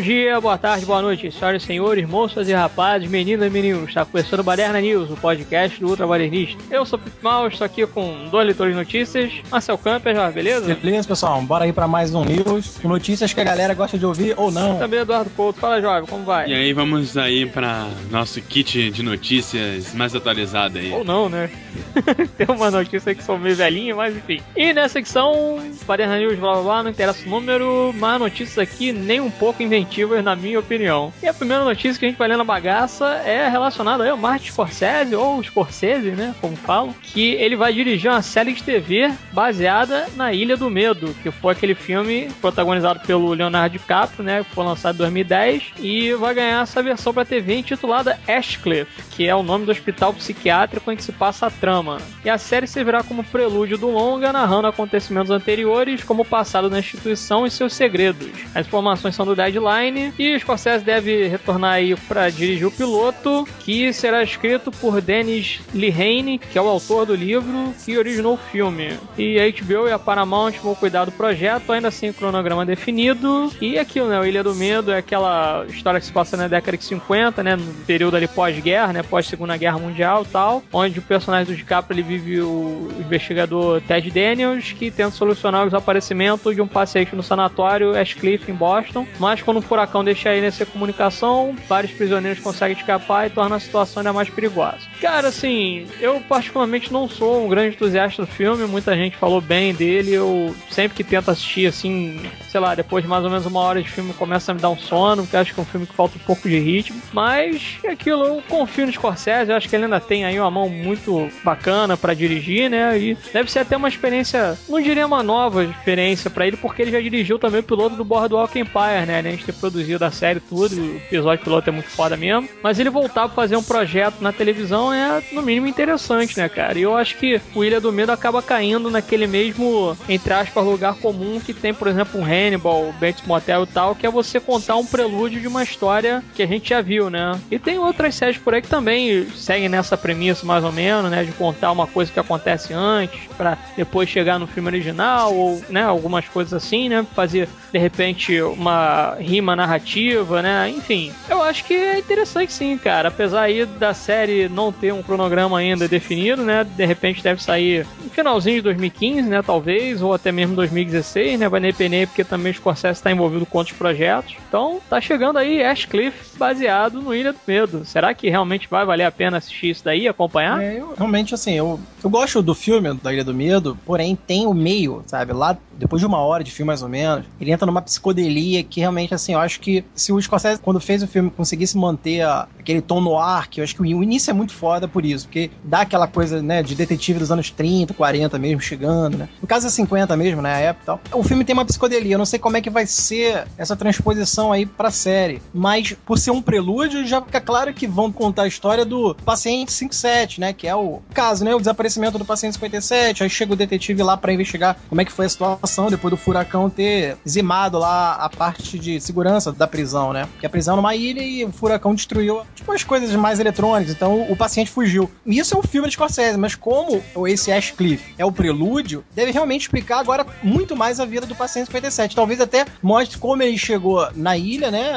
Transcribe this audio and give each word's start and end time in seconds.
dia, 0.00 0.40
boa 0.40 0.56
tarde, 0.56 0.86
boa 0.86 1.02
noite, 1.02 1.30
senhoras 1.30 1.62
e 1.62 1.66
senhores, 1.66 2.08
moças 2.08 2.48
e 2.48 2.52
rapazes, 2.52 3.08
meninas 3.08 3.46
e 3.48 3.50
meninos. 3.50 3.88
Está 3.88 4.04
começando 4.04 4.40
o 4.40 4.42
Baderna 4.42 4.80
News, 4.80 5.10
o 5.10 5.16
podcast 5.16 5.78
do 5.78 5.88
Ultra 5.88 6.06
Badernista. 6.06 6.62
Eu 6.70 6.86
sou 6.86 6.98
o 6.98 7.02
Pip 7.02 7.16
Mal, 7.22 7.48
estou 7.48 7.64
aqui 7.64 7.86
com 7.86 8.28
dois 8.30 8.46
leitores 8.46 8.72
de 8.72 8.78
notícias. 8.78 9.32
Marcel 9.50 9.76
Camper, 9.76 10.14
já, 10.14 10.30
beleza? 10.30 10.74
Beleza, 10.74 11.06
pessoal, 11.06 11.40
bora 11.42 11.64
aí 11.64 11.72
para 11.72 11.86
mais 11.86 12.14
um 12.14 12.24
News, 12.24 12.78
com 12.80 12.88
notícias 12.88 13.32
que 13.32 13.40
a 13.40 13.44
galera 13.44 13.74
gosta 13.74 13.98
de 13.98 14.06
ouvir 14.06 14.34
ou 14.36 14.50
não. 14.50 14.78
Também 14.78 15.00
Eduardo 15.00 15.30
Couto, 15.30 15.60
fala 15.60 15.80
jovem, 15.80 16.08
como 16.08 16.24
vai? 16.24 16.48
E 16.48 16.54
aí, 16.54 16.72
vamos 16.72 17.16
aí 17.16 17.44
para 17.46 17.86
nosso 18.10 18.40
kit 18.40 18.90
de 18.90 19.02
notícias 19.02 19.94
mais 19.94 20.14
atualizado 20.14 20.78
aí. 20.78 20.92
Ou 20.92 21.04
não, 21.04 21.28
né? 21.28 21.50
Tem 22.36 22.46
uma 22.48 22.70
notícia 22.70 23.14
que 23.14 23.22
são 23.22 23.38
meio 23.38 23.56
velhinha, 23.56 23.94
mas 23.94 24.16
enfim. 24.16 24.40
E 24.56 24.72
nessa 24.72 24.94
secção, 24.94 25.58
Baderna 25.86 26.18
News, 26.18 26.38
blá 26.38 26.54
blá 26.54 26.62
blá, 26.62 26.82
não 26.82 26.90
interessa 26.90 27.26
o 27.26 27.30
número, 27.30 27.94
mas 27.98 28.20
notícias 28.20 28.58
aqui 28.58 28.92
nem 28.92 29.20
um 29.20 29.30
pouco 29.30 29.62
inventivas, 29.62 29.89
na 30.22 30.36
minha 30.36 30.58
opinião. 30.58 31.12
E 31.20 31.26
a 31.26 31.34
primeira 31.34 31.64
notícia 31.64 31.98
que 31.98 32.06
a 32.06 32.08
gente 32.08 32.18
vai 32.18 32.28
ler 32.28 32.36
na 32.36 32.44
bagaça 32.44 33.06
é 33.24 33.48
relacionada 33.48 34.08
ao 34.08 34.16
Martin 34.16 34.50
Scorsese, 34.50 35.16
ou 35.16 35.42
Scorsese, 35.42 36.12
né, 36.12 36.32
como 36.40 36.56
falam, 36.56 36.94
que 37.02 37.32
ele 37.34 37.56
vai 37.56 37.72
dirigir 37.72 38.08
uma 38.08 38.22
série 38.22 38.52
de 38.52 38.62
TV 38.62 39.12
baseada 39.32 40.06
na 40.14 40.32
Ilha 40.32 40.56
do 40.56 40.70
Medo, 40.70 41.12
que 41.22 41.30
foi 41.30 41.52
aquele 41.52 41.74
filme 41.74 42.30
protagonizado 42.40 43.00
pelo 43.00 43.34
Leonardo 43.34 43.72
DiCaprio, 43.72 44.22
né, 44.22 44.44
que 44.44 44.54
foi 44.54 44.64
lançado 44.64 44.94
em 44.94 44.98
2010, 44.98 45.72
e 45.80 46.12
vai 46.14 46.34
ganhar 46.34 46.62
essa 46.62 46.82
versão 46.82 47.12
para 47.12 47.24
TV 47.24 47.56
intitulada 47.56 48.18
Ashcliff, 48.28 48.90
que 49.10 49.26
é 49.26 49.34
o 49.34 49.42
nome 49.42 49.66
do 49.66 49.72
hospital 49.72 50.14
psiquiátrico 50.14 50.90
em 50.92 50.96
que 50.96 51.02
se 51.02 51.12
passa 51.12 51.48
a 51.48 51.50
trama. 51.50 51.98
E 52.24 52.30
a 52.30 52.38
série 52.38 52.68
servirá 52.68 53.02
como 53.02 53.24
prelúdio 53.24 53.76
do 53.76 53.90
longa, 53.90 54.32
narrando 54.32 54.68
acontecimentos 54.68 55.32
anteriores, 55.32 56.04
como 56.04 56.22
o 56.22 56.24
passado 56.24 56.70
da 56.70 56.78
instituição 56.78 57.44
e 57.44 57.50
seus 57.50 57.72
segredos. 57.72 58.30
As 58.54 58.66
informações 58.66 59.16
são 59.16 59.26
do 59.26 59.34
Deadline 59.34 59.79
e 60.18 60.34
o 60.34 60.40
Scorsese 60.40 60.84
deve 60.84 61.28
retornar 61.28 61.74
aí 61.74 61.94
para 61.96 62.30
dirigir 62.30 62.66
o 62.66 62.70
piloto, 62.70 63.46
que 63.60 63.92
será 63.92 64.22
escrito 64.22 64.70
por 64.70 65.00
Dennis 65.00 65.60
Lehane, 65.74 66.38
que 66.38 66.58
é 66.58 66.62
o 66.62 66.68
autor 66.68 67.06
do 67.06 67.14
livro 67.14 67.72
que 67.84 67.96
originou 67.96 68.34
o 68.34 68.36
filme. 68.36 68.98
E 69.16 69.38
a 69.38 69.48
HBO 69.50 69.88
e 69.88 69.92
a 69.92 69.98
Paramount 69.98 70.52
vão 70.62 70.74
cuidar 70.74 71.04
do 71.04 71.12
projeto, 71.12 71.72
ainda 71.72 71.90
sem 71.90 72.12
cronograma 72.12 72.64
definido. 72.66 73.50
E 73.60 73.78
aquilo, 73.78 74.08
né? 74.08 74.18
O 74.18 74.24
Ilha 74.24 74.42
do 74.42 74.54
Medo 74.54 74.92
é 74.92 74.98
aquela 74.98 75.64
história 75.68 76.00
que 76.00 76.06
se 76.06 76.12
passa 76.12 76.36
na 76.36 76.48
década 76.48 76.76
de 76.76 76.84
50, 76.84 77.42
né? 77.42 77.56
No 77.56 77.72
período 77.86 78.16
ali 78.16 78.28
pós-guerra, 78.28 78.92
né? 78.92 79.02
Pós-segunda 79.02 79.56
guerra 79.56 79.78
mundial 79.78 80.24
tal. 80.24 80.62
Onde 80.72 80.98
o 80.98 81.02
personagem 81.02 81.52
do 81.52 81.56
DiCaprio 81.56 81.94
ele 81.94 82.02
vive 82.02 82.40
o 82.40 82.88
investigador 82.98 83.80
Ted 83.82 84.10
Daniels, 84.10 84.72
que 84.72 84.90
tenta 84.90 85.10
solucionar 85.10 85.62
o 85.62 85.66
desaparecimento 85.66 86.54
de 86.54 86.60
um 86.60 86.66
paciente 86.66 87.14
no 87.14 87.22
sanatório 87.22 87.96
Ashcliff, 87.96 88.50
em 88.50 88.54
Boston. 88.54 89.06
Mas 89.18 89.42
quando 89.42 89.62
furacão 89.70 90.02
deixa 90.02 90.30
ele 90.32 90.46
nessa 90.46 90.66
comunicação, 90.66 91.54
vários 91.68 91.92
prisioneiros 91.92 92.42
conseguem 92.42 92.76
escapar 92.76 93.28
e 93.28 93.30
torna 93.30 93.54
a 93.54 93.60
situação 93.60 94.00
ainda 94.00 94.12
mais 94.12 94.28
perigosa. 94.28 94.80
Cara, 95.00 95.28
assim, 95.28 95.86
eu 96.00 96.20
particularmente 96.28 96.92
não 96.92 97.08
sou 97.08 97.44
um 97.44 97.48
grande 97.48 97.76
entusiasta 97.76 98.22
do 98.22 98.26
filme, 98.26 98.66
muita 98.66 98.96
gente 98.96 99.16
falou 99.16 99.40
bem 99.40 99.72
dele, 99.72 100.12
eu 100.12 100.52
sempre 100.68 100.96
que 100.96 101.04
tento 101.04 101.30
assistir, 101.30 101.68
assim, 101.68 102.20
sei 102.48 102.58
lá, 102.58 102.74
depois 102.74 103.04
de 103.04 103.08
mais 103.08 103.22
ou 103.22 103.30
menos 103.30 103.46
uma 103.46 103.60
hora 103.60 103.80
de 103.80 103.88
filme 103.88 104.12
começa 104.12 104.50
a 104.50 104.54
me 104.56 104.60
dar 104.60 104.70
um 104.70 104.76
sono, 104.76 105.22
porque 105.22 105.36
acho 105.36 105.54
que 105.54 105.60
é 105.60 105.62
um 105.62 105.66
filme 105.66 105.86
que 105.86 105.94
falta 105.94 106.16
um 106.16 106.26
pouco 106.26 106.48
de 106.48 106.58
ritmo, 106.58 107.00
mas 107.12 107.78
é 107.84 107.90
aquilo, 107.92 108.24
eu 108.24 108.42
confio 108.48 108.86
no 108.86 108.92
Scorsese, 108.92 109.52
eu 109.52 109.56
acho 109.56 109.68
que 109.68 109.76
ele 109.76 109.84
ainda 109.84 110.00
tem 110.00 110.24
aí 110.24 110.40
uma 110.40 110.50
mão 110.50 110.68
muito 110.68 111.30
bacana 111.44 111.96
para 111.96 112.12
dirigir, 112.12 112.68
né, 112.68 112.98
e 112.98 113.16
deve 113.32 113.48
ser 113.52 113.60
até 113.60 113.76
uma 113.76 113.88
experiência, 113.88 114.58
não 114.68 114.80
diria 114.80 115.06
uma 115.06 115.22
nova 115.22 115.62
experiência 115.62 116.28
para 116.28 116.44
ele, 116.44 116.56
porque 116.56 116.82
ele 116.82 116.90
já 116.90 117.00
dirigiu 117.00 117.38
também 117.38 117.60
o 117.60 117.62
piloto 117.64 117.94
do 117.94 118.04
Boardwalk 118.04 118.58
Empire, 118.58 119.06
né, 119.06 119.20
a 119.20 119.22
gente 119.22 119.44
ter 119.44 119.59
produzido 119.60 120.04
a 120.04 120.10
série 120.10 120.40
tudo, 120.40 120.74
o 120.74 120.96
episódio 120.96 121.44
piloto 121.44 121.68
é 121.68 121.72
muito 121.72 121.90
foda 121.90 122.16
mesmo, 122.16 122.48
mas 122.62 122.78
ele 122.78 122.90
voltar 122.90 123.26
pra 123.26 123.36
fazer 123.36 123.56
um 123.56 123.62
projeto 123.62 124.20
na 124.20 124.32
televisão 124.32 124.92
é, 124.92 125.22
no 125.32 125.42
mínimo, 125.42 125.66
interessante, 125.66 126.38
né, 126.38 126.48
cara, 126.48 126.78
e 126.78 126.82
eu 126.82 126.96
acho 126.96 127.16
que 127.16 127.40
o 127.54 127.62
Ilha 127.62 127.80
do 127.80 127.92
Medo 127.92 128.12
acaba 128.12 128.42
caindo 128.42 128.90
naquele 128.90 129.26
mesmo, 129.26 129.96
entre 130.08 130.32
aspas, 130.32 130.64
lugar 130.64 130.94
comum 130.94 131.40
que 131.40 131.52
tem, 131.52 131.74
por 131.74 131.88
exemplo, 131.88 132.20
um 132.20 132.24
Hannibal, 132.24 132.92
Bates 133.00 133.26
Motel 133.26 133.64
e 133.64 133.66
tal, 133.66 133.94
que 133.94 134.06
é 134.06 134.10
você 134.10 134.40
contar 134.40 134.76
um 134.76 134.86
prelúdio 134.86 135.40
de 135.40 135.46
uma 135.46 135.62
história 135.62 136.22
que 136.34 136.42
a 136.42 136.46
gente 136.46 136.70
já 136.70 136.80
viu, 136.80 137.10
né, 137.10 137.38
e 137.50 137.58
tem 137.58 137.78
outras 137.78 138.14
séries 138.14 138.38
por 138.38 138.54
aí 138.54 138.62
que 138.62 138.68
também 138.68 139.28
seguem 139.30 139.68
nessa 139.68 139.96
premissa, 139.96 140.46
mais 140.46 140.64
ou 140.64 140.72
menos, 140.72 141.10
né, 141.10 141.24
de 141.24 141.32
contar 141.32 141.70
uma 141.70 141.86
coisa 141.86 142.10
que 142.10 142.18
acontece 142.18 142.72
antes, 142.72 143.20
para 143.36 143.58
depois 143.76 144.08
chegar 144.08 144.38
no 144.38 144.46
filme 144.46 144.68
original, 144.68 145.34
ou, 145.34 145.62
né, 145.68 145.82
algumas 145.82 146.26
coisas 146.28 146.54
assim, 146.54 146.88
né, 146.88 147.04
fazer, 147.14 147.48
de 147.72 147.78
repente, 147.78 148.40
uma 148.40 149.16
rima 149.18 149.49
narrativa, 149.56 150.42
né? 150.42 150.68
Enfim, 150.70 151.12
eu 151.28 151.42
acho 151.42 151.64
que 151.64 151.74
é 151.74 151.98
interessante 151.98 152.52
sim, 152.52 152.76
cara. 152.76 153.08
Apesar 153.08 153.42
aí 153.42 153.64
da 153.64 153.94
série 153.94 154.48
não 154.48 154.72
ter 154.72 154.92
um 154.92 155.02
cronograma 155.02 155.58
ainda 155.58 155.88
definido, 155.88 156.42
né? 156.42 156.64
De 156.64 156.84
repente 156.84 157.22
deve 157.22 157.42
sair 157.42 157.86
no 158.02 158.10
finalzinho 158.10 158.56
de 158.56 158.62
2015, 158.62 159.22
né? 159.22 159.42
Talvez, 159.42 160.02
ou 160.02 160.14
até 160.14 160.32
mesmo 160.32 160.54
2016, 160.56 161.40
né? 161.40 161.48
Vai 161.48 161.60
depender 161.60 162.06
porque 162.06 162.24
também 162.24 162.52
o 162.52 162.54
Scorsese 162.54 162.98
está 162.98 163.10
envolvido 163.10 163.46
com 163.46 163.58
outros 163.58 163.76
projetos. 163.76 164.36
Então, 164.48 164.80
tá 164.88 165.00
chegando 165.00 165.38
aí 165.38 165.62
Ashcliff 165.62 166.36
baseado 166.38 167.00
no 167.00 167.14
Ilha 167.14 167.32
do 167.32 167.38
Medo. 167.46 167.84
Será 167.84 168.14
que 168.14 168.28
realmente 168.28 168.68
vai 168.68 168.84
valer 168.84 169.04
a 169.04 169.12
pena 169.12 169.38
assistir 169.38 169.70
isso 169.70 169.84
daí, 169.84 170.08
acompanhar? 170.08 170.62
É, 170.62 170.80
eu, 170.80 170.94
realmente, 170.96 171.34
assim, 171.34 171.52
eu, 171.52 171.78
eu 172.02 172.10
gosto 172.10 172.42
do 172.42 172.54
filme 172.54 172.92
da 172.94 173.12
Ilha 173.12 173.24
do 173.24 173.34
Medo, 173.34 173.78
porém 173.84 174.16
tem 174.16 174.46
o 174.46 174.54
meio, 174.54 175.02
sabe? 175.06 175.32
Lá, 175.32 175.56
depois 175.72 176.00
de 176.00 176.06
uma 176.06 176.18
hora 176.18 176.44
de 176.44 176.50
filme 176.50 176.68
mais 176.68 176.82
ou 176.82 176.88
menos, 176.88 177.24
ele 177.40 177.50
entra 177.50 177.66
numa 177.66 177.82
psicodelia 177.82 178.62
que 178.62 178.80
realmente, 178.80 179.14
assim, 179.14 179.34
eu 179.40 179.44
acho 179.44 179.60
que 179.60 179.84
se 179.94 180.12
o 180.12 180.20
Scorsese, 180.20 180.60
quando 180.60 180.80
fez 180.80 181.02
o 181.02 181.06
filme, 181.06 181.30
conseguisse 181.30 181.76
manter 181.76 182.22
a, 182.22 182.46
aquele 182.58 182.80
tom 182.80 183.00
no 183.00 183.18
ar, 183.18 183.48
que 183.48 183.60
eu 183.60 183.64
acho 183.64 183.74
que 183.74 183.82
o, 183.82 184.02
início 184.02 184.30
é 184.30 184.34
muito 184.34 184.52
foda 184.52 184.86
por 184.86 185.04
isso, 185.04 185.26
porque 185.26 185.50
dá 185.64 185.80
aquela 185.80 186.06
coisa, 186.06 186.42
né, 186.42 186.62
de 186.62 186.74
detetive 186.74 187.18
dos 187.18 187.30
anos 187.30 187.50
30, 187.50 187.94
40 187.94 188.38
mesmo, 188.38 188.60
chegando, 188.60 189.18
né? 189.18 189.28
No 189.40 189.48
caso 189.48 189.66
é 189.66 189.70
50 189.70 190.16
mesmo, 190.16 190.42
né, 190.42 190.54
a 190.54 190.58
época 190.58 190.82
e 190.82 190.86
tal. 190.86 191.00
O 191.18 191.22
filme 191.22 191.44
tem 191.44 191.54
uma 191.54 191.64
psicodelia, 191.64 192.14
eu 192.14 192.18
não 192.18 192.26
sei 192.26 192.38
como 192.38 192.56
é 192.56 192.60
que 192.60 192.70
vai 192.70 192.86
ser 192.86 193.46
essa 193.56 193.74
transposição 193.74 194.52
aí 194.52 194.66
pra 194.66 194.90
série, 194.90 195.40
mas 195.52 195.96
por 196.04 196.18
ser 196.18 196.30
um 196.30 196.42
prelúdio, 196.42 197.06
já 197.06 197.20
fica 197.22 197.40
claro 197.40 197.72
que 197.72 197.86
vão 197.86 198.12
contar 198.12 198.42
a 198.42 198.48
história 198.48 198.84
do 198.84 199.14
paciente 199.24 199.72
57, 199.72 200.40
né, 200.40 200.52
que 200.52 200.66
é 200.66 200.74
o 200.74 201.00
caso, 201.14 201.44
né, 201.44 201.54
o 201.54 201.58
desaparecimento 201.58 202.18
do 202.18 202.24
paciente 202.24 202.54
57, 202.54 203.22
aí 203.22 203.30
chega 203.30 203.52
o 203.52 203.56
detetive 203.56 204.02
lá 204.02 204.16
para 204.16 204.32
investigar 204.32 204.76
como 204.88 205.00
é 205.00 205.04
que 205.04 205.12
foi 205.12 205.26
a 205.26 205.28
situação 205.28 205.88
depois 205.88 206.10
do 206.10 206.16
furacão 206.16 206.68
ter 206.68 207.16
zimado 207.26 207.78
lá 207.78 208.14
a 208.14 208.28
parte 208.28 208.78
de 208.78 209.00
segurança 209.00 209.29
da 209.56 209.66
prisão, 209.66 210.12
né? 210.12 210.28
Que 210.38 210.46
a 210.46 210.50
prisão 210.50 210.76
numa 210.76 210.94
ilha 210.94 211.22
e 211.22 211.44
o 211.44 211.52
furacão 211.52 211.94
destruiu 211.94 212.42
tipo 212.54 212.72
as 212.72 212.84
coisas 212.84 213.14
mais 213.14 213.40
eletrônicas, 213.40 213.94
então 213.94 214.30
o 214.30 214.36
paciente 214.36 214.70
fugiu. 214.70 215.10
Isso 215.26 215.54
é 215.54 215.58
um 215.58 215.62
filme 215.62 215.88
de 215.88 215.94
Scorsese, 215.94 216.38
mas 216.38 216.54
como 216.54 217.02
esse 217.26 217.52
Ashcliff 217.52 218.14
é 218.18 218.24
o 218.24 218.32
prelúdio, 218.32 219.04
deve 219.14 219.32
realmente 219.32 219.62
explicar 219.62 219.98
agora 219.98 220.26
muito 220.42 220.76
mais 220.76 221.00
a 221.00 221.04
vida 221.04 221.26
do 221.26 221.34
paciente 221.34 221.66
57. 221.66 222.14
Talvez 222.16 222.40
até 222.40 222.66
mostre 222.82 223.18
como 223.18 223.42
ele 223.42 223.58
chegou 223.58 224.08
na 224.14 224.36
ilha, 224.36 224.70
né? 224.70 224.92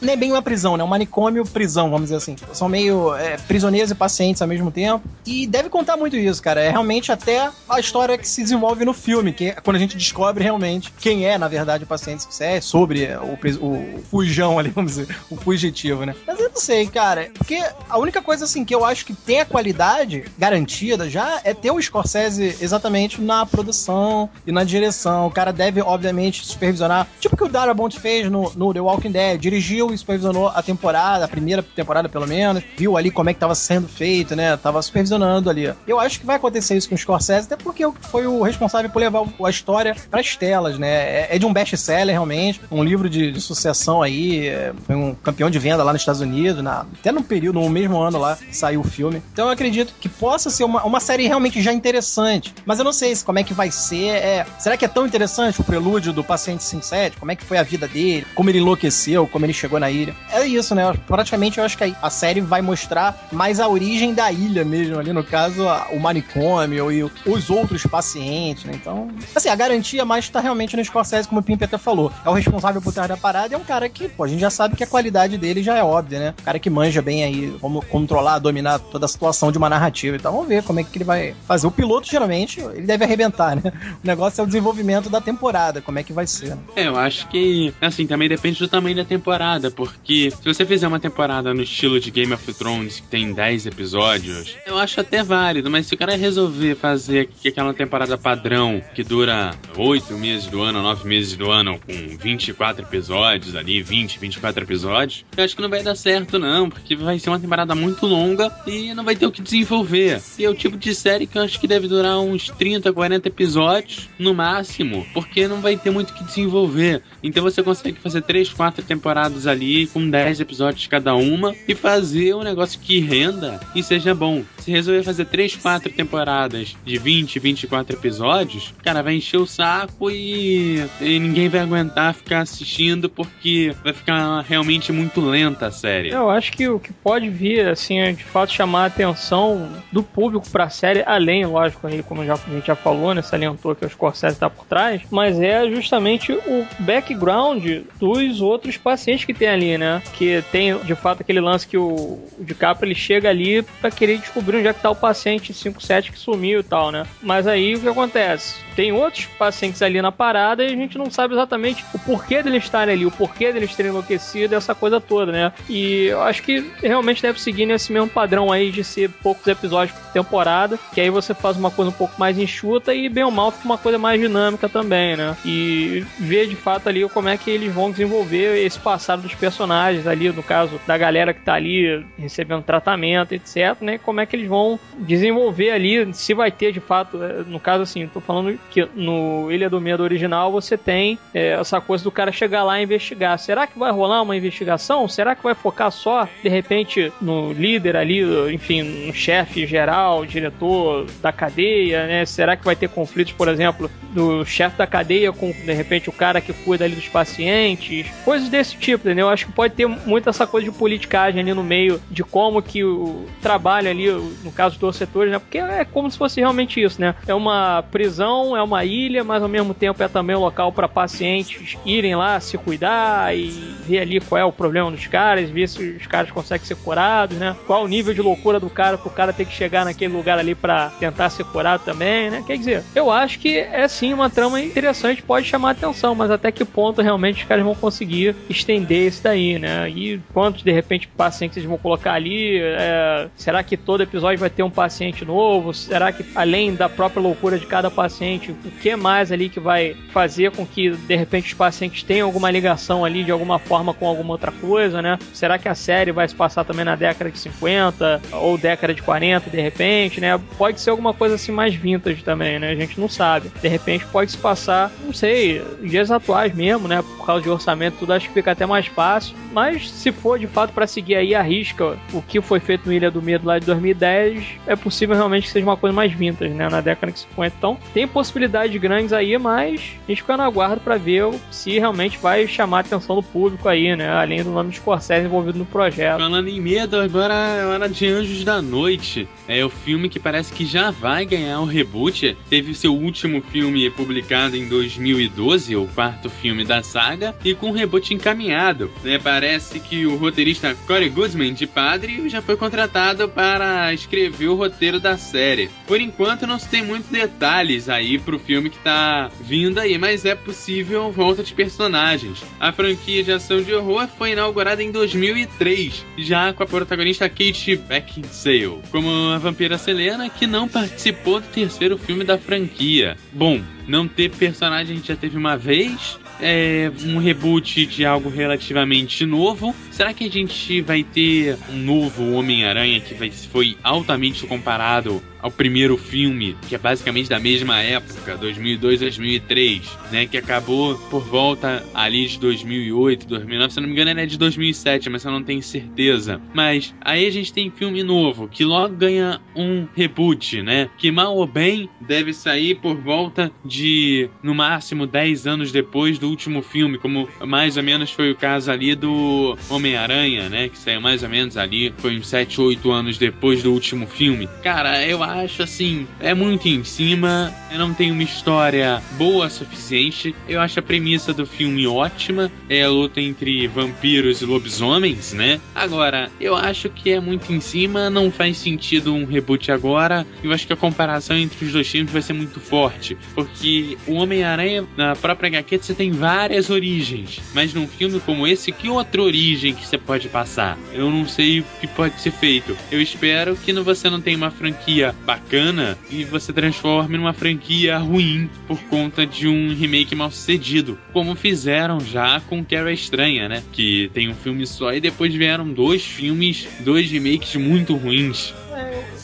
Nem 0.00 0.14
é 0.14 0.16
bem 0.16 0.32
uma 0.32 0.42
prisão, 0.42 0.76
né? 0.76 0.84
Um 0.84 0.88
manicômio 0.88 1.44
prisão, 1.44 1.90
vamos 1.90 2.06
dizer 2.06 2.16
assim. 2.16 2.36
São 2.52 2.68
meio 2.68 3.14
é, 3.14 3.36
prisioneiros 3.36 3.90
e 3.90 3.94
pacientes 3.94 4.42
ao 4.42 4.48
mesmo 4.48 4.70
tempo. 4.70 5.04
E 5.26 5.46
deve 5.46 5.68
contar 5.68 5.96
muito 5.96 6.16
isso, 6.16 6.42
cara. 6.42 6.60
É 6.60 6.70
realmente 6.70 7.12
até 7.12 7.50
a 7.68 7.80
história 7.80 8.16
que 8.16 8.26
se 8.28 8.42
desenvolve 8.42 8.84
no 8.84 8.92
filme, 8.92 9.32
que 9.32 9.48
é 9.50 9.52
quando 9.52 9.76
a 9.76 9.78
gente 9.78 9.96
descobre 9.96 10.42
realmente 10.42 10.92
quem 10.98 11.26
é, 11.26 11.38
na 11.38 11.48
verdade, 11.48 11.84
o 11.84 11.86
paciente 11.86 12.22
57, 12.22 12.64
sobre 12.64 13.08
o, 13.16 13.66
o 13.66 13.69
fujão 14.10 14.58
ali, 14.58 14.70
vamos 14.74 14.96
dizer, 14.96 15.16
o 15.30 15.36
fugitivo, 15.36 16.04
né? 16.04 16.14
Mas 16.26 16.38
eu 16.38 16.48
não 16.50 16.60
sei, 16.60 16.86
cara, 16.86 17.30
porque 17.34 17.62
a 17.88 17.98
única 17.98 18.22
coisa, 18.22 18.44
assim, 18.44 18.64
que 18.64 18.74
eu 18.74 18.84
acho 18.84 19.04
que 19.04 19.14
tem 19.14 19.40
a 19.40 19.46
qualidade 19.46 20.24
garantida 20.38 21.08
já 21.08 21.40
é 21.44 21.54
ter 21.54 21.70
o 21.70 21.80
Scorsese 21.80 22.56
exatamente 22.60 23.20
na 23.20 23.44
produção 23.46 24.28
e 24.46 24.52
na 24.52 24.64
direção. 24.64 25.26
O 25.26 25.30
cara 25.30 25.52
deve, 25.52 25.80
obviamente, 25.80 26.46
supervisionar, 26.46 27.06
tipo 27.18 27.34
o 27.34 27.38
que 27.38 27.44
o 27.44 27.48
Darabont 27.48 27.98
fez 27.98 28.30
no, 28.30 28.52
no 28.54 28.72
The 28.72 28.80
Walking 28.80 29.12
Dead, 29.12 29.40
dirigiu 29.40 29.92
e 29.92 29.98
supervisionou 29.98 30.48
a 30.48 30.62
temporada, 30.62 31.24
a 31.24 31.28
primeira 31.28 31.62
temporada 31.62 32.08
pelo 32.08 32.26
menos, 32.26 32.62
viu 32.76 32.96
ali 32.96 33.10
como 33.10 33.30
é 33.30 33.34
que 33.34 33.40
tava 33.40 33.54
sendo 33.54 33.88
feito, 33.88 34.34
né? 34.34 34.56
Tava 34.56 34.80
supervisionando 34.82 35.48
ali. 35.48 35.72
Eu 35.86 35.98
acho 35.98 36.20
que 36.20 36.26
vai 36.26 36.36
acontecer 36.36 36.76
isso 36.76 36.88
com 36.88 36.94
o 36.94 36.98
Scorsese, 36.98 37.46
até 37.46 37.56
porque 37.56 37.84
foi 38.02 38.26
o 38.26 38.42
responsável 38.42 38.90
por 38.90 39.00
levar 39.00 39.24
a 39.44 39.50
história 39.50 39.96
para 40.10 40.20
as 40.20 40.36
telas, 40.36 40.78
né? 40.78 40.88
É, 40.88 41.36
é 41.36 41.38
de 41.38 41.46
um 41.46 41.52
best-seller, 41.52 42.14
realmente, 42.14 42.60
um 42.70 42.82
livro 42.82 43.08
de 43.08 43.32
sucessão 43.54 44.02
aí, 44.02 44.48
é, 44.48 44.72
foi 44.86 44.94
um 44.94 45.14
campeão 45.14 45.50
de 45.50 45.58
venda 45.58 45.82
lá 45.82 45.92
nos 45.92 46.02
Estados 46.02 46.20
Unidos 46.20 46.62
na, 46.62 46.86
até 46.98 47.10
no 47.10 47.22
período, 47.22 47.60
no 47.60 47.68
mesmo 47.68 47.98
ano 48.00 48.18
lá, 48.18 48.38
saiu 48.50 48.80
o 48.80 48.84
filme. 48.84 49.22
Então 49.32 49.46
eu 49.46 49.52
acredito 49.52 49.92
que 50.00 50.08
possa 50.08 50.50
ser 50.50 50.64
uma, 50.64 50.84
uma 50.84 51.00
série 51.00 51.26
realmente 51.26 51.60
já 51.60 51.72
interessante. 51.72 52.54
Mas 52.64 52.78
eu 52.78 52.84
não 52.84 52.92
sei 52.92 53.14
se, 53.14 53.24
como 53.24 53.38
é 53.38 53.44
que 53.44 53.54
vai 53.54 53.70
ser. 53.70 54.08
É, 54.08 54.46
será 54.58 54.76
que 54.76 54.84
é 54.84 54.88
tão 54.88 55.06
interessante 55.06 55.60
o 55.60 55.64
prelúdio 55.64 56.12
do 56.12 56.22
paciente 56.22 56.62
57? 56.62 57.16
Como 57.16 57.32
é 57.32 57.36
que 57.36 57.44
foi 57.44 57.58
a 57.58 57.62
vida 57.62 57.88
dele? 57.88 58.26
Como 58.34 58.50
ele 58.50 58.58
enlouqueceu? 58.58 59.26
Como 59.26 59.44
ele 59.44 59.52
chegou 59.52 59.80
na 59.80 59.90
ilha? 59.90 60.14
É 60.30 60.46
isso, 60.46 60.74
né? 60.74 60.92
Praticamente 61.06 61.58
eu 61.58 61.64
acho 61.64 61.76
que 61.76 61.84
a, 61.84 61.96
a 62.02 62.10
série 62.10 62.40
vai 62.40 62.62
mostrar 62.62 63.28
mais 63.32 63.60
a 63.60 63.68
origem 63.68 64.14
da 64.14 64.30
ilha 64.30 64.64
mesmo, 64.64 64.98
ali 64.98 65.12
no 65.12 65.24
caso, 65.24 65.68
a, 65.68 65.88
o 65.90 65.98
manicômio 65.98 66.92
e 66.92 67.02
os 67.02 67.50
outros 67.50 67.82
pacientes, 67.84 68.64
né? 68.64 68.72
Então, 68.74 69.08
assim, 69.34 69.48
a 69.48 69.56
garantia 69.56 70.04
mais 70.04 70.24
está 70.24 70.40
realmente 70.40 70.76
no 70.76 70.84
Scorsese, 70.84 71.28
como 71.28 71.40
o 71.40 71.44
Pimp 71.44 71.62
até 71.62 71.78
falou. 71.78 72.12
É 72.24 72.28
o 72.28 72.32
responsável 72.32 72.80
por 72.80 72.92
trás 72.92 73.08
da 73.08 73.16
parada 73.16 73.39
é 73.50 73.56
um 73.56 73.64
cara 73.64 73.88
que, 73.88 74.08
pô, 74.08 74.24
a 74.24 74.28
gente 74.28 74.40
já 74.40 74.50
sabe 74.50 74.76
que 74.76 74.84
a 74.84 74.86
qualidade 74.86 75.38
dele 75.38 75.62
já 75.62 75.76
é 75.76 75.82
óbvia, 75.82 76.18
né? 76.18 76.34
O 76.40 76.42
cara 76.42 76.58
que 76.58 76.70
manja 76.70 77.00
bem 77.00 77.24
aí 77.24 77.54
como 77.60 77.84
controlar, 77.86 78.38
dominar 78.38 78.78
toda 78.78 79.06
a 79.06 79.08
situação 79.08 79.50
de 79.52 79.58
uma 79.58 79.68
narrativa. 79.68 80.16
Então 80.16 80.32
vamos 80.32 80.48
ver 80.48 80.62
como 80.62 80.80
é 80.80 80.84
que 80.84 80.96
ele 80.96 81.04
vai 81.04 81.34
fazer. 81.46 81.66
O 81.66 81.70
piloto, 81.70 82.08
geralmente, 82.08 82.60
ele 82.60 82.86
deve 82.86 83.04
arrebentar, 83.04 83.56
né? 83.56 83.72
O 84.02 84.06
negócio 84.06 84.40
é 84.40 84.44
o 84.44 84.46
desenvolvimento 84.46 85.08
da 85.08 85.20
temporada, 85.20 85.80
como 85.80 85.98
é 85.98 86.02
que 86.02 86.12
vai 86.12 86.26
ser. 86.26 86.50
Né? 86.50 86.58
É, 86.76 86.86
eu 86.86 86.96
acho 86.96 87.28
que, 87.28 87.72
assim, 87.80 88.06
também 88.06 88.28
depende 88.28 88.58
do 88.58 88.68
tamanho 88.68 88.96
da 88.96 89.04
temporada, 89.04 89.70
porque 89.70 90.30
se 90.30 90.44
você 90.44 90.64
fizer 90.66 90.88
uma 90.88 91.00
temporada 91.00 91.54
no 91.54 91.62
estilo 91.62 92.00
de 92.00 92.10
Game 92.10 92.32
of 92.32 92.52
Thrones, 92.54 93.00
que 93.00 93.06
tem 93.06 93.32
10 93.32 93.66
episódios, 93.66 94.56
eu 94.66 94.78
acho 94.78 95.00
até 95.00 95.22
válido, 95.22 95.70
mas 95.70 95.86
se 95.86 95.94
o 95.94 95.98
cara 95.98 96.16
resolver 96.16 96.74
fazer 96.74 97.28
aquela 97.46 97.72
temporada 97.74 98.16
padrão 98.18 98.82
que 98.94 99.02
dura 99.02 99.52
8 99.76 100.14
meses 100.14 100.46
do 100.46 100.62
ano, 100.62 100.82
9 100.82 101.08
meses 101.08 101.36
do 101.36 101.50
ano, 101.50 101.78
com 101.78 102.18
24 102.18 102.84
episódios 102.84 103.29
ali, 103.56 103.82
20, 103.82 104.18
24 104.18 104.64
episódios, 104.64 105.24
eu 105.36 105.44
acho 105.44 105.54
que 105.54 105.62
não 105.62 105.68
vai 105.68 105.82
dar 105.82 105.94
certo, 105.94 106.38
não, 106.38 106.68
porque 106.68 106.96
vai 106.96 107.18
ser 107.18 107.30
uma 107.30 107.38
temporada 107.38 107.74
muito 107.74 108.06
longa 108.06 108.50
e 108.66 108.92
não 108.94 109.04
vai 109.04 109.14
ter 109.14 109.26
o 109.26 109.32
que 109.32 109.42
desenvolver. 109.42 110.20
E 110.38 110.44
é 110.44 110.50
o 110.50 110.54
tipo 110.54 110.76
de 110.76 110.94
série 110.94 111.26
que 111.26 111.38
eu 111.38 111.42
acho 111.42 111.60
que 111.60 111.66
deve 111.66 111.88
durar 111.88 112.18
uns 112.18 112.48
30, 112.48 112.92
40 112.92 113.28
episódios 113.28 114.08
no 114.18 114.34
máximo, 114.34 115.06
porque 115.12 115.46
não 115.46 115.60
vai 115.60 115.76
ter 115.76 115.90
muito 115.90 116.10
o 116.10 116.14
que 116.14 116.24
desenvolver. 116.24 117.02
Então 117.22 117.42
você 117.42 117.62
consegue 117.62 117.98
fazer 118.00 118.22
3, 118.22 118.50
4 118.50 118.84
temporadas 118.84 119.46
ali 119.46 119.86
com 119.86 120.08
10 120.08 120.40
episódios 120.40 120.86
cada 120.86 121.14
uma 121.14 121.54
e 121.66 121.74
fazer 121.74 122.34
um 122.34 122.42
negócio 122.42 122.80
que 122.80 123.00
renda 123.00 123.60
e 123.74 123.82
seja 123.82 124.14
bom. 124.14 124.42
Se 124.58 124.70
resolver 124.70 125.02
fazer 125.02 125.26
3, 125.26 125.56
4 125.56 125.92
temporadas 125.92 126.76
de 126.84 126.98
20, 126.98 127.38
24 127.38 127.96
episódios, 127.96 128.74
cara, 128.82 129.02
vai 129.02 129.14
encher 129.14 129.38
o 129.38 129.46
saco 129.46 130.10
e, 130.10 130.84
e 131.00 131.18
ninguém 131.18 131.48
vai 131.48 131.60
aguentar 131.60 132.14
ficar 132.14 132.40
assistindo 132.40 133.08
porque 133.24 133.74
vai 133.82 133.92
ficar 133.92 134.40
realmente 134.40 134.92
muito 134.92 135.20
lenta 135.20 135.66
a 135.66 135.70
série. 135.70 136.10
Eu 136.10 136.30
acho 136.30 136.52
que 136.52 136.68
o 136.68 136.78
que 136.78 136.92
pode 136.92 137.28
vir, 137.28 137.68
assim, 137.68 137.98
é 137.98 138.12
de 138.12 138.24
fato 138.24 138.52
chamar 138.52 138.84
a 138.84 138.86
atenção 138.86 139.68
do 139.92 140.02
público 140.02 140.48
pra 140.50 140.68
série, 140.68 141.02
além, 141.06 141.44
lógico, 141.46 141.88
como 142.06 142.22
a 142.22 142.24
gente 142.24 142.66
já 142.66 142.74
falou, 142.74 143.14
né, 143.14 143.22
salientou 143.22 143.74
que 143.74 143.84
o 143.84 143.90
Scorsese 143.90 144.38
tá 144.38 144.48
por 144.48 144.64
trás, 144.66 145.02
mas 145.10 145.40
é 145.40 145.68
justamente 145.70 146.32
o 146.32 146.66
background 146.80 147.64
dos 147.98 148.40
outros 148.40 148.76
pacientes 148.76 149.24
que 149.24 149.34
tem 149.34 149.48
ali, 149.48 149.78
né? 149.78 150.02
Que 150.14 150.42
tem, 150.50 150.76
de 150.78 150.94
fato, 150.94 151.22
aquele 151.22 151.40
lance 151.40 151.66
que 151.66 151.76
o, 151.76 152.18
o 152.38 152.44
DiCaprio 152.44 152.88
ele 152.88 152.94
chega 152.94 153.28
ali 153.28 153.62
para 153.62 153.90
querer 153.90 154.18
descobrir 154.18 154.58
onde 154.58 154.68
é 154.68 154.72
que 154.72 154.80
tá 154.80 154.90
o 154.90 154.96
paciente 154.96 155.52
57 155.52 156.12
que 156.12 156.18
sumiu 156.18 156.60
e 156.60 156.62
tal, 156.62 156.90
né? 156.90 157.04
Mas 157.22 157.46
aí 157.46 157.74
o 157.74 157.80
que 157.80 157.88
acontece? 157.88 158.56
Tem 158.74 158.92
outros 158.92 159.26
pacientes 159.26 159.82
ali 159.82 160.00
na 160.00 160.12
parada 160.12 160.64
e 160.64 160.66
a 160.66 160.76
gente 160.76 160.96
não 160.96 161.10
sabe 161.10 161.34
exatamente 161.34 161.84
o 161.94 161.98
porquê 161.98 162.42
deles 162.42 162.64
estarem 162.64 162.94
ali, 162.94 163.09
o 163.10 163.16
porquê 163.16 163.52
deles 163.52 163.74
terem 163.74 163.90
enlouquecido, 163.90 164.54
essa 164.54 164.74
coisa 164.74 165.00
toda, 165.00 165.32
né? 165.32 165.52
E 165.68 166.06
eu 166.06 166.22
acho 166.22 166.42
que 166.42 166.70
realmente 166.82 167.22
deve 167.22 167.40
seguir 167.40 167.66
nesse 167.66 167.92
mesmo 167.92 168.08
padrão 168.08 168.50
aí 168.50 168.70
de 168.70 168.82
ser 168.82 169.10
poucos 169.22 169.46
episódios 169.46 169.96
por 169.96 170.12
temporada, 170.12 170.78
que 170.94 171.00
aí 171.00 171.10
você 171.10 171.34
faz 171.34 171.56
uma 171.56 171.70
coisa 171.70 171.90
um 171.90 171.94
pouco 171.94 172.18
mais 172.18 172.38
enxuta 172.38 172.94
e 172.94 173.08
bem 173.08 173.24
ou 173.24 173.30
mal 173.30 173.50
fica 173.50 173.64
uma 173.64 173.78
coisa 173.78 173.98
mais 173.98 174.20
dinâmica 174.20 174.68
também, 174.68 175.16
né? 175.16 175.36
E 175.44 176.04
ver 176.18 176.46
de 176.46 176.56
fato 176.56 176.88
ali 176.88 177.08
como 177.08 177.28
é 177.28 177.36
que 177.36 177.50
eles 177.50 177.72
vão 177.72 177.90
desenvolver 177.90 178.64
esse 178.64 178.78
passado 178.78 179.22
dos 179.22 179.34
personagens 179.34 180.06
ali, 180.06 180.30
no 180.30 180.42
caso 180.42 180.80
da 180.86 180.96
galera 180.96 181.34
que 181.34 181.40
tá 181.40 181.54
ali 181.54 182.04
recebendo 182.18 182.62
tratamento, 182.62 183.32
etc, 183.32 183.76
né? 183.80 183.98
Como 183.98 184.20
é 184.20 184.26
que 184.26 184.36
eles 184.36 184.48
vão 184.48 184.78
desenvolver 184.98 185.70
ali, 185.70 186.12
se 186.14 186.34
vai 186.34 186.50
ter 186.50 186.72
de 186.72 186.80
fato, 186.80 187.22
é, 187.22 187.42
no 187.46 187.60
caso 187.60 187.82
assim, 187.82 188.06
tô 188.06 188.20
falando 188.20 188.58
que 188.70 188.86
no 188.94 189.50
Ilha 189.50 189.68
do 189.68 189.80
Medo 189.80 190.02
original 190.02 190.52
você 190.52 190.76
tem 190.76 191.18
é, 191.34 191.50
essa 191.52 191.80
coisa 191.80 192.04
do 192.04 192.10
cara 192.10 192.32
chegar 192.32 192.62
lá 192.64 192.80
e 192.80 192.86
investigar. 193.00 193.38
Será 193.38 193.66
que 193.66 193.78
vai 193.78 193.90
rolar 193.90 194.22
uma 194.22 194.36
investigação? 194.36 195.08
Será 195.08 195.34
que 195.34 195.42
vai 195.42 195.54
focar 195.54 195.90
só, 195.90 196.28
de 196.42 196.48
repente, 196.48 197.12
no 197.20 197.52
líder 197.52 197.96
ali, 197.96 198.22
enfim, 198.52 198.82
no 198.82 199.14
chefe 199.14 199.66
geral, 199.66 200.26
diretor 200.26 201.06
da 201.22 201.32
cadeia, 201.32 202.06
né? 202.06 202.24
Será 202.26 202.56
que 202.56 202.64
vai 202.64 202.76
ter 202.76 202.88
conflitos, 202.88 203.32
por 203.32 203.48
exemplo, 203.48 203.90
do 204.12 204.44
chefe 204.44 204.76
da 204.76 204.86
cadeia 204.86 205.32
com, 205.32 205.50
de 205.50 205.72
repente, 205.72 206.08
o 206.08 206.12
cara 206.12 206.40
que 206.40 206.52
cuida 206.52 206.84
ali 206.84 206.94
dos 206.94 207.08
pacientes? 207.08 208.06
Coisas 208.24 208.48
desse 208.48 208.76
tipo, 208.76 209.06
entendeu? 209.08 209.28
Acho 209.28 209.46
que 209.46 209.52
pode 209.52 209.74
ter 209.74 209.86
muito 209.86 210.28
essa 210.28 210.46
coisa 210.46 210.70
de 210.70 210.76
politicagem 210.76 211.40
ali 211.40 211.54
no 211.54 211.64
meio, 211.64 212.00
de 212.10 212.22
como 212.22 212.60
que 212.60 212.84
o 212.84 213.24
trabalho 213.40 213.88
ali, 213.88 214.10
no 214.44 214.52
caso 214.52 214.78
dos 214.78 214.96
setores, 214.96 215.32
né? 215.32 215.38
Porque 215.38 215.58
é 215.58 215.84
como 215.84 216.10
se 216.10 216.18
fosse 216.18 216.40
realmente 216.40 216.80
isso, 216.82 217.00
né? 217.00 217.14
É 217.26 217.34
uma 217.34 217.82
prisão, 217.90 218.56
é 218.56 218.62
uma 218.62 218.84
ilha, 218.84 219.24
mas 219.24 219.42
ao 219.42 219.48
mesmo 219.48 219.72
tempo 219.72 220.02
é 220.02 220.08
também 220.08 220.36
um 220.36 220.40
local 220.40 220.72
para 220.72 220.88
pacientes 220.88 221.78
irem 221.84 222.14
lá 222.14 222.38
se 222.40 222.58
cuidar 222.58 222.89
e 223.34 223.50
ver 223.86 224.00
ali 224.00 224.20
qual 224.20 224.40
é 224.40 224.44
o 224.44 224.52
problema 224.52 224.90
dos 224.90 225.06
caras, 225.06 225.50
ver 225.50 225.68
se 225.68 225.82
os 225.82 226.06
caras 226.06 226.30
conseguem 226.30 226.66
ser 226.66 226.76
curados, 226.76 227.36
né? 227.36 227.56
Qual 227.66 227.84
o 227.84 227.88
nível 227.88 228.14
de 228.14 228.22
loucura 228.22 228.60
do 228.60 228.70
cara 228.70 228.96
pro 228.96 229.10
cara 229.10 229.32
ter 229.32 229.44
que 229.44 229.52
chegar 229.52 229.84
naquele 229.84 230.12
lugar 230.12 230.38
ali 230.38 230.54
para 230.54 230.90
tentar 231.00 231.30
ser 231.30 231.44
curado 231.44 231.84
também, 231.84 232.30
né? 232.30 232.44
Quer 232.46 232.56
dizer, 232.56 232.84
eu 232.94 233.10
acho 233.10 233.38
que 233.38 233.58
é 233.58 233.86
sim 233.88 234.12
uma 234.12 234.30
trama 234.30 234.60
interessante, 234.60 235.22
pode 235.22 235.46
chamar 235.46 235.70
atenção, 235.70 236.14
mas 236.14 236.30
até 236.30 236.52
que 236.52 236.64
ponto 236.64 237.02
realmente 237.02 237.42
os 237.42 237.48
caras 237.48 237.64
vão 237.64 237.74
conseguir 237.74 238.34
estender 238.48 239.08
isso 239.08 239.22
daí, 239.22 239.58
né? 239.58 239.88
E 239.90 240.20
quantos 240.32 240.62
de 240.62 240.72
repente 240.72 241.08
pacientes 241.08 241.56
eles 241.56 241.68
vão 241.68 241.78
colocar 241.78 242.12
ali? 242.12 242.58
É, 242.60 243.28
será 243.36 243.62
que 243.62 243.76
todo 243.76 244.02
episódio 244.02 244.38
vai 244.38 244.50
ter 244.50 244.62
um 244.62 244.70
paciente 244.70 245.24
novo? 245.24 245.72
Será 245.74 246.12
que 246.12 246.24
além 246.34 246.74
da 246.74 246.88
própria 246.88 247.22
loucura 247.22 247.58
de 247.58 247.66
cada 247.66 247.90
paciente, 247.90 248.52
o 248.52 248.70
que 248.70 248.94
mais 248.96 249.32
ali 249.32 249.48
que 249.48 249.60
vai 249.60 249.96
fazer 250.12 250.50
com 250.52 250.66
que 250.66 250.90
de 250.90 251.16
repente 251.16 251.48
os 251.48 251.54
pacientes 251.54 252.02
tenham 252.02 252.26
alguma 252.26 252.50
ligação 252.50 252.79
ali 253.04 253.24
de 253.24 253.30
alguma 253.30 253.58
forma 253.58 253.94
com 253.94 254.06
alguma 254.06 254.32
outra 254.32 254.52
coisa, 254.52 255.00
né? 255.00 255.18
Será 255.32 255.58
que 255.58 255.68
a 255.68 255.74
série 255.74 256.12
vai 256.12 256.26
se 256.28 256.34
passar 256.34 256.64
também 256.64 256.84
na 256.84 256.96
década 256.96 257.30
de 257.30 257.38
50 257.38 258.20
ou 258.32 258.58
década 258.58 258.94
de 258.94 259.02
40 259.02 259.50
de 259.50 259.60
repente, 259.60 260.20
né? 260.20 260.38
Pode 260.56 260.80
ser 260.80 260.90
alguma 260.90 261.12
coisa 261.14 261.34
assim 261.34 261.52
mais 261.52 261.74
vintage 261.74 262.22
também, 262.22 262.58
né? 262.58 262.70
A 262.70 262.74
gente 262.74 263.00
não 263.00 263.08
sabe. 263.08 263.50
De 263.60 263.68
repente 263.68 264.04
pode 264.06 264.30
se 264.30 264.38
passar, 264.38 264.90
não 265.04 265.12
sei, 265.12 265.62
dias 265.82 266.10
atuais 266.10 266.54
mesmo, 266.54 266.88
né? 266.88 267.02
Por 267.02 267.26
causa 267.26 267.42
de 267.42 267.50
orçamento, 267.50 267.98
tudo 267.98 268.12
acho 268.12 268.28
que 268.28 268.34
fica 268.34 268.52
até 268.52 268.66
mais 268.66 268.86
fácil. 268.86 269.36
Mas 269.52 269.90
se 269.90 270.12
for 270.12 270.38
de 270.38 270.46
fato 270.46 270.72
para 270.72 270.86
seguir 270.86 271.16
aí 271.16 271.34
a 271.34 271.42
risca 271.42 271.98
o 272.12 272.22
que 272.22 272.40
foi 272.40 272.60
feito 272.60 272.86
no 272.86 272.92
Ilha 272.92 273.10
do 273.10 273.20
Medo 273.20 273.46
lá 273.46 273.58
de 273.58 273.66
2010, 273.66 274.44
é 274.66 274.76
possível 274.76 275.16
realmente 275.16 275.44
que 275.44 275.50
seja 275.50 275.66
uma 275.66 275.76
coisa 275.76 275.94
mais 275.94 276.12
vintage, 276.12 276.54
né? 276.54 276.68
Na 276.68 276.80
década 276.80 277.12
de 277.12 277.18
50. 277.20 277.56
Então, 277.58 277.78
tem 277.92 278.06
possibilidades 278.06 278.80
grandes 278.80 279.12
aí, 279.12 279.36
mas 279.38 279.80
a 280.06 280.10
gente 280.10 280.22
fica 280.22 280.36
no 280.36 280.42
aguardo 280.42 280.80
para 280.80 280.96
ver 280.96 281.28
se 281.50 281.78
realmente 281.78 282.18
vai 282.18 282.46
chamar 282.60 282.78
a 282.78 282.80
atenção 282.80 283.16
do 283.16 283.22
público 283.22 283.66
aí, 283.68 283.96
né? 283.96 284.10
Além 284.10 284.44
do 284.44 284.50
nome 284.50 284.68
de 284.70 284.76
Scorsese 284.76 285.24
envolvido 285.24 285.58
no 285.58 285.64
projeto. 285.64 286.18
Falando 286.18 286.48
em 286.48 286.60
medo, 286.60 286.96
agora 286.96 287.32
é 287.32 287.64
hora 287.64 287.88
de 287.88 288.06
Anjos 288.06 288.44
da 288.44 288.60
Noite. 288.60 289.26
É 289.48 289.64
o 289.64 289.70
filme 289.70 290.10
que 290.10 290.20
parece 290.20 290.52
que 290.52 290.66
já 290.66 290.90
vai 290.90 291.24
ganhar 291.24 291.58
um 291.60 291.64
reboot. 291.64 292.36
Teve 292.50 292.74
seu 292.74 292.94
último 292.94 293.40
filme 293.40 293.88
publicado 293.90 294.56
em 294.56 294.68
2012, 294.68 295.74
o 295.74 295.86
quarto 295.86 296.28
filme 296.28 296.62
da 296.62 296.82
saga, 296.82 297.34
e 297.42 297.54
com 297.54 297.68
um 297.68 297.72
reboot 297.72 298.12
encaminhado. 298.12 298.90
Né? 299.02 299.18
Parece 299.18 299.80
que 299.80 300.04
o 300.04 300.16
roteirista 300.16 300.76
Corey 300.86 301.08
Goodman, 301.08 301.54
de 301.54 301.66
Padre, 301.66 302.28
já 302.28 302.42
foi 302.42 302.58
contratado 302.58 303.26
para 303.26 303.94
escrever 303.94 304.48
o 304.48 304.54
roteiro 304.54 305.00
da 305.00 305.16
série. 305.16 305.70
Por 305.86 305.98
enquanto 305.98 306.46
não 306.46 306.58
se 306.58 306.68
tem 306.68 306.82
muitos 306.82 307.10
detalhes 307.10 307.88
aí 307.88 308.18
pro 308.18 308.38
filme 308.38 308.68
que 308.68 308.78
tá 308.78 309.30
vindo 309.40 309.78
aí, 309.78 309.96
mas 309.96 310.26
é 310.26 310.34
possível 310.34 311.10
volta 311.10 311.42
de 311.42 311.54
personagens. 311.54 312.44
A 312.60 312.72
franquia 312.72 313.24
de 313.24 313.32
ação 313.32 313.62
de 313.62 313.72
horror 313.72 314.06
foi 314.06 314.32
inaugurada 314.32 314.82
em 314.82 314.92
2003, 314.92 316.04
já 316.18 316.52
com 316.52 316.62
a 316.62 316.66
protagonista 316.66 317.26
Kate 317.26 317.74
Beckinsale, 317.74 318.82
como 318.90 319.08
a 319.30 319.38
vampira 319.38 319.78
Selena, 319.78 320.28
que 320.28 320.46
não 320.46 320.68
participou 320.68 321.40
do 321.40 321.46
terceiro 321.46 321.96
filme 321.96 322.22
da 322.22 322.36
franquia. 322.36 323.16
Bom, 323.32 323.62
não 323.88 324.06
ter 324.06 324.30
personagem 324.30 324.92
a 324.92 324.96
gente 324.98 325.08
já 325.08 325.16
teve 325.16 325.38
uma 325.38 325.56
vez, 325.56 326.18
é 326.38 326.92
um 327.06 327.16
reboot 327.16 327.86
de 327.86 328.04
algo 328.04 328.28
relativamente 328.28 329.24
novo. 329.24 329.74
Será 329.90 330.12
que 330.12 330.24
a 330.24 330.30
gente 330.30 330.82
vai 330.82 331.02
ter 331.02 331.56
um 331.70 331.76
novo 331.76 332.32
Homem-Aranha 332.32 333.00
que 333.00 333.14
foi 333.48 333.74
altamente 333.82 334.46
comparado 334.46 335.22
ao 335.42 335.50
primeiro 335.50 335.96
filme, 335.96 336.56
que 336.68 336.74
é 336.74 336.78
basicamente 336.78 337.28
da 337.28 337.38
mesma 337.38 337.80
época, 337.80 338.36
2002 338.36 339.00
2003, 339.00 339.98
né, 340.12 340.26
que 340.26 340.36
acabou 340.36 340.96
por 341.10 341.22
volta 341.22 341.84
ali 341.94 342.26
de 342.26 342.38
2008, 342.38 343.26
2009, 343.26 343.72
se 343.72 343.78
eu 343.78 343.82
não 343.82 343.88
me 343.88 343.94
engano 343.94 344.10
ele 344.10 344.20
é 344.22 344.26
de 344.26 344.38
2007, 344.38 345.08
mas 345.08 345.24
eu 345.24 345.32
não 345.32 345.42
tenho 345.42 345.62
certeza. 345.62 346.40
Mas 346.54 346.94
aí 347.00 347.26
a 347.26 347.30
gente 347.30 347.52
tem 347.52 347.70
filme 347.70 348.02
novo, 348.02 348.48
que 348.48 348.64
logo 348.64 348.94
ganha 348.94 349.40
um 349.54 349.86
reboot, 349.94 350.62
né, 350.62 350.90
que 350.98 351.10
mal 351.10 351.36
ou 351.36 351.46
bem 351.46 351.88
deve 352.00 352.32
sair 352.32 352.76
por 352.76 352.96
volta 352.96 353.50
de 353.64 354.28
no 354.42 354.54
máximo 354.54 355.06
10 355.06 355.46
anos 355.46 355.72
depois 355.72 356.18
do 356.18 356.28
último 356.28 356.62
filme, 356.62 356.98
como 356.98 357.28
mais 357.40 357.76
ou 357.76 357.82
menos 357.82 358.10
foi 358.10 358.30
o 358.30 358.36
caso 358.36 358.70
ali 358.70 358.94
do 358.94 359.56
Homem-Aranha, 359.68 360.48
né, 360.48 360.68
que 360.68 360.78
saiu 360.78 361.00
mais 361.00 361.22
ou 361.22 361.28
menos 361.28 361.56
ali, 361.56 361.92
foi 361.98 362.16
uns 362.16 362.28
7, 362.28 362.60
8 362.60 362.90
anos 362.90 363.18
depois 363.18 363.62
do 363.62 363.72
último 363.72 364.06
filme. 364.06 364.48
Cara, 364.62 365.06
eu 365.06 365.22
acho 365.22 365.29
assim, 365.62 366.06
é 366.20 366.34
muito 366.34 366.68
em 366.68 366.84
cima, 366.84 367.52
não 367.76 367.94
tenho 367.94 368.14
uma 368.14 368.22
história 368.22 369.02
boa 369.16 369.40
o 369.46 369.50
suficiente. 369.50 370.34
Eu 370.48 370.60
acho 370.60 370.78
a 370.78 370.82
premissa 370.82 371.32
do 371.32 371.46
filme 371.46 371.86
ótima, 371.86 372.50
é 372.68 372.82
a 372.82 372.88
luta 372.88 373.20
entre 373.20 373.66
vampiros 373.66 374.42
e 374.42 374.44
lobisomens, 374.46 375.32
né? 375.32 375.60
Agora, 375.74 376.30
eu 376.40 376.54
acho 376.54 376.88
que 376.88 377.10
é 377.10 377.20
muito 377.20 377.52
em 377.52 377.60
cima, 377.60 378.10
não 378.10 378.30
faz 378.30 378.58
sentido 378.58 379.14
um 379.14 379.24
reboot 379.24 379.72
agora. 379.72 380.26
Eu 380.42 380.52
acho 380.52 380.66
que 380.66 380.72
a 380.72 380.76
comparação 380.76 381.36
entre 381.36 381.64
os 381.64 381.72
dois 381.72 381.88
filmes 381.88 382.12
vai 382.12 382.22
ser 382.22 382.32
muito 382.32 382.60
forte, 382.60 383.16
porque 383.34 383.96
o 384.06 384.14
Homem-Aranha 384.14 384.84
na 384.96 385.16
própria 385.16 385.48
HQ 385.48 385.78
você 385.78 385.94
tem 385.94 386.10
várias 386.10 386.70
origens, 386.70 387.40
mas 387.54 387.72
num 387.72 387.86
filme 387.86 388.20
como 388.20 388.46
esse, 388.46 388.72
que 388.72 388.88
outra 388.88 389.22
origem 389.22 389.74
que 389.74 389.86
você 389.86 389.96
pode 389.96 390.28
passar? 390.28 390.78
Eu 390.92 391.10
não 391.10 391.26
sei 391.26 391.60
o 391.60 391.64
que 391.80 391.86
pode 391.86 392.20
ser 392.20 392.32
feito. 392.32 392.76
Eu 392.90 393.00
espero 393.00 393.56
que 393.56 393.72
você 393.72 394.10
não 394.10 394.20
tenha 394.20 394.36
uma 394.36 394.50
franquia 394.50 395.14
bacana 395.24 395.96
e 396.10 396.24
você 396.24 396.52
transforme 396.52 397.16
numa 397.16 397.32
franquia 397.32 397.98
ruim 397.98 398.48
por 398.66 398.78
conta 398.84 399.26
de 399.26 399.46
um 399.48 399.74
remake 399.74 400.14
mal 400.14 400.30
sucedido, 400.30 400.98
como 401.12 401.34
fizeram 401.34 402.00
já 402.00 402.40
com 402.40 402.64
Terra 402.64 402.92
Estranha, 402.92 403.48
né? 403.48 403.62
Que 403.72 404.10
tem 404.12 404.28
um 404.28 404.34
filme 404.34 404.66
só 404.66 404.92
e 404.92 405.00
depois 405.00 405.34
vieram 405.34 405.72
dois 405.72 406.02
filmes, 406.02 406.66
dois 406.80 407.10
remakes 407.10 407.56
muito 407.56 407.94
ruins. 407.94 408.54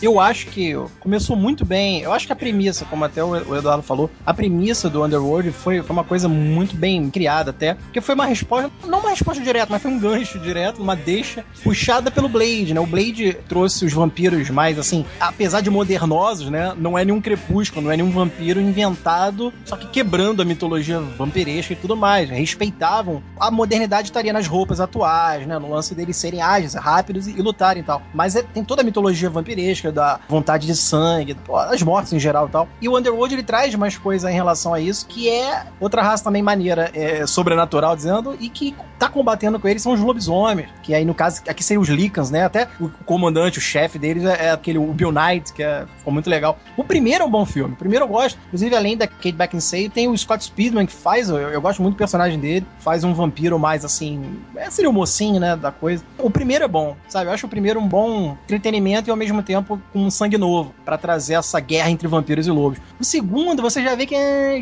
Eu 0.03 0.21
acho 0.21 0.47
que 0.49 0.75
começou 1.01 1.37
muito 1.37 1.65
bem. 1.65 2.03
Eu 2.03 2.13
acho 2.13 2.27
que 2.27 2.33
a 2.33 2.37
premissa, 2.37 2.85
como 2.85 3.05
até 3.05 3.23
o 3.25 3.57
Eduardo 3.57 3.83
falou, 3.83 4.11
a 4.25 4.35
premissa 4.35 4.91
do 4.91 5.03
Underworld 5.03 5.53
foi, 5.53 5.83
foi 5.83 5.93
uma 5.93 6.05
coisa 6.05 6.29
muito 6.29 6.77
bem 6.77 7.09
criada 7.11 7.51
até. 7.51 7.75
Porque 7.75 8.01
foi 8.01 8.15
uma 8.15 8.27
resposta, 8.27 8.71
não 8.87 9.01
uma 9.01 9.11
resposta 9.11 9.43
direta, 9.43 9.69
mas 9.71 9.81
foi 9.81 9.91
um 9.91 9.99
gancho 9.99 10.39
direto, 10.39 10.83
uma 10.83 10.95
deixa 10.95 11.45
puxada 11.63 12.11
pelo 12.11 12.29
Blade, 12.29 12.75
né? 12.75 12.81
O 12.81 12.87
Blade 12.87 13.37
trouxe 13.49 13.85
os 13.85 13.93
vampiros 13.93 14.51
mais, 14.51 14.79
assim, 14.79 15.05
apesar 15.19 15.61
de 15.61 15.71
modernosos, 15.71 16.51
né? 16.51 16.75
Não 16.77 16.99
é 16.99 17.05
nenhum 17.05 17.21
crepúsculo, 17.21 17.83
não 17.83 17.93
é 17.93 17.97
nenhum 17.97 18.11
vampiro 18.11 18.61
inventado, 18.61 19.53
só 19.65 19.77
que 19.77 19.87
quebrando 19.87 20.43
a 20.43 20.45
mitologia 20.45 21.01
vampiresca 21.01 21.73
e 21.73 21.77
tudo 21.77 21.97
mais. 21.97 22.29
Respeitavam. 22.29 23.23
A 23.39 23.51
modernidade 23.51 24.09
estaria 24.09 24.33
nas 24.33 24.47
roupas 24.47 24.81
atuais, 24.81 25.47
né? 25.47 25.59
No 25.59 25.71
lance 25.71 25.95
deles 25.95 26.17
serem 26.17 26.43
ágeis, 26.43 26.75
rápidos 26.75 27.27
e, 27.27 27.33
e 27.33 27.43
lutarem 27.43 27.83
e 27.83 27.87
tal. 27.87 28.03
Mas 28.13 28.37
é, 28.37 28.43
tem 28.43 28.65
toda 28.65 28.83
a 28.83 28.85
mitologia 28.85 29.31
vampiresca, 29.37 29.93
da 29.93 30.21
vontade 30.29 30.67
de 30.67 30.75
sangue, 30.75 31.35
pô, 31.35 31.57
as 31.57 31.83
mortes 31.83 32.13
em 32.13 32.19
geral 32.19 32.49
e 32.49 32.51
tal. 32.51 32.69
E 32.81 32.89
o 32.89 32.97
Underworld 32.97 33.35
ele 33.35 33.43
traz 33.43 33.75
mais 33.75 33.97
coisa 33.97 34.31
em 34.31 34.35
relação 34.35 34.75
a 34.75 34.81
isso, 34.81 35.07
que 35.07 35.29
é 35.29 35.67
outra 35.81 36.03
raça 36.03 36.25
também 36.25 36.43
maneira, 36.43 36.91
é, 36.95 37.27
sobrenatural, 37.27 37.95
dizendo, 37.97 38.37
e 38.41 38.49
que 38.49 38.75
tá 38.99 39.09
combatendo 39.09 39.59
com 39.59 39.69
eles 39.69 39.83
são 39.83 39.93
os 39.93 40.01
lobisomens, 40.01 40.69
que 40.83 40.95
aí 40.95 41.05
no 41.05 41.15
caso, 41.15 41.43
aqui 41.49 41.63
seriam 41.63 41.83
os 41.83 41.89
Lycans, 41.89 42.31
né? 42.31 42.45
Até 42.45 42.69
o 42.81 42.89
comandante, 43.05 43.59
o 43.59 43.61
chefe 43.61 43.99
deles 43.99 44.25
é, 44.25 44.47
é 44.47 44.51
aquele 44.51 44.79
o 44.79 44.93
Bill 44.93 45.13
Knight, 45.13 45.53
que 45.53 45.63
é, 45.63 45.85
ficou 45.99 46.13
muito 46.13 46.31
legal. 46.31 46.59
O 46.77 46.85
primeiro 46.85 47.25
é 47.25 47.27
um 47.27 47.31
bom 47.31 47.45
filme, 47.45 47.75
o 47.75 47.77
primeiro 47.77 48.05
eu 48.05 48.09
gosto, 48.09 48.39
inclusive 48.47 48.75
além 48.75 48.97
da 48.97 49.07
Kate 49.07 49.33
Beckinsale, 49.33 49.89
tem 49.89 50.09
o 50.09 50.17
Scott 50.17 50.45
Speedman 50.45 50.87
que 50.87 50.93
faz, 50.93 51.29
eu, 51.29 51.37
eu 51.37 51.61
gosto 51.61 51.83
muito 51.83 51.95
do 51.95 51.99
personagem 51.99 52.39
dele, 52.39 52.67
faz 52.79 53.05
um 53.05 53.13
vampiro 53.13 53.59
mais 53.59 53.85
assim, 53.85 54.23
é, 54.57 54.71
seria 54.71 54.91
o 54.91 54.93
mocinho, 54.93 55.39
né, 55.41 55.57
da 55.57 55.71
coisa. 55.71 56.03
O 56.19 56.31
primeiro 56.31 56.65
é 56.65 56.69
bom, 56.69 56.97
sabe? 57.09 57.29
Eu 57.29 57.35
acho 57.35 57.47
o 57.47 57.49
primeiro 57.49 57.81
um 57.81 57.87
bom 57.87 58.37
entretenimento 58.45 59.09
e 59.09 59.11
ao 59.11 59.17
mesmo 59.17 59.26
tempo 59.43 59.81
com 59.93 60.07
um 60.07 60.11
sangue 60.11 60.39
novo, 60.39 60.75
para 60.85 60.99
trazer 60.99 61.35
essa 61.35 61.61
guerra 61.61 61.91
entre 61.91 62.09
vampiros 62.09 62.47
e 62.47 62.51
lobos. 62.51 62.79
O 62.99 63.05
segundo, 63.05 63.63
você 63.63 63.83
já 63.83 63.95
vê 63.95 64.07
que 64.07 64.17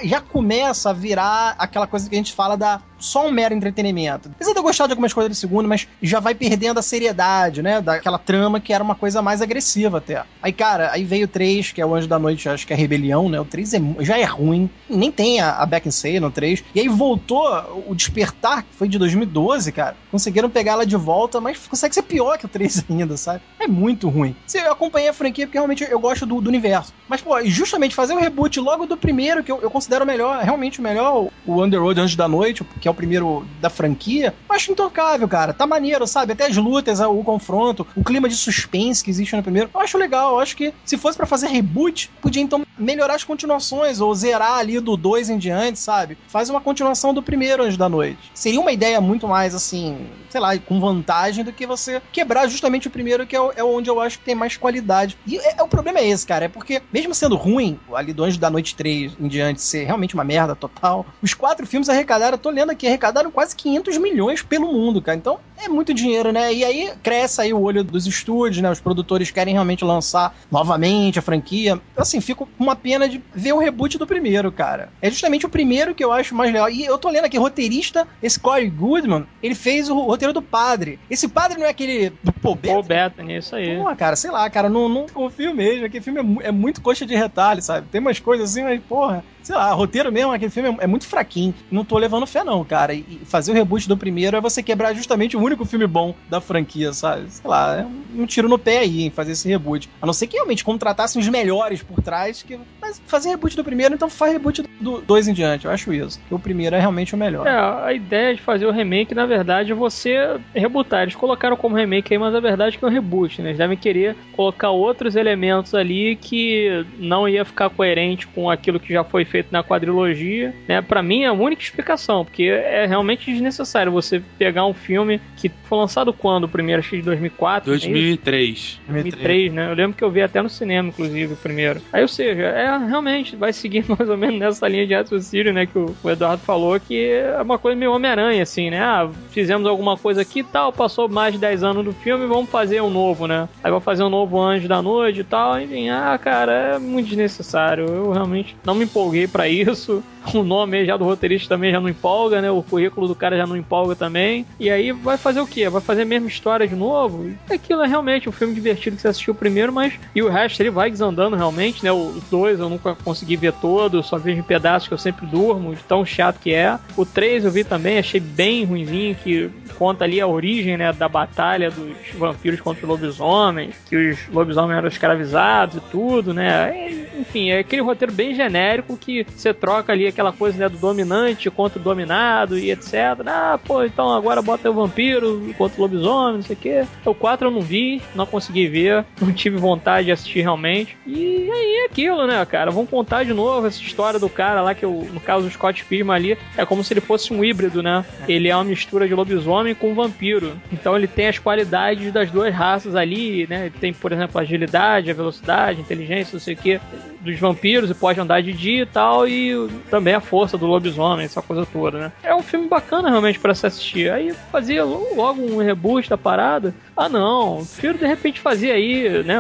já 0.04 0.20
começa 0.20 0.90
a 0.90 0.92
virar 0.92 1.54
aquela 1.58 1.86
coisa 1.86 2.08
que 2.08 2.14
a 2.14 2.18
gente 2.18 2.32
fala 2.32 2.56
da 2.56 2.80
só 2.98 3.26
um 3.26 3.30
mero 3.30 3.54
entretenimento. 3.54 4.30
Apesar 4.34 4.52
de 4.52 4.58
eu 4.58 4.62
gostar 4.62 4.86
de 4.86 4.92
algumas 4.92 5.12
coisas 5.12 5.30
do 5.30 5.34
segundo, 5.38 5.68
mas 5.68 5.86
já 6.02 6.20
vai 6.20 6.34
perdendo 6.34 6.78
a 6.78 6.82
seriedade, 6.82 7.62
né? 7.62 7.80
Daquela 7.80 8.18
trama 8.18 8.60
que 8.60 8.72
era 8.72 8.82
uma 8.82 8.94
coisa 8.94 9.20
mais 9.22 9.42
agressiva 9.42 9.98
até. 9.98 10.24
Aí, 10.42 10.52
cara, 10.52 10.90
aí 10.92 11.04
veio 11.04 11.24
o 11.26 11.28
3, 11.28 11.72
que 11.72 11.80
é 11.80 11.86
o 11.86 11.94
Anjo 11.94 12.08
da 12.08 12.18
Noite, 12.18 12.48
acho 12.48 12.66
que 12.66 12.72
é 12.72 12.76
a 12.76 12.78
Rebelião, 12.78 13.28
né? 13.28 13.40
O 13.40 13.44
3 13.44 13.74
é, 13.74 13.80
já 14.00 14.18
é 14.18 14.24
ruim. 14.24 14.68
Nem 14.88 15.10
tem 15.10 15.40
a, 15.40 15.52
a 15.52 15.66
Back 15.66 15.88
and 15.88 15.92
Say 15.92 16.18
no 16.20 16.30
3. 16.30 16.64
E 16.74 16.80
aí 16.80 16.88
voltou 16.88 17.84
o 17.86 17.94
Despertar, 17.94 18.62
que 18.62 18.74
foi 18.76 18.88
de 18.88 18.98
2012, 18.98 19.72
cara. 19.72 19.96
Conseguiram 20.10 20.50
pegar 20.50 20.72
ela 20.72 20.86
de 20.86 20.96
volta, 20.96 21.40
mas 21.40 21.66
consegue 21.66 21.94
ser 21.94 22.02
pior 22.02 22.38
que 22.38 22.46
o 22.46 22.48
3 22.48 22.84
ainda, 22.90 23.16
sabe? 23.16 23.40
É 23.58 23.66
muito 23.66 24.08
ruim. 24.08 24.34
Eu 24.54 24.72
acompanhei 24.72 25.08
a 25.08 25.12
franquia 25.12 25.46
porque 25.46 25.58
realmente 25.58 25.86
eu 25.88 25.98
gosto 25.98 26.24
do, 26.26 26.40
do 26.40 26.48
universo. 26.48 26.92
Mas, 27.08 27.20
pô, 27.20 27.42
justamente 27.44 27.94
fazer 27.94 28.14
o 28.14 28.16
um 28.16 28.20
reboot 28.20 28.58
logo 28.60 28.86
do 28.86 28.96
primeiro, 28.96 29.42
que 29.42 29.52
eu, 29.52 29.60
eu 29.60 29.70
considero 29.70 30.06
melhor, 30.06 30.42
realmente 30.42 30.80
o 30.80 30.82
melhor, 30.82 31.28
o 31.46 31.62
Underworld 31.62 32.00
Anjo 32.00 32.16
da 32.16 32.28
Noite, 32.28 32.64
que 32.84 32.88
é 32.88 32.90
o 32.90 32.94
primeiro 32.94 33.46
da 33.62 33.70
franquia, 33.70 34.34
acho 34.46 34.70
intocável, 34.70 35.26
cara. 35.26 35.54
Tá 35.54 35.66
maneiro, 35.66 36.06
sabe? 36.06 36.34
Até 36.34 36.48
as 36.48 36.56
lutas, 36.58 37.00
o 37.00 37.24
confronto, 37.24 37.86
o 37.96 38.04
clima 38.04 38.28
de 38.28 38.36
suspense 38.36 39.02
que 39.02 39.08
existe 39.08 39.34
no 39.34 39.42
primeiro. 39.42 39.70
Eu 39.72 39.80
acho 39.80 39.96
legal. 39.96 40.32
Eu 40.34 40.40
acho 40.40 40.54
que 40.54 40.74
se 40.84 40.98
fosse 40.98 41.16
para 41.16 41.24
fazer 41.24 41.46
reboot, 41.46 42.10
podia 42.20 42.42
então 42.42 42.62
melhorar 42.78 43.14
as 43.14 43.24
continuações 43.24 44.00
ou 44.00 44.14
zerar 44.14 44.58
ali 44.58 44.80
do 44.80 44.96
2 44.96 45.30
em 45.30 45.38
diante, 45.38 45.78
sabe? 45.78 46.18
Faz 46.28 46.50
uma 46.50 46.60
continuação 46.60 47.14
do 47.14 47.22
primeiro 47.22 47.62
Anjo 47.62 47.78
da 47.78 47.88
Noite. 47.88 48.30
Seria 48.34 48.60
uma 48.60 48.72
ideia 48.72 49.00
muito 49.00 49.28
mais 49.28 49.54
assim, 49.54 50.06
sei 50.28 50.40
lá, 50.40 50.56
com 50.58 50.80
vantagem 50.80 51.44
do 51.44 51.52
que 51.52 51.66
você 51.66 52.02
quebrar 52.12 52.48
justamente 52.48 52.88
o 52.88 52.90
primeiro, 52.90 53.26
que 53.26 53.36
é, 53.36 53.40
é 53.56 53.64
onde 53.64 53.88
eu 53.88 54.00
acho 54.00 54.18
que 54.18 54.24
tem 54.24 54.34
mais 54.34 54.56
qualidade. 54.56 55.16
E 55.26 55.38
é, 55.38 55.56
é, 55.58 55.62
o 55.62 55.68
problema 55.68 55.98
é 55.98 56.08
esse, 56.08 56.26
cara. 56.26 56.46
É 56.46 56.48
porque, 56.48 56.82
mesmo 56.92 57.14
sendo 57.14 57.36
ruim, 57.36 57.78
ali 57.94 58.12
do 58.12 58.24
Anjo 58.24 58.38
da 58.38 58.50
Noite 58.50 58.74
3 58.74 59.12
em 59.20 59.28
diante 59.28 59.62
ser 59.62 59.84
realmente 59.84 60.14
uma 60.14 60.24
merda 60.24 60.54
total, 60.54 61.06
os 61.22 61.34
quatro 61.34 61.66
filmes 61.66 61.88
arrecadaram, 61.88 62.34
eu 62.34 62.38
tô 62.38 62.50
lendo 62.50 62.70
aqui, 62.70 62.86
arrecadaram 62.86 63.30
quase 63.30 63.54
500 63.56 63.98
milhões 63.98 64.42
pelo 64.42 64.72
mundo, 64.72 65.00
cara. 65.00 65.16
Então 65.16 65.38
é 65.56 65.68
muito 65.68 65.94
dinheiro, 65.94 66.32
né? 66.32 66.52
E 66.52 66.64
aí 66.64 66.92
cresce 67.02 67.40
aí 67.40 67.52
o 67.52 67.60
olho 67.60 67.84
dos 67.84 68.06
estúdios, 68.06 68.62
né? 68.62 68.70
Os 68.70 68.80
produtores 68.80 69.30
querem 69.30 69.54
realmente 69.54 69.84
lançar 69.84 70.34
novamente 70.50 71.18
a 71.18 71.22
franquia. 71.22 71.80
Assim, 71.96 72.20
fico 72.20 72.48
uma 72.64 72.76
pena 72.76 73.08
de 73.08 73.22
ver 73.34 73.52
o 73.52 73.58
reboot 73.58 73.98
do 73.98 74.06
primeiro, 74.06 74.50
cara. 74.50 74.90
É 75.00 75.10
justamente 75.10 75.46
o 75.46 75.48
primeiro 75.48 75.94
que 75.94 76.04
eu 76.04 76.12
acho 76.12 76.34
mais 76.34 76.52
legal. 76.52 76.68
E 76.68 76.84
eu 76.84 76.98
tô 76.98 77.08
lendo 77.10 77.24
aqui, 77.26 77.38
roteirista, 77.38 78.06
esse 78.22 78.38
Corey 78.40 78.68
Goodman, 78.68 79.26
ele 79.42 79.54
fez 79.54 79.88
o 79.88 79.98
roteiro 79.98 80.32
do 80.32 80.42
padre. 80.42 80.98
Esse 81.08 81.28
padre 81.28 81.58
não 81.58 81.66
é 81.66 81.70
aquele 81.70 82.10
do 82.22 82.32
Paul 82.32 82.54
Bettany? 82.54 82.74
Paul 82.74 82.82
Bettany, 82.82 83.36
isso 83.36 83.54
aí. 83.54 83.76
Pô, 83.76 83.94
cara, 83.96 84.16
sei 84.16 84.30
lá, 84.30 84.48
cara, 84.50 84.68
não, 84.68 84.88
não 84.88 85.06
confio 85.06 85.54
mesmo. 85.54 85.86
Aquele 85.86 86.02
filme 86.02 86.40
é, 86.42 86.48
é 86.48 86.52
muito 86.52 86.80
coxa 86.80 87.06
de 87.06 87.14
retalho, 87.14 87.62
sabe? 87.62 87.88
Tem 87.88 88.00
umas 88.00 88.18
coisas 88.18 88.50
assim, 88.50 88.62
mas, 88.62 88.82
porra, 88.82 89.24
sei 89.44 89.54
lá, 89.54 89.70
roteiro 89.72 90.10
mesmo, 90.10 90.32
aquele 90.32 90.50
filme 90.50 90.76
é, 90.80 90.86
muito 90.86 91.06
fraquinho. 91.06 91.54
Não 91.70 91.84
tô 91.84 91.98
levando 91.98 92.26
fé, 92.26 92.42
não, 92.42 92.64
cara. 92.64 92.94
E 92.94 93.04
fazer 93.26 93.52
o 93.52 93.54
reboot 93.54 93.86
do 93.86 93.96
primeiro 93.96 94.36
é 94.36 94.40
você 94.40 94.62
quebrar 94.62 94.94
justamente 94.94 95.36
o 95.36 95.40
único 95.40 95.64
filme 95.66 95.86
bom 95.86 96.14
da 96.30 96.40
franquia, 96.40 96.92
sabe? 96.92 97.26
Sei 97.28 97.48
lá, 97.48 97.80
é 97.80 97.86
um 98.18 98.26
tiro 98.26 98.48
no 98.48 98.58
pé 98.58 98.78
aí 98.78 99.02
em 99.02 99.10
fazer 99.10 99.32
esse 99.32 99.46
reboot. 99.46 99.88
A 100.00 100.06
não 100.06 100.14
ser 100.14 100.26
que 100.26 100.36
realmente 100.36 100.64
contratassem 100.64 101.20
os 101.20 101.28
melhores 101.28 101.82
por 101.82 102.00
trás, 102.02 102.42
que... 102.42 102.58
mas 102.80 103.00
fazer 103.06 103.28
reboot 103.28 103.54
do 103.54 103.62
primeiro, 103.62 103.94
então 103.94 104.08
faz 104.08 104.32
reboot 104.32 104.62
do 104.80 105.02
dois 105.02 105.28
em 105.28 105.34
diante. 105.34 105.66
Eu 105.66 105.70
acho 105.70 105.92
isso. 105.92 106.18
Que 106.26 106.34
o 106.34 106.38
primeiro 106.38 106.74
é 106.74 106.80
realmente 106.80 107.14
o 107.14 107.18
melhor. 107.18 107.46
É, 107.46 107.50
a 107.50 107.92
ideia 107.92 108.34
de 108.34 108.40
fazer 108.40 108.64
o 108.64 108.72
remake, 108.72 109.14
na 109.14 109.26
verdade, 109.26 109.72
é 109.72 109.74
você 109.74 110.40
rebootar. 110.54 111.02
Eles 111.02 111.14
colocaram 111.14 111.56
como 111.56 111.76
remake 111.76 112.14
aí, 112.14 112.18
mas 112.18 112.34
a 112.34 112.40
verdade 112.40 112.76
é 112.76 112.78
que 112.78 112.84
é 112.84 112.88
um 112.88 112.90
reboot, 112.90 113.42
né? 113.42 113.48
Eles 113.50 113.58
devem 113.58 113.76
querer 113.76 114.16
colocar 114.32 114.70
outros 114.70 115.16
elementos 115.16 115.74
ali 115.74 116.16
que 116.16 116.86
não 116.98 117.28
ia 117.28 117.44
ficar 117.44 117.68
coerente 117.68 118.26
com 118.28 118.48
aquilo 118.48 118.80
que 118.80 118.92
já 118.92 119.04
foi 119.04 119.24
feito 119.24 119.33
na 119.50 119.62
quadrilogia, 119.62 120.54
né? 120.68 120.82
Para 120.82 121.02
mim 121.02 121.22
é 121.22 121.26
a 121.26 121.32
única 121.32 121.62
explicação, 121.62 122.24
porque 122.24 122.44
é 122.44 122.86
realmente 122.86 123.30
desnecessário 123.30 123.90
você 123.90 124.22
pegar 124.38 124.66
um 124.66 124.74
filme 124.74 125.20
que 125.36 125.48
foi 125.64 125.78
lançado 125.78 126.12
quando 126.12 126.44
o 126.44 126.48
primeiro? 126.48 126.80
Acho 126.80 126.90
que 126.90 126.96
de 126.98 127.02
2004. 127.02 127.70
2003. 127.70 128.80
É 128.88 128.92
2003, 128.92 129.52
né? 129.52 129.70
Eu 129.70 129.74
lembro 129.74 129.96
que 129.96 130.04
eu 130.04 130.10
vi 130.10 130.22
até 130.22 130.40
no 130.42 130.48
cinema, 130.48 130.88
inclusive, 130.88 131.32
o 131.32 131.36
primeiro. 131.36 131.80
Aí, 131.92 132.02
ou 132.02 132.08
seja, 132.08 132.42
é 132.42 132.76
realmente 132.78 133.36
vai 133.36 133.52
seguir 133.52 133.84
mais 133.88 134.08
ou 134.08 134.16
menos 134.16 134.38
nessa 134.38 134.68
linha 134.68 134.86
de 134.86 134.94
raciocínio, 134.94 135.52
né? 135.52 135.66
Que 135.66 135.78
o, 135.78 135.94
o 136.02 136.10
Eduardo 136.10 136.42
falou, 136.42 136.78
que 136.78 137.10
é 137.10 137.40
uma 137.40 137.58
coisa 137.58 137.78
meio 137.78 137.92
Homem-Aranha, 137.92 138.42
assim, 138.42 138.70
né? 138.70 138.80
Ah, 138.80 139.08
fizemos 139.30 139.66
alguma 139.66 139.96
coisa 139.96 140.22
aqui 140.22 140.40
e 140.40 140.44
tal, 140.44 140.72
passou 140.72 141.08
mais 141.08 141.32
de 141.32 141.38
10 141.40 141.62
anos 141.62 141.84
do 141.84 141.92
filme, 141.92 142.26
vamos 142.26 142.50
fazer 142.50 142.80
um 142.80 142.90
novo, 142.90 143.26
né? 143.26 143.48
Aí 143.62 143.70
vou 143.70 143.80
fazer 143.80 144.02
um 144.02 144.10
novo 144.10 144.40
Anjo 144.40 144.68
da 144.68 144.82
Noite 144.82 145.20
e 145.20 145.24
tal, 145.24 145.60
enfim, 145.60 145.88
ah, 145.88 146.18
cara, 146.18 146.52
é 146.52 146.78
muito 146.78 147.08
desnecessário. 147.08 147.86
Eu 147.86 148.12
realmente 148.12 148.56
não 148.64 148.74
me 148.74 148.84
empolguei 148.84 149.23
para 149.28 149.48
isso. 149.48 150.02
O 150.32 150.42
nome 150.42 150.86
já 150.86 150.96
do 150.96 151.04
roteirista 151.04 151.54
também 151.54 151.70
já 151.70 151.80
não 151.80 151.88
empolga, 151.88 152.40
né? 152.40 152.50
O 152.50 152.62
currículo 152.62 153.06
do 153.06 153.14
cara 153.14 153.36
já 153.36 153.46
não 153.46 153.56
empolga 153.56 153.94
também. 153.94 154.46
E 154.58 154.70
aí 154.70 154.90
vai 154.90 155.18
fazer 155.18 155.40
o 155.40 155.46
quê? 155.46 155.68
Vai 155.68 155.82
fazer 155.82 156.02
a 156.02 156.06
mesma 156.06 156.28
história 156.28 156.66
de 156.66 156.74
novo? 156.74 157.30
Aquilo 157.50 157.82
é 157.82 157.86
realmente 157.86 158.28
um 158.28 158.32
filme 158.32 158.54
divertido 158.54 158.96
que 158.96 159.02
você 159.02 159.08
assistiu 159.08 159.34
primeiro, 159.34 159.72
mas. 159.72 159.94
E 160.14 160.22
o 160.22 160.28
resto 160.28 160.60
ele 160.60 160.70
vai 160.70 160.90
desandando 160.90 161.36
realmente, 161.36 161.84
né? 161.84 161.92
Os 161.92 162.22
dois 162.30 162.58
eu 162.58 162.68
nunca 162.68 162.94
consegui 162.94 163.36
ver 163.36 163.52
todo, 163.52 164.02
só 164.02 164.16
vejo 164.16 164.40
em 164.40 164.42
pedaços 164.42 164.88
que 164.88 164.94
eu 164.94 164.98
sempre 164.98 165.26
durmo, 165.26 165.74
de 165.74 165.82
tão 165.82 166.04
chato 166.04 166.40
que 166.40 166.54
é. 166.54 166.78
O 166.96 167.04
3 167.04 167.44
eu 167.44 167.50
vi 167.50 167.64
também, 167.64 167.98
achei 167.98 168.20
bem 168.20 168.64
ruimzinho, 168.64 169.14
que 169.14 169.50
conta 169.76 170.04
ali 170.04 170.20
a 170.20 170.26
origem, 170.26 170.76
né? 170.76 170.92
Da 170.92 171.08
batalha 171.08 171.70
dos 171.70 171.94
vampiros 172.14 172.60
contra 172.60 172.82
os 172.82 172.88
lobisomens, 172.88 173.74
que 173.88 173.96
os 173.96 174.28
lobisomens 174.28 174.78
eram 174.78 174.88
escravizados 174.88 175.76
e 175.76 175.80
tudo, 175.90 176.32
né? 176.32 177.06
Enfim, 177.18 177.50
é 177.50 177.58
aquele 177.58 177.82
roteiro 177.82 178.12
bem 178.12 178.34
genérico 178.34 178.96
que 178.96 179.13
você 179.22 179.54
troca 179.54 179.92
ali 179.92 180.06
aquela 180.06 180.32
coisa 180.32 180.58
né, 180.58 180.68
do 180.68 180.78
dominante 180.78 181.50
contra 181.50 181.78
o 181.78 181.82
dominado 181.82 182.58
e 182.58 182.70
etc. 182.70 182.94
Ah, 183.26 183.58
pô, 183.64 183.84
então 183.84 184.12
agora 184.12 184.42
bota 184.42 184.70
o 184.70 184.74
vampiro 184.74 185.54
contra 185.56 185.78
o 185.78 185.82
lobisomem, 185.82 186.36
não 186.36 186.42
sei 186.42 186.56
o 186.56 186.58
quê. 186.58 186.86
O 187.04 187.14
4 187.14 187.46
eu 187.46 187.50
não 187.50 187.60
vi, 187.60 188.02
não 188.14 188.26
consegui 188.26 188.66
ver, 188.66 189.04
não 189.20 189.32
tive 189.32 189.56
vontade 189.56 190.06
de 190.06 190.12
assistir 190.12 190.40
realmente. 190.40 190.96
E 191.06 191.50
aí 191.50 191.82
é 191.82 191.86
aquilo, 191.86 192.26
né, 192.26 192.44
cara? 192.44 192.70
Vamos 192.70 192.90
contar 192.90 193.24
de 193.24 193.32
novo 193.32 193.66
essa 193.66 193.80
história 193.80 194.18
do 194.18 194.28
cara 194.28 194.62
lá, 194.62 194.74
que 194.74 194.86
no 194.86 195.20
caso 195.20 195.46
do 195.46 195.52
Scott 195.52 195.84
Pilgrim 195.84 196.10
ali, 196.10 196.38
é 196.56 196.64
como 196.64 196.82
se 196.82 196.92
ele 196.92 197.00
fosse 197.00 197.32
um 197.32 197.44
híbrido, 197.44 197.82
né? 197.82 198.04
Ele 198.26 198.48
é 198.48 198.56
uma 198.56 198.64
mistura 198.64 199.06
de 199.06 199.14
lobisomem 199.14 199.74
com 199.74 199.94
vampiro. 199.94 200.52
Então 200.72 200.96
ele 200.96 201.06
tem 201.06 201.28
as 201.28 201.38
qualidades 201.38 202.12
das 202.12 202.30
duas 202.30 202.54
raças 202.54 202.96
ali, 202.96 203.46
né? 203.48 203.70
Tem, 203.80 203.92
por 203.92 204.12
exemplo, 204.12 204.38
a 204.38 204.42
agilidade, 204.42 205.10
a 205.10 205.14
velocidade, 205.14 205.78
a 205.78 205.82
inteligência, 205.82 206.34
não 206.34 206.40
sei 206.40 206.54
o 206.54 206.56
que, 206.56 206.80
dos 207.24 207.38
vampiros 207.38 207.90
e 207.90 207.94
pode 207.94 208.20
andar 208.20 208.42
de 208.42 208.52
dia 208.52 208.82
e 208.82 208.86
tal, 208.86 209.26
e 209.26 209.68
também 209.90 210.14
a 210.14 210.20
força 210.20 210.56
do 210.58 210.66
lobisomem, 210.66 211.24
essa 211.24 211.42
coisa 211.42 211.66
toda, 211.66 211.98
né? 211.98 212.12
É 212.22 212.34
um 212.34 212.42
filme 212.42 212.68
bacana 212.68 213.08
realmente 213.08 213.38
para 213.38 213.54
se 213.54 213.66
assistir. 213.66 214.10
Aí 214.10 214.32
fazia 214.52 214.84
logo 214.84 215.42
um 215.42 215.58
reboot 215.58 216.08
da 216.08 216.18
parada. 216.18 216.74
Ah, 216.96 217.08
não, 217.08 217.56
prefiro 217.56 217.98
de 217.98 218.06
repente 218.06 218.40
fazer 218.40 218.70
aí, 218.70 219.22
né? 219.24 219.36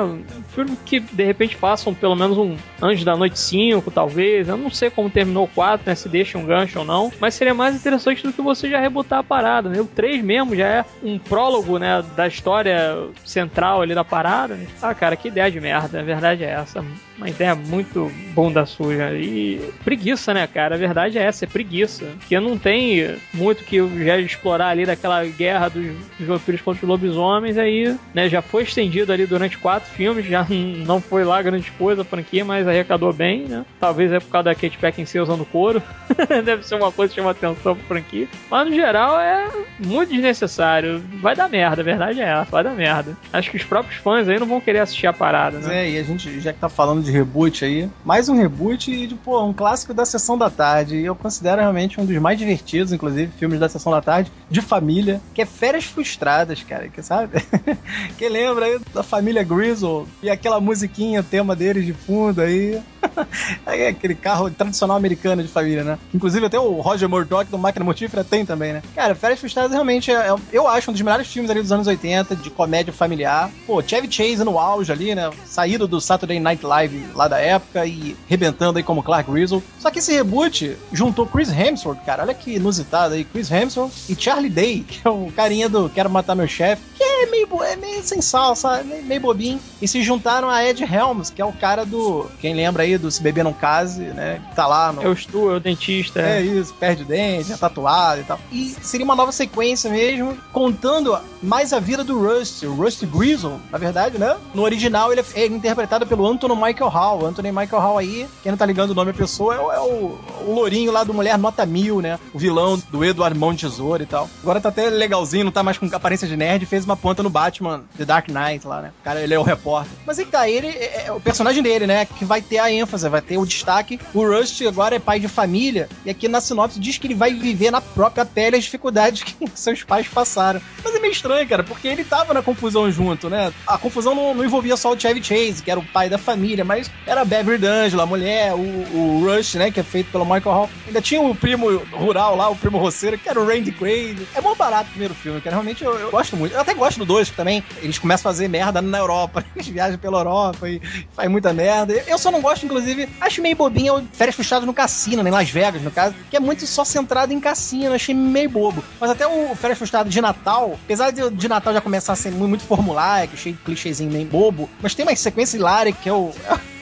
Prefiro 0.52 0.76
que 0.84 1.00
de 1.00 1.24
repente 1.24 1.54
façam 1.54 1.94
pelo 1.94 2.16
menos 2.16 2.36
um 2.36 2.56
Anjo 2.82 3.04
da 3.04 3.16
Noite 3.16 3.38
5, 3.38 3.90
talvez. 3.90 4.48
Eu 4.48 4.56
não 4.56 4.70
sei 4.70 4.90
como 4.90 5.10
terminou 5.10 5.44
o 5.44 5.48
4, 5.48 5.86
né? 5.86 5.94
Se 5.94 6.08
deixa 6.08 6.38
um 6.38 6.44
gancho 6.44 6.80
ou 6.80 6.84
não. 6.84 7.12
Mas 7.20 7.34
seria 7.34 7.54
mais 7.54 7.76
interessante 7.76 8.22
do 8.22 8.32
que 8.32 8.42
você 8.42 8.68
já 8.68 8.80
rebotar 8.80 9.20
a 9.20 9.24
parada, 9.24 9.68
né? 9.68 9.80
O 9.80 9.86
3 9.86 10.22
mesmo 10.22 10.56
já 10.56 10.66
é 10.66 10.84
um 11.02 11.18
prólogo, 11.18 11.78
né? 11.78 12.04
Da 12.16 12.26
história 12.26 12.96
central 13.24 13.82
ali 13.82 13.94
da 13.94 14.04
parada. 14.04 14.54
Né? 14.54 14.66
Ah, 14.82 14.94
cara, 14.94 15.16
que 15.16 15.28
ideia 15.28 15.50
de 15.50 15.60
merda. 15.60 16.00
A 16.00 16.02
verdade 16.02 16.44
é 16.44 16.50
essa 16.50 16.84
uma 17.16 17.28
ideia 17.28 17.54
muito 17.54 18.10
bunda 18.34 18.66
suja. 18.66 19.12
E 19.12 19.60
preguiça, 19.84 20.34
né, 20.34 20.46
cara? 20.46 20.74
A 20.74 20.78
verdade 20.78 21.18
é 21.18 21.22
essa, 21.22 21.44
é 21.44 21.48
preguiça. 21.48 22.06
Que 22.28 22.38
não 22.40 22.58
tem 22.58 23.16
muito 23.32 23.64
que 23.64 23.78
já 24.04 24.18
explorar 24.18 24.68
ali 24.68 24.84
daquela 24.84 25.24
guerra 25.24 25.68
dos, 25.68 25.86
dos 26.18 26.26
vampiros 26.26 26.60
contra 26.60 26.84
os 26.84 26.88
lobisomens, 26.88 27.56
aí, 27.56 27.96
né, 28.12 28.28
já 28.28 28.42
foi 28.42 28.64
estendido 28.64 29.12
ali 29.12 29.26
durante 29.26 29.58
quatro 29.58 29.90
filmes, 29.90 30.26
já 30.26 30.46
não 30.84 31.00
foi 31.00 31.24
lá 31.24 31.40
grande 31.40 31.70
coisa 31.72 32.02
a 32.02 32.04
franquia, 32.04 32.44
mas 32.44 32.66
arrecadou 32.66 33.12
bem, 33.12 33.44
né? 33.46 33.64
Talvez 33.78 34.12
é 34.12 34.18
por 34.18 34.30
causa 34.30 34.44
da 34.44 34.54
Kate 34.54 34.78
Beckinsale 34.80 35.22
usando 35.22 35.44
couro. 35.44 35.82
Deve 36.44 36.64
ser 36.64 36.74
uma 36.74 36.90
coisa 36.90 37.12
que 37.12 37.20
chama 37.20 37.30
atenção 37.30 37.74
pra 37.76 37.84
franquia. 37.84 38.28
Mas 38.50 38.68
no 38.68 38.74
geral 38.74 39.20
é 39.20 39.48
muito 39.78 40.12
desnecessário. 40.12 41.02
Vai 41.20 41.36
dar 41.36 41.48
merda, 41.48 41.82
a 41.82 41.84
verdade 41.84 42.20
é 42.20 42.24
essa, 42.24 42.50
vai 42.50 42.64
dar 42.64 42.74
merda. 42.74 43.16
Acho 43.32 43.50
que 43.50 43.56
os 43.56 43.64
próprios 43.64 44.00
fãs 44.00 44.28
aí 44.28 44.38
não 44.38 44.46
vão 44.46 44.60
querer 44.60 44.80
assistir 44.80 45.06
a 45.06 45.12
parada, 45.12 45.58
né? 45.58 45.84
É, 45.84 45.90
e 45.90 45.98
a 45.98 46.02
gente 46.02 46.40
já 46.40 46.52
que 46.52 46.58
tá 46.58 46.68
falando 46.68 47.03
de 47.04 47.12
reboot 47.12 47.64
aí. 47.64 47.88
Mais 48.04 48.28
um 48.28 48.36
reboot 48.36 48.90
e, 48.90 49.06
de, 49.06 49.14
pô, 49.14 49.42
um 49.44 49.52
clássico 49.52 49.94
da 49.94 50.04
Sessão 50.04 50.36
da 50.36 50.50
Tarde. 50.50 50.96
E 50.96 51.04
eu 51.04 51.14
considero 51.14 51.60
realmente 51.60 52.00
um 52.00 52.06
dos 52.06 52.16
mais 52.16 52.38
divertidos, 52.38 52.92
inclusive, 52.92 53.30
filmes 53.38 53.60
da 53.60 53.68
Sessão 53.68 53.92
da 53.92 54.00
Tarde, 54.00 54.32
de 54.50 54.60
família, 54.60 55.20
que 55.32 55.42
é 55.42 55.46
Férias 55.46 55.84
Frustradas, 55.84 56.62
cara, 56.62 56.88
que 56.88 57.02
sabe? 57.02 57.44
Quem 58.18 58.28
lembra 58.28 58.64
aí 58.64 58.80
da 58.92 59.02
família 59.02 59.44
Grizzle 59.44 60.08
e 60.22 60.30
aquela 60.30 60.60
musiquinha, 60.60 61.22
tema 61.22 61.54
deles 61.54 61.84
de 61.84 61.92
fundo 61.92 62.40
aí. 62.40 62.82
é 63.66 63.88
aquele 63.88 64.14
carro 64.14 64.50
tradicional 64.50 64.96
americano 64.96 65.42
de 65.42 65.48
família, 65.48 65.84
né? 65.84 65.98
Inclusive 66.12 66.46
até 66.46 66.58
o 66.58 66.80
Roger 66.80 67.08
Murdoch 67.08 67.50
do 67.50 67.58
Máquina 67.58 67.84
Mortífera 67.84 68.24
tem 68.24 68.44
também, 68.44 68.72
né? 68.72 68.82
Cara, 68.94 69.14
Férias 69.14 69.40
Frustradas 69.40 69.72
realmente 69.72 70.10
é, 70.10 70.14
é, 70.14 70.34
eu 70.52 70.66
acho 70.66 70.90
um 70.90 70.92
dos 70.92 71.02
melhores 71.02 71.26
filmes 71.26 71.50
ali 71.50 71.60
dos 71.60 71.72
anos 71.72 71.86
80, 71.86 72.36
de 72.36 72.50
comédia 72.50 72.92
familiar. 72.92 73.50
Pô, 73.66 73.82
Chevy 73.82 74.10
Chase 74.10 74.44
no 74.44 74.58
auge 74.58 74.92
ali, 74.92 75.14
né? 75.14 75.30
Saído 75.44 75.86
do 75.86 76.00
Saturday 76.00 76.40
Night 76.40 76.64
Live 76.64 76.93
lá 77.14 77.28
da 77.28 77.38
época 77.38 77.86
e 77.86 78.16
rebentando 78.26 78.78
aí 78.78 78.84
como 78.84 79.02
Clark 79.02 79.30
Gristle. 79.30 79.62
Só 79.78 79.90
que 79.90 79.98
esse 79.98 80.12
reboot 80.12 80.76
juntou 80.92 81.26
Chris 81.26 81.50
Hemsworth, 81.50 82.04
cara, 82.04 82.22
olha 82.22 82.34
que 82.34 82.56
inusitado 82.56 83.14
aí, 83.14 83.24
Chris 83.24 83.50
Hemsworth 83.50 83.92
e 84.08 84.14
Charlie 84.14 84.50
Day, 84.50 84.84
que 84.88 85.00
é 85.06 85.10
o 85.10 85.30
carinha 85.34 85.68
do 85.68 85.88
Quero 85.88 86.10
Matar 86.10 86.34
Meu 86.34 86.48
Chefe, 86.48 86.82
que 86.96 87.02
é 87.02 87.13
meio, 87.26 87.48
é 87.62 87.76
meio 87.76 88.02
sem 88.02 88.20
sal, 88.20 88.54
sabe? 88.54 88.84
Meio, 88.84 89.04
meio 89.04 89.20
bobinho. 89.20 89.60
E 89.80 89.88
se 89.88 90.02
juntaram 90.02 90.48
a 90.48 90.64
Ed 90.64 90.82
Helms, 90.82 91.30
que 91.30 91.40
é 91.40 91.44
o 91.44 91.52
cara 91.52 91.84
do, 91.84 92.26
quem 92.40 92.54
lembra 92.54 92.82
aí 92.82 92.96
do 92.98 93.10
Se 93.10 93.22
Beber 93.22 93.44
Não 93.44 93.52
Case, 93.52 94.00
né? 94.00 94.40
Que 94.50 94.56
tá 94.56 94.66
lá 94.66 94.92
no... 94.92 95.02
É 95.02 95.08
o 95.08 95.16
Stu, 95.16 95.50
é 95.50 95.56
o 95.56 95.60
dentista. 95.60 96.20
É, 96.20 96.38
é 96.38 96.42
isso, 96.42 96.74
perde 96.74 97.02
o 97.02 97.06
dente, 97.06 97.52
é 97.52 97.56
tatuado 97.56 98.20
e 98.20 98.24
tal. 98.24 98.38
E 98.50 98.74
seria 98.82 99.04
uma 99.04 99.16
nova 99.16 99.32
sequência 99.32 99.90
mesmo, 99.90 100.36
contando 100.52 101.16
mais 101.42 101.72
a 101.72 101.80
vida 101.80 102.02
do 102.02 102.18
Rust, 102.18 102.62
o 102.64 102.74
Rust 102.74 103.04
Grizzle, 103.06 103.60
na 103.70 103.78
verdade, 103.78 104.18
né? 104.18 104.36
No 104.54 104.62
original 104.62 105.12
ele 105.12 105.22
é 105.34 105.46
interpretado 105.46 106.06
pelo 106.06 106.26
Anthony 106.26 106.54
Michael 106.54 106.88
Hall. 106.88 107.26
Anthony 107.26 107.50
Michael 107.50 107.82
Hall 107.82 107.98
aí, 107.98 108.26
quem 108.42 108.50
não 108.50 108.56
tá 108.56 108.66
ligando 108.66 108.90
o 108.90 108.94
nome 108.94 109.12
da 109.12 109.18
pessoa, 109.18 109.54
é, 109.54 109.60
o, 109.60 109.72
é 109.72 109.80
o, 109.80 110.18
o 110.46 110.54
lourinho 110.54 110.90
lá 110.90 111.04
do 111.04 111.14
Mulher 111.14 111.38
Nota 111.38 111.64
Mil, 111.66 112.00
né? 112.00 112.18
O 112.32 112.38
vilão 112.38 112.80
do 112.90 113.04
Edward 113.04 113.38
Mão 113.38 113.54
Tesouro 113.54 114.02
e 114.02 114.06
tal. 114.06 114.28
Agora 114.42 114.60
tá 114.60 114.68
até 114.68 114.88
legalzinho, 114.88 115.44
não 115.44 115.52
tá 115.52 115.62
mais 115.62 115.78
com 115.78 115.86
aparência 115.92 116.26
de 116.26 116.36
nerd, 116.36 116.66
fez 116.66 116.84
uma 116.84 116.96
ponta 116.96 117.13
no 117.22 117.30
Batman 117.30 117.84
The 117.96 118.04
Dark 118.04 118.28
Knight 118.28 118.66
lá, 118.66 118.82
né? 118.82 118.92
O 119.00 119.04
cara, 119.04 119.20
ele 119.20 119.34
é 119.34 119.38
o 119.38 119.42
repórter. 119.42 119.92
Mas 120.06 120.18
aí 120.18 120.26
tá, 120.26 120.48
ele 120.48 120.68
é, 120.68 121.06
é 121.06 121.12
o 121.12 121.20
personagem 121.20 121.62
dele, 121.62 121.86
né? 121.86 122.04
Que 122.04 122.24
vai 122.24 122.40
ter 122.40 122.58
a 122.58 122.70
ênfase, 122.70 123.08
vai 123.08 123.20
ter 123.20 123.38
o 123.38 123.46
destaque. 123.46 124.00
O 124.12 124.26
Rust 124.26 124.60
agora 124.62 124.96
é 124.96 124.98
pai 124.98 125.20
de 125.20 125.28
família, 125.28 125.88
e 126.04 126.10
aqui 126.10 126.28
na 126.28 126.40
sinopse 126.40 126.80
diz 126.80 126.98
que 126.98 127.06
ele 127.06 127.14
vai 127.14 127.32
viver 127.34 127.70
na 127.70 127.80
própria 127.80 128.24
pele 128.24 128.56
as 128.56 128.64
dificuldades 128.64 129.22
que 129.24 129.36
seus 129.54 129.82
pais 129.82 130.08
passaram. 130.08 130.60
Mas 130.82 130.94
é 130.94 130.98
meio 130.98 131.12
estranho, 131.12 131.48
cara, 131.48 131.62
porque 131.62 131.88
ele 131.88 132.04
tava 132.04 132.34
na 132.34 132.42
confusão 132.42 132.90
junto, 132.90 133.28
né? 133.28 133.52
A 133.66 133.78
confusão 133.78 134.14
não, 134.14 134.34
não 134.34 134.44
envolvia 134.44 134.76
só 134.76 134.92
o 134.92 134.98
Chevy 134.98 135.22
Chase, 135.22 135.62
que 135.62 135.70
era 135.70 135.80
o 135.80 135.84
pai 135.84 136.08
da 136.08 136.18
família, 136.18 136.64
mas 136.64 136.90
era 137.06 137.24
Beverly 137.24 137.58
D'Angelo, 137.58 138.02
a 138.02 138.06
mulher, 138.06 138.52
o, 138.54 138.58
o, 138.58 139.24
Rush, 139.24 139.54
né, 139.54 139.70
que 139.70 139.80
é 139.80 139.82
feito 139.82 140.10
pelo 140.10 140.24
Michael 140.24 140.54
Hall. 140.54 140.70
Ainda 140.86 141.00
tinha 141.00 141.20
o 141.20 141.34
primo 141.34 141.76
rural 141.92 142.36
lá, 142.36 142.48
o 142.48 142.56
primo 142.56 142.78
roceiro, 142.78 143.18
que 143.18 143.28
era 143.28 143.40
o 143.40 143.46
Randy 143.46 143.72
Quaid. 143.72 144.26
É 144.34 144.40
bom 144.40 144.54
barato 144.54 144.88
o 144.88 144.90
primeiro 144.90 145.14
filme, 145.14 145.40
que 145.40 145.48
realmente 145.48 145.84
eu, 145.84 145.98
eu, 145.98 146.10
gosto 146.10 146.36
muito. 146.36 146.54
Eu 146.54 146.60
até 146.60 146.74
gosto 146.74 146.93
do 146.98 147.06
dois, 147.06 147.30
que 147.30 147.36
também 147.36 147.62
eles 147.82 147.98
começam 147.98 148.28
a 148.28 148.32
fazer 148.32 148.48
merda 148.48 148.80
na 148.80 148.98
Europa. 148.98 149.44
Eles 149.54 149.68
viajam 149.68 149.98
pela 149.98 150.18
Europa 150.18 150.68
e 150.68 150.80
faz 151.12 151.30
muita 151.30 151.52
merda. 151.52 151.92
Eu 152.06 152.18
só 152.18 152.30
não 152.30 152.40
gosto, 152.40 152.64
inclusive, 152.66 153.08
acho 153.20 153.40
meio 153.40 153.56
bobinho 153.56 153.96
o 153.96 154.08
Férias 154.12 154.34
Frustradas 154.34 154.66
no 154.66 154.74
cassino, 154.74 155.22
né, 155.22 155.30
em 155.30 155.32
Las 155.32 155.50
Vegas, 155.50 155.82
no 155.82 155.90
caso, 155.90 156.14
que 156.30 156.36
é 156.36 156.40
muito 156.40 156.66
só 156.66 156.84
centrado 156.84 157.32
em 157.32 157.40
cassino. 157.40 157.94
Achei 157.94 158.14
meio 158.14 158.50
bobo. 158.50 158.82
Mas 159.00 159.10
até 159.10 159.26
o 159.26 159.54
Férias 159.54 159.78
Frustradas 159.78 160.12
de 160.12 160.20
Natal, 160.20 160.78
apesar 160.84 161.10
de, 161.10 161.30
de 161.30 161.48
Natal 161.48 161.72
já 161.72 161.80
começar 161.80 162.12
a 162.12 162.16
ser 162.16 162.32
muito 162.32 162.64
formulário, 162.64 163.36
cheio 163.36 163.54
de 163.54 163.62
clichêzinho 163.62 164.10
meio 164.10 164.26
bobo, 164.26 164.68
mas 164.80 164.94
tem 164.94 165.04
uma 165.04 165.14
sequência 165.14 165.56
hilária 165.56 165.92
que 165.92 166.08
é 166.08 166.12
o. 166.12 166.32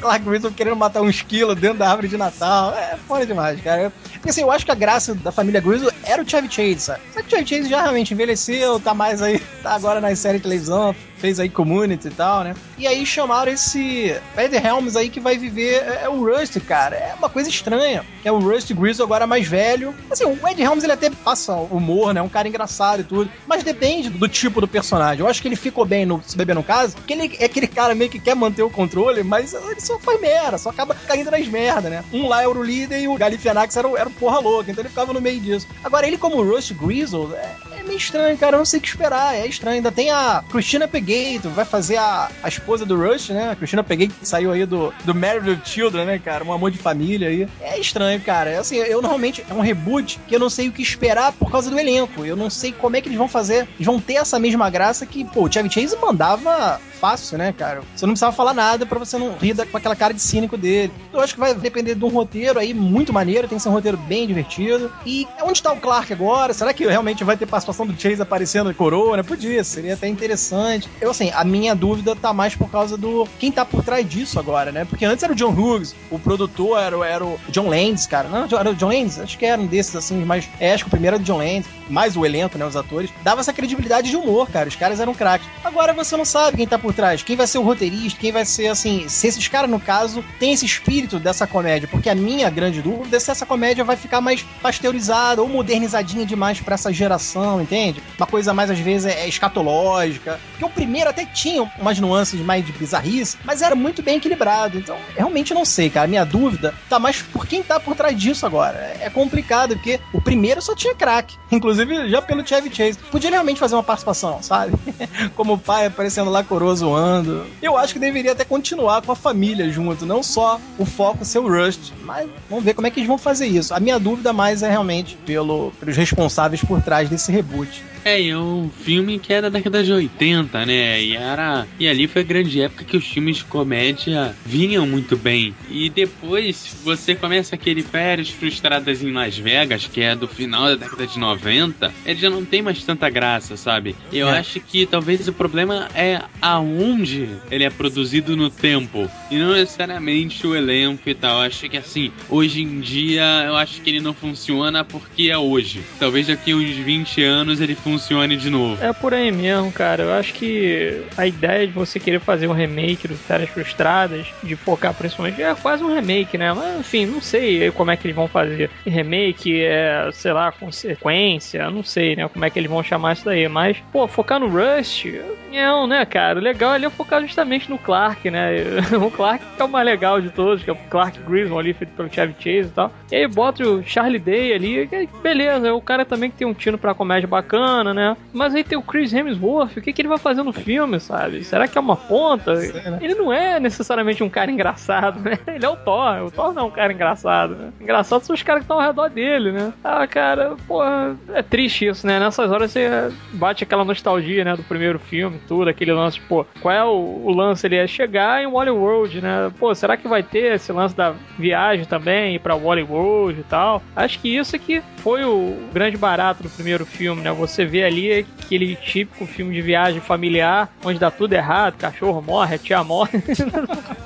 Clark 0.00 0.24
Griswold 0.24 0.56
querendo 0.56 0.76
matar 0.76 1.02
um 1.02 1.08
esquilo 1.08 1.54
dentro 1.54 1.78
da 1.78 1.88
árvore 1.88 2.08
de 2.08 2.16
Natal. 2.16 2.74
É 2.74 2.96
foda 3.06 3.26
demais, 3.26 3.60
cara. 3.60 3.92
Porque 4.12 4.30
assim, 4.30 4.42
eu 4.42 4.50
acho 4.50 4.64
que 4.64 4.70
a 4.70 4.74
graça 4.74 5.14
da 5.14 5.32
família 5.32 5.60
Griswold 5.60 5.96
era 6.04 6.22
o 6.22 6.28
Chevy 6.28 6.48
Chase, 6.50 6.80
sabe? 6.80 7.00
Só 7.12 7.22
que 7.22 7.26
o 7.26 7.30
Chevy 7.30 7.46
Chase 7.46 7.70
já 7.70 7.82
realmente 7.82 8.12
envelheceu, 8.12 8.80
tá 8.80 8.94
mais 8.94 9.22
aí, 9.22 9.40
tá 9.66 9.74
agora 9.74 10.00
nas 10.00 10.18
séries 10.20 10.40
de 10.40 10.44
televisão, 10.44 10.94
fez 11.18 11.40
aí 11.40 11.48
Community 11.48 12.06
e 12.06 12.10
tal, 12.10 12.44
né? 12.44 12.54
E 12.78 12.86
aí 12.86 13.04
chamaram 13.04 13.50
esse 13.50 14.14
Ed 14.38 14.54
Helms 14.54 14.96
aí 14.96 15.08
que 15.08 15.18
vai 15.18 15.36
viver 15.36 15.82
é, 15.82 16.02
é, 16.04 16.08
o 16.08 16.24
Rust, 16.24 16.58
cara. 16.60 16.94
É 16.94 17.14
uma 17.18 17.28
coisa 17.28 17.48
estranha. 17.48 18.04
É 18.24 18.30
o 18.30 18.38
Rust 18.38 18.72
Grizzle 18.72 19.04
agora 19.04 19.26
mais 19.26 19.46
velho. 19.46 19.94
Assim, 20.10 20.24
o 20.24 20.48
Ed 20.48 20.62
Helms 20.62 20.84
ele 20.84 20.92
até 20.92 21.10
passa 21.10 21.54
humor, 21.54 22.14
né? 22.14 22.22
Um 22.22 22.28
cara 22.28 22.46
engraçado 22.46 23.00
e 23.00 23.04
tudo. 23.04 23.30
Mas 23.46 23.64
depende 23.64 24.08
do 24.08 24.28
tipo 24.28 24.60
do 24.60 24.68
personagem. 24.68 25.20
Eu 25.20 25.28
acho 25.28 25.42
que 25.42 25.48
ele 25.48 25.56
ficou 25.56 25.84
bem 25.84 26.06
no 26.06 26.22
Se 26.24 26.36
Beber 26.36 26.54
no 26.54 26.62
Caso, 26.62 26.94
porque 26.96 27.12
ele 27.12 27.36
é 27.40 27.46
aquele 27.46 27.66
cara 27.66 27.94
meio 27.94 28.10
que 28.10 28.20
quer 28.20 28.36
manter 28.36 28.62
o 28.62 28.70
controle, 28.70 29.22
mas 29.22 29.52
ele 29.52 29.80
só 29.80 29.98
faz 29.98 30.20
merda, 30.20 30.58
só 30.58 30.70
acaba 30.70 30.94
caindo 30.94 31.30
nas 31.30 31.46
merda, 31.48 31.88
né? 31.88 32.04
Um 32.12 32.28
lá 32.28 32.42
era 32.42 32.50
o 32.50 32.62
líder 32.62 33.00
e 33.00 33.08
o 33.08 33.16
Galifianax 33.16 33.76
era, 33.76 33.88
era 33.98 34.10
porra 34.10 34.38
louca, 34.38 34.70
então 34.70 34.82
ele 34.82 34.90
ficava 34.90 35.12
no 35.12 35.20
meio 35.20 35.40
disso. 35.40 35.66
Agora, 35.82 36.06
ele 36.06 36.18
como 36.18 36.42
Rust 36.42 36.72
Grizzle, 36.74 37.34
é, 37.34 37.56
é 37.80 37.82
meio 37.82 37.98
estranho, 37.98 38.36
cara. 38.38 38.56
Eu 38.56 38.58
não 38.58 38.64
sei 38.64 38.78
o 38.78 38.82
que 38.82 38.88
esperar. 38.88 39.34
É 39.34 39.46
estranho. 39.46 39.76
Ainda 39.76 39.92
tem 39.92 40.10
a 40.10 40.42
Christina 40.50 40.88
Pegato, 40.88 41.48
vai 41.50 41.64
fazer 41.64 41.96
a, 41.96 42.30
a 42.42 42.48
esposa 42.48 42.84
do 42.84 42.96
Rush, 42.96 43.30
né? 43.30 43.50
A 43.50 43.56
Christina 43.56 43.82
Pegato 43.84 44.14
saiu 44.22 44.52
aí 44.52 44.64
do, 44.66 44.92
do 45.04 45.14
Married 45.14 45.48
with 45.48 45.60
Children, 45.64 46.06
né, 46.06 46.18
cara? 46.18 46.44
Um 46.44 46.52
amor 46.52 46.70
de 46.70 46.78
família 46.78 47.28
aí. 47.28 47.48
É 47.60 47.78
estranho, 47.78 48.20
cara. 48.20 48.50
É 48.50 48.58
assim, 48.58 48.76
eu 48.76 49.00
normalmente. 49.00 49.44
É 49.48 49.54
um 49.54 49.60
reboot 49.60 50.18
que 50.26 50.34
eu 50.34 50.40
não 50.40 50.50
sei 50.50 50.68
o 50.68 50.72
que 50.72 50.82
esperar 50.82 51.32
por 51.32 51.50
causa 51.50 51.70
do 51.70 51.78
elenco. 51.78 52.24
Eu 52.24 52.36
não 52.36 52.50
sei 52.50 52.72
como 52.72 52.96
é 52.96 53.00
que 53.00 53.08
eles 53.08 53.18
vão 53.18 53.28
fazer. 53.28 53.68
Eles 53.76 53.86
vão 53.86 54.00
ter 54.00 54.14
essa 54.14 54.38
mesma 54.38 54.68
graça 54.70 55.06
que, 55.06 55.24
pô, 55.24 55.44
o 55.44 55.52
Chevy 55.52 55.70
Chase 55.70 55.96
mandava 55.96 56.80
fácil, 56.96 57.38
né, 57.38 57.52
cara? 57.52 57.82
Você 57.94 58.06
não 58.06 58.12
precisava 58.12 58.34
falar 58.34 58.54
nada 58.54 58.86
para 58.86 58.98
você 58.98 59.18
não 59.18 59.36
rir 59.36 59.56
com 59.66 59.76
aquela 59.76 59.96
cara 59.96 60.12
de 60.12 60.20
cínico 60.20 60.56
dele. 60.56 60.92
Eu 61.12 61.20
acho 61.20 61.34
que 61.34 61.40
vai 61.40 61.54
depender 61.54 61.94
de 61.94 62.04
um 62.04 62.08
roteiro 62.08 62.58
aí 62.58 62.74
muito 62.74 63.12
maneiro, 63.12 63.48
tem 63.48 63.56
que 63.58 63.62
ser 63.62 63.68
um 63.68 63.72
roteiro 63.72 63.96
bem 63.96 64.26
divertido. 64.26 64.92
E 65.04 65.26
onde 65.42 65.62
tá 65.62 65.72
o 65.72 65.80
Clark 65.80 66.12
agora? 66.12 66.52
Será 66.52 66.72
que 66.72 66.86
realmente 66.86 67.24
vai 67.24 67.36
ter 67.36 67.46
participação 67.46 67.86
do 67.86 67.98
Chase 68.00 68.20
aparecendo 68.20 68.74
coroa, 68.74 69.16
né? 69.16 69.22
Podia, 69.22 69.62
seria 69.64 69.94
até 69.94 70.08
interessante. 70.08 70.88
Eu, 71.00 71.10
assim, 71.10 71.30
a 71.34 71.44
minha 71.44 71.74
dúvida 71.74 72.14
tá 72.14 72.32
mais 72.32 72.54
por 72.54 72.70
causa 72.70 72.96
do 72.96 73.26
quem 73.38 73.50
tá 73.50 73.64
por 73.64 73.82
trás 73.82 74.08
disso 74.08 74.38
agora, 74.38 74.72
né? 74.72 74.84
Porque 74.84 75.04
antes 75.04 75.22
era 75.22 75.32
o 75.32 75.36
John 75.36 75.50
Hughes, 75.50 75.94
o 76.10 76.18
produtor 76.18 76.78
era, 76.78 77.06
era 77.06 77.24
o 77.24 77.38
John 77.48 77.68
Landis, 77.68 78.06
cara. 78.06 78.28
Não, 78.28 78.46
era 78.58 78.70
o 78.70 78.74
John 78.74 78.88
Landis? 78.88 79.18
Acho 79.18 79.38
que 79.38 79.46
era 79.46 79.60
um 79.60 79.66
desses, 79.66 79.96
assim, 79.96 80.24
mas 80.24 80.48
é, 80.60 80.74
acho 80.74 80.84
que 80.84 80.88
o 80.88 80.90
primeiro 80.90 81.16
era 81.16 81.22
o 81.22 81.24
John 81.24 81.38
Landis, 81.38 81.66
mais 81.88 82.16
o 82.16 82.24
elenco, 82.24 82.58
né, 82.58 82.66
os 82.66 82.76
atores. 82.76 83.10
Dava 83.22 83.40
essa 83.40 83.52
credibilidade 83.52 84.10
de 84.10 84.16
humor, 84.16 84.50
cara. 84.50 84.68
Os 84.68 84.76
caras 84.76 85.00
eram 85.00 85.14
craques. 85.14 85.48
Agora 85.64 85.92
você 85.92 86.16
não 86.16 86.24
sabe 86.24 86.56
quem 86.56 86.66
tá 86.66 86.78
por 86.78 86.85
trás, 86.92 87.22
quem 87.22 87.36
vai 87.36 87.46
ser 87.46 87.58
o 87.58 87.62
roteirista, 87.62 88.20
quem 88.20 88.32
vai 88.32 88.44
ser, 88.44 88.68
assim, 88.68 89.08
se 89.08 89.26
esses 89.26 89.48
caras, 89.48 89.70
no 89.70 89.80
caso, 89.80 90.24
tem 90.38 90.52
esse 90.52 90.64
espírito 90.64 91.18
dessa 91.18 91.46
comédia, 91.46 91.88
porque 91.88 92.08
a 92.08 92.14
minha 92.14 92.48
grande 92.50 92.82
dúvida 92.82 93.16
é 93.16 93.20
se 93.20 93.30
essa 93.30 93.46
comédia 93.46 93.84
vai 93.84 93.96
ficar 93.96 94.20
mais 94.20 94.42
pasteurizada 94.62 95.42
ou 95.42 95.48
modernizadinha 95.48 96.24
demais 96.24 96.60
para 96.60 96.74
essa 96.74 96.92
geração, 96.92 97.60
entende? 97.60 98.02
Uma 98.18 98.26
coisa 98.26 98.54
mais, 98.54 98.70
às 98.70 98.78
vezes, 98.78 99.06
é 99.06 99.28
escatológica. 99.28 100.38
Porque 100.50 100.64
o 100.64 100.70
primeiro 100.70 101.10
até 101.10 101.24
tinha 101.24 101.62
umas 101.78 101.98
nuances 101.98 102.40
mais 102.40 102.64
de 102.64 102.72
bizarrice, 102.72 103.36
mas 103.44 103.62
era 103.62 103.74
muito 103.74 104.02
bem 104.02 104.16
equilibrado. 104.16 104.78
Então, 104.78 104.96
realmente 105.14 105.52
não 105.52 105.64
sei, 105.64 105.90
cara. 105.90 106.06
A 106.06 106.08
minha 106.08 106.24
dúvida 106.24 106.74
tá 106.88 106.98
mais 106.98 107.22
por 107.22 107.46
quem 107.46 107.62
tá 107.62 107.80
por 107.80 107.96
trás 107.96 108.16
disso 108.18 108.46
agora. 108.46 108.96
É 109.00 109.10
complicado, 109.10 109.74
porque 109.74 110.00
o 110.12 110.20
primeiro 110.20 110.62
só 110.62 110.74
tinha 110.74 110.94
crack. 110.94 111.36
Inclusive, 111.50 112.08
já 112.08 112.22
pelo 112.22 112.46
Chevy 112.46 112.74
Chase. 112.74 112.98
Podia 113.10 113.30
realmente 113.30 113.58
fazer 113.58 113.74
uma 113.74 113.82
participação, 113.82 114.42
sabe? 114.42 114.72
Como 115.34 115.54
o 115.54 115.58
pai 115.58 115.86
aparecendo 115.86 116.30
lá 116.30 116.44
coroa 116.44 116.75
zoando. 116.76 117.44
Eu 117.60 117.76
acho 117.76 117.92
que 117.92 117.98
deveria 117.98 118.32
até 118.32 118.44
continuar 118.44 119.02
com 119.02 119.12
a 119.12 119.16
família 119.16 119.70
junto, 119.70 120.06
não 120.06 120.22
só 120.22 120.60
o 120.78 120.84
foco 120.84 121.24
ser 121.24 121.38
o 121.38 121.48
Rust. 121.48 121.92
Mas 122.04 122.28
vamos 122.48 122.64
ver 122.64 122.74
como 122.74 122.86
é 122.86 122.90
que 122.90 123.00
eles 123.00 123.08
vão 123.08 123.18
fazer 123.18 123.46
isso. 123.46 123.74
A 123.74 123.80
minha 123.80 123.98
dúvida 123.98 124.32
mais 124.32 124.62
é 124.62 124.70
realmente 124.70 125.16
pelo, 125.26 125.72
pelos 125.80 125.96
responsáveis 125.96 126.62
por 126.62 126.80
trás 126.82 127.08
desse 127.08 127.32
reboot. 127.32 127.82
É, 128.06 128.22
e 128.22 128.30
é 128.30 128.38
um 128.38 128.70
filme 128.84 129.18
que 129.18 129.32
é 129.32 129.40
da 129.40 129.48
década 129.48 129.82
de 129.82 129.92
80, 129.92 130.64
né? 130.64 131.02
E 131.02 131.16
era. 131.16 131.66
E 131.76 131.88
ali 131.88 132.06
foi 132.06 132.22
a 132.22 132.24
grande 132.24 132.60
época 132.60 132.84
que 132.84 132.96
os 132.96 133.04
filmes 133.04 133.38
de 133.38 133.44
comédia 133.44 134.32
vinham 134.44 134.86
muito 134.86 135.16
bem. 135.16 135.52
E 135.68 135.90
depois 135.90 136.72
você 136.84 137.16
começa 137.16 137.56
aquele 137.56 137.82
Férias 137.82 138.30
Frustradas 138.30 139.02
em 139.02 139.10
Las 139.10 139.36
Vegas, 139.36 139.86
que 139.86 140.02
é 140.02 140.14
do 140.14 140.28
final 140.28 140.66
da 140.66 140.76
década 140.76 141.04
de 141.04 141.18
90, 141.18 141.92
ele 142.04 142.20
já 142.20 142.30
não 142.30 142.44
tem 142.44 142.62
mais 142.62 142.80
tanta 142.84 143.10
graça, 143.10 143.56
sabe? 143.56 143.96
Eu 144.12 144.28
é. 144.28 144.38
acho 144.38 144.60
que 144.60 144.86
talvez 144.86 145.26
o 145.26 145.32
problema 145.32 145.88
é 145.92 146.22
aonde 146.66 147.28
ele 147.50 147.64
é 147.64 147.70
produzido 147.70 148.36
no 148.36 148.50
tempo. 148.50 149.08
E 149.30 149.38
não 149.38 149.52
necessariamente 149.52 150.46
o 150.46 150.54
elenco 150.54 151.08
e 151.08 151.14
tal. 151.14 151.40
Eu 151.40 151.46
acho 151.46 151.68
que 151.68 151.76
assim, 151.76 152.12
hoje 152.28 152.62
em 152.62 152.80
dia 152.80 153.44
eu 153.46 153.56
acho 153.56 153.80
que 153.80 153.90
ele 153.90 154.00
não 154.00 154.12
funciona 154.12 154.84
porque 154.84 155.30
é 155.30 155.38
hoje. 155.38 155.82
Talvez 155.98 156.26
daqui 156.26 156.54
uns 156.54 156.76
20 156.76 157.22
anos 157.22 157.60
ele 157.60 157.74
funcione 157.74 158.36
de 158.36 158.50
novo. 158.50 158.82
É 158.82 158.92
por 158.92 159.14
aí 159.14 159.30
mesmo, 159.30 159.70
cara. 159.72 160.04
Eu 160.04 160.12
acho 160.12 160.34
que 160.34 161.02
a 161.16 161.26
ideia 161.26 161.66
de 161.66 161.72
você 161.72 161.98
querer 161.98 162.20
fazer 162.20 162.48
um 162.48 162.52
remake 162.52 163.08
do 163.08 163.14
Férias 163.16 163.50
Frustradas, 163.50 164.26
de 164.42 164.56
focar 164.56 164.94
principalmente, 164.94 165.42
é 165.42 165.54
quase 165.54 165.82
um 165.82 165.94
remake, 165.94 166.36
né? 166.36 166.52
Mas, 166.52 166.80
enfim, 166.80 167.06
não 167.06 167.20
sei 167.20 167.70
como 167.70 167.90
é 167.90 167.96
que 167.96 168.06
eles 168.06 168.16
vão 168.16 168.28
fazer. 168.28 168.70
Remake 168.84 169.62
é, 169.62 170.08
sei 170.12 170.32
lá, 170.32 170.52
consequência, 170.52 171.70
não 171.70 171.82
sei, 171.82 172.16
né? 172.16 172.28
Como 172.28 172.44
é 172.44 172.50
que 172.50 172.58
eles 172.58 172.70
vão 172.70 172.82
chamar 172.82 173.14
isso 173.14 173.24
daí. 173.24 173.48
Mas, 173.48 173.76
pô, 173.92 174.06
focar 174.06 174.40
no 174.40 174.48
Rust, 174.48 175.06
não, 175.52 175.86
né, 175.86 176.04
cara? 176.04 176.38
O 176.38 176.42
legal 176.56 176.72
ali 176.72 176.86
é 176.86 176.90
focar 176.90 177.20
justamente 177.20 177.68
no 177.68 177.78
Clark, 177.78 178.30
né? 178.30 178.48
o 178.96 179.10
Clark 179.10 179.44
que 179.54 179.60
é 179.60 179.64
o 179.64 179.68
mais 179.68 179.84
legal 179.84 180.20
de 180.20 180.30
todos, 180.30 180.64
que 180.64 180.70
é 180.70 180.72
o 180.72 180.76
Clark 180.88 181.18
Griswold 181.20 181.68
ali, 181.68 181.74
feito 181.74 181.90
pelo 181.90 182.12
Chevy 182.12 182.34
Chase 182.38 182.68
e 182.68 182.74
tal. 182.74 182.90
E 183.12 183.16
aí 183.16 183.28
bota 183.28 183.62
o 183.62 183.82
Charlie 183.82 184.18
Day 184.18 184.54
ali, 184.54 184.88
beleza, 185.22 185.74
o 185.74 185.80
cara 185.80 186.04
também 186.04 186.30
que 186.30 186.36
tem 186.38 186.46
um 186.46 186.54
tino 186.54 186.78
pra 186.78 186.94
comédia 186.94 187.28
bacana, 187.28 187.92
né? 187.92 188.16
Mas 188.32 188.54
aí 188.54 188.64
tem 188.64 188.78
o 188.78 188.82
Chris 188.82 189.12
Hemsworth, 189.12 189.76
o 189.76 189.82
que, 189.82 189.92
que 189.92 190.00
ele 190.00 190.08
vai 190.08 190.18
fazer 190.18 190.42
no 190.42 190.52
filme, 190.52 190.98
sabe? 190.98 191.44
Será 191.44 191.68
que 191.68 191.76
é 191.76 191.80
uma 191.80 191.96
ponta? 191.96 192.54
Né? 192.54 192.98
Ele 193.02 193.14
não 193.14 193.32
é 193.32 193.60
necessariamente 193.60 194.22
um 194.22 194.28
cara 194.30 194.50
engraçado, 194.50 195.20
né? 195.20 195.38
Ele 195.46 195.64
é 195.64 195.68
o 195.68 195.76
Thor, 195.76 196.24
o 196.24 196.30
Thor 196.30 196.52
não 196.52 196.62
é 196.62 196.64
um 196.66 196.70
cara 196.70 196.92
engraçado, 196.92 197.54
né? 197.54 197.72
Engraçado 197.80 198.22
são 198.22 198.34
os 198.34 198.42
caras 198.42 198.60
que 198.60 198.64
estão 198.64 198.80
ao 198.80 198.86
redor 198.86 199.08
dele, 199.08 199.52
né? 199.52 199.72
Ah, 199.82 200.06
cara, 200.06 200.56
porra, 200.66 201.16
é 201.32 201.42
triste 201.42 201.86
isso, 201.86 202.06
né? 202.06 202.18
Nessas 202.18 202.50
horas 202.50 202.70
você 202.70 203.12
bate 203.32 203.64
aquela 203.64 203.84
nostalgia, 203.84 204.44
né, 204.44 204.56
do 204.56 204.62
primeiro 204.62 204.98
filme, 204.98 205.40
tudo, 205.46 205.68
aquele 205.68 205.92
lance, 205.92 206.20
pô, 206.20 206.45
qual 206.60 206.74
é 206.74 206.84
o, 206.84 207.22
o 207.24 207.30
lance 207.32 207.66
ali? 207.66 207.76
É 207.76 207.86
chegar 207.86 208.42
em 208.42 208.46
Wally 208.46 208.70
World, 208.70 209.20
né? 209.20 209.52
Pô, 209.58 209.74
será 209.74 209.96
que 209.96 210.08
vai 210.08 210.22
ter 210.22 210.54
esse 210.54 210.72
lance 210.72 210.96
da 210.96 211.14
viagem 211.38 211.84
também, 211.84 212.34
ir 212.34 212.38
pra 212.38 212.54
Wally 212.56 212.82
World 212.82 213.40
e 213.40 213.44
tal? 213.44 213.82
Acho 213.94 214.18
que 214.20 214.36
isso 214.36 214.56
é 214.56 214.58
que 214.58 214.82
foi 214.98 215.24
o 215.24 215.56
grande 215.72 215.96
barato 215.96 216.42
do 216.42 216.50
primeiro 216.50 216.84
filme, 216.84 217.22
né? 217.22 217.32
Você 217.32 217.64
vê 217.64 217.84
ali 217.84 218.26
aquele 218.44 218.76
típico 218.76 219.26
filme 219.26 219.54
de 219.54 219.62
viagem 219.62 220.00
familiar, 220.00 220.70
onde 220.84 220.98
dá 220.98 221.10
tudo 221.10 221.32
errado, 221.32 221.76
cachorro 221.76 222.22
morre, 222.22 222.58
tia 222.58 222.82
morre. 222.82 223.22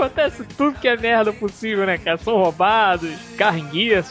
Acontece 0.00 0.44
tudo 0.56 0.78
que 0.78 0.88
é 0.88 0.96
merda 0.96 1.30
possível, 1.30 1.84
né, 1.84 1.98
cara? 1.98 2.16
São 2.16 2.34
roubados, 2.36 3.10
carro 3.36 3.60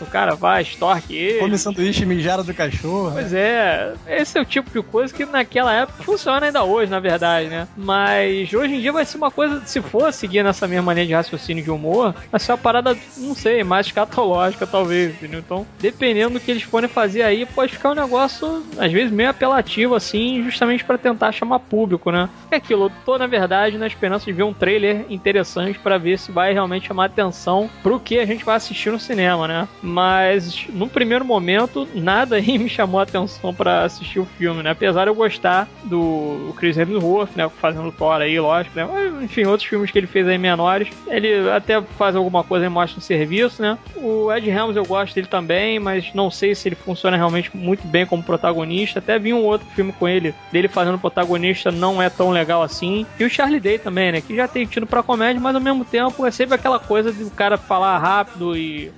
o 0.01 0.05
cara 0.05 0.35
vai, 0.35 0.61
estorque 0.61 1.15
ele. 1.15 1.39
Come 1.39 1.57
sanduíche 1.57 2.05
mijada 2.05 2.43
do 2.43 2.53
cachorro. 2.53 3.11
Pois 3.13 3.33
é, 3.33 3.93
esse 4.07 4.37
é 4.37 4.41
o 4.41 4.45
tipo 4.45 4.69
de 4.69 4.81
coisa 4.87 5.13
que 5.13 5.25
naquela 5.25 5.73
época 5.73 6.03
funciona 6.03 6.45
ainda 6.45 6.63
hoje, 6.63 6.91
na 6.91 6.99
verdade, 6.99 7.47
né? 7.47 7.67
Mas 7.75 8.53
hoje 8.53 8.75
em 8.75 8.81
dia 8.81 8.91
vai 8.91 9.05
ser 9.05 9.17
uma 9.17 9.31
coisa, 9.31 9.61
se 9.65 9.81
for 9.81 10.13
seguir 10.13 10.43
nessa 10.43 10.67
mesma 10.67 10.83
maneira 10.83 11.07
de 11.07 11.13
raciocínio 11.13 11.63
de 11.63 11.71
humor, 11.71 12.13
vai 12.31 12.39
ser 12.39 12.51
uma 12.51 12.57
parada, 12.57 12.95
não 13.17 13.33
sei, 13.33 13.63
mais 13.63 13.87
escatológica 13.87 14.67
talvez, 14.67 15.15
entendeu? 15.15 15.39
Então, 15.39 15.65
dependendo 15.79 16.35
do 16.35 16.39
que 16.39 16.51
eles 16.51 16.63
forem 16.63 16.87
fazer 16.87 17.23
aí, 17.23 17.45
pode 17.45 17.73
ficar 17.73 17.91
um 17.91 17.95
negócio, 17.95 18.63
às 18.77 18.91
vezes, 18.91 19.11
meio 19.11 19.29
apelativo, 19.29 19.95
assim, 19.95 20.43
justamente 20.43 20.83
para 20.83 20.97
tentar 20.97 21.31
chamar 21.31 21.59
público, 21.59 22.11
né? 22.11 22.29
É 22.51 22.57
aquilo, 22.57 22.85
eu 22.85 22.91
tô, 23.05 23.17
na 23.17 23.27
verdade, 23.27 23.77
na 23.77 23.87
esperança 23.87 24.25
de 24.25 24.33
ver 24.33 24.43
um 24.43 24.53
trailer 24.53 25.05
interessante 25.09 25.78
para 25.79 25.97
ver 25.97 26.17
se 26.17 26.31
vai 26.31 26.53
realmente 26.53 26.87
chamar 26.87 27.05
atenção 27.05 27.69
pro 27.81 27.99
que 27.99 28.19
a 28.19 28.25
gente 28.25 28.45
vai 28.45 28.55
assistir 28.55 28.91
no 28.91 28.99
cinema, 28.99 29.47
né? 29.47 29.67
Mas 29.81 30.65
no 30.69 30.87
primeiro 30.87 31.25
momento, 31.25 31.87
nada 31.93 32.35
aí 32.37 32.57
me 32.59 32.69
chamou 32.69 32.99
a 32.99 33.03
atenção 33.03 33.53
para 33.53 33.83
assistir 33.83 34.19
o 34.19 34.25
filme, 34.25 34.63
né? 34.63 34.71
Apesar 34.71 35.03
de 35.05 35.09
eu 35.09 35.15
gostar 35.15 35.67
do 35.83 36.53
Chris 36.57 36.77
Hemsworth, 36.77 37.35
né? 37.35 37.49
Fazendo 37.61 37.91
Thor 37.91 38.21
aí, 38.21 38.39
lógico, 38.39 38.75
né? 38.75 38.87
Mas, 38.91 39.23
enfim, 39.23 39.45
outros 39.45 39.67
filmes 39.67 39.91
que 39.91 39.97
ele 39.97 40.07
fez 40.07 40.27
aí 40.27 40.37
menores, 40.37 40.89
ele 41.07 41.49
até 41.49 41.81
faz 41.81 42.15
alguma 42.15 42.43
coisa 42.43 42.65
e 42.65 42.69
mostra 42.69 42.97
no 42.97 43.01
serviço, 43.01 43.61
né? 43.61 43.77
O 43.95 44.31
Ed 44.31 44.49
Helms 44.49 44.75
eu 44.75 44.85
gosto 44.85 45.13
dele 45.13 45.27
também, 45.27 45.79
mas 45.79 46.13
não 46.13 46.29
sei 46.29 46.55
se 46.55 46.67
ele 46.67 46.75
funciona 46.75 47.17
realmente 47.17 47.55
muito 47.55 47.85
bem 47.87 48.05
como 48.05 48.23
protagonista. 48.23 48.99
Até 48.99 49.19
vi 49.19 49.33
um 49.33 49.43
outro 49.43 49.67
filme 49.75 49.91
com 49.91 50.07
ele, 50.07 50.33
dele 50.51 50.67
fazendo 50.67 50.97
protagonista, 50.99 51.71
não 51.71 52.01
é 52.01 52.09
tão 52.09 52.29
legal 52.29 52.61
assim. 52.61 53.05
E 53.19 53.23
o 53.23 53.29
Charlie 53.29 53.59
Day 53.59 53.77
também, 53.77 54.11
né? 54.11 54.21
Que 54.21 54.35
já 54.35 54.47
tem 54.47 54.65
tido 54.65 54.85
pra 54.85 55.03
comédia, 55.03 55.41
mas 55.41 55.55
ao 55.55 55.61
mesmo 55.69 55.85
tempo 55.85 56.25
é 56.25 56.31
sempre 56.31 56.55
aquela 56.55 56.79
coisa 56.79 57.11
de 57.11 57.23
o 57.23 57.31
cara 57.31 57.57
falar 57.57 57.97
rápido 57.97 58.55
e. 58.55 58.91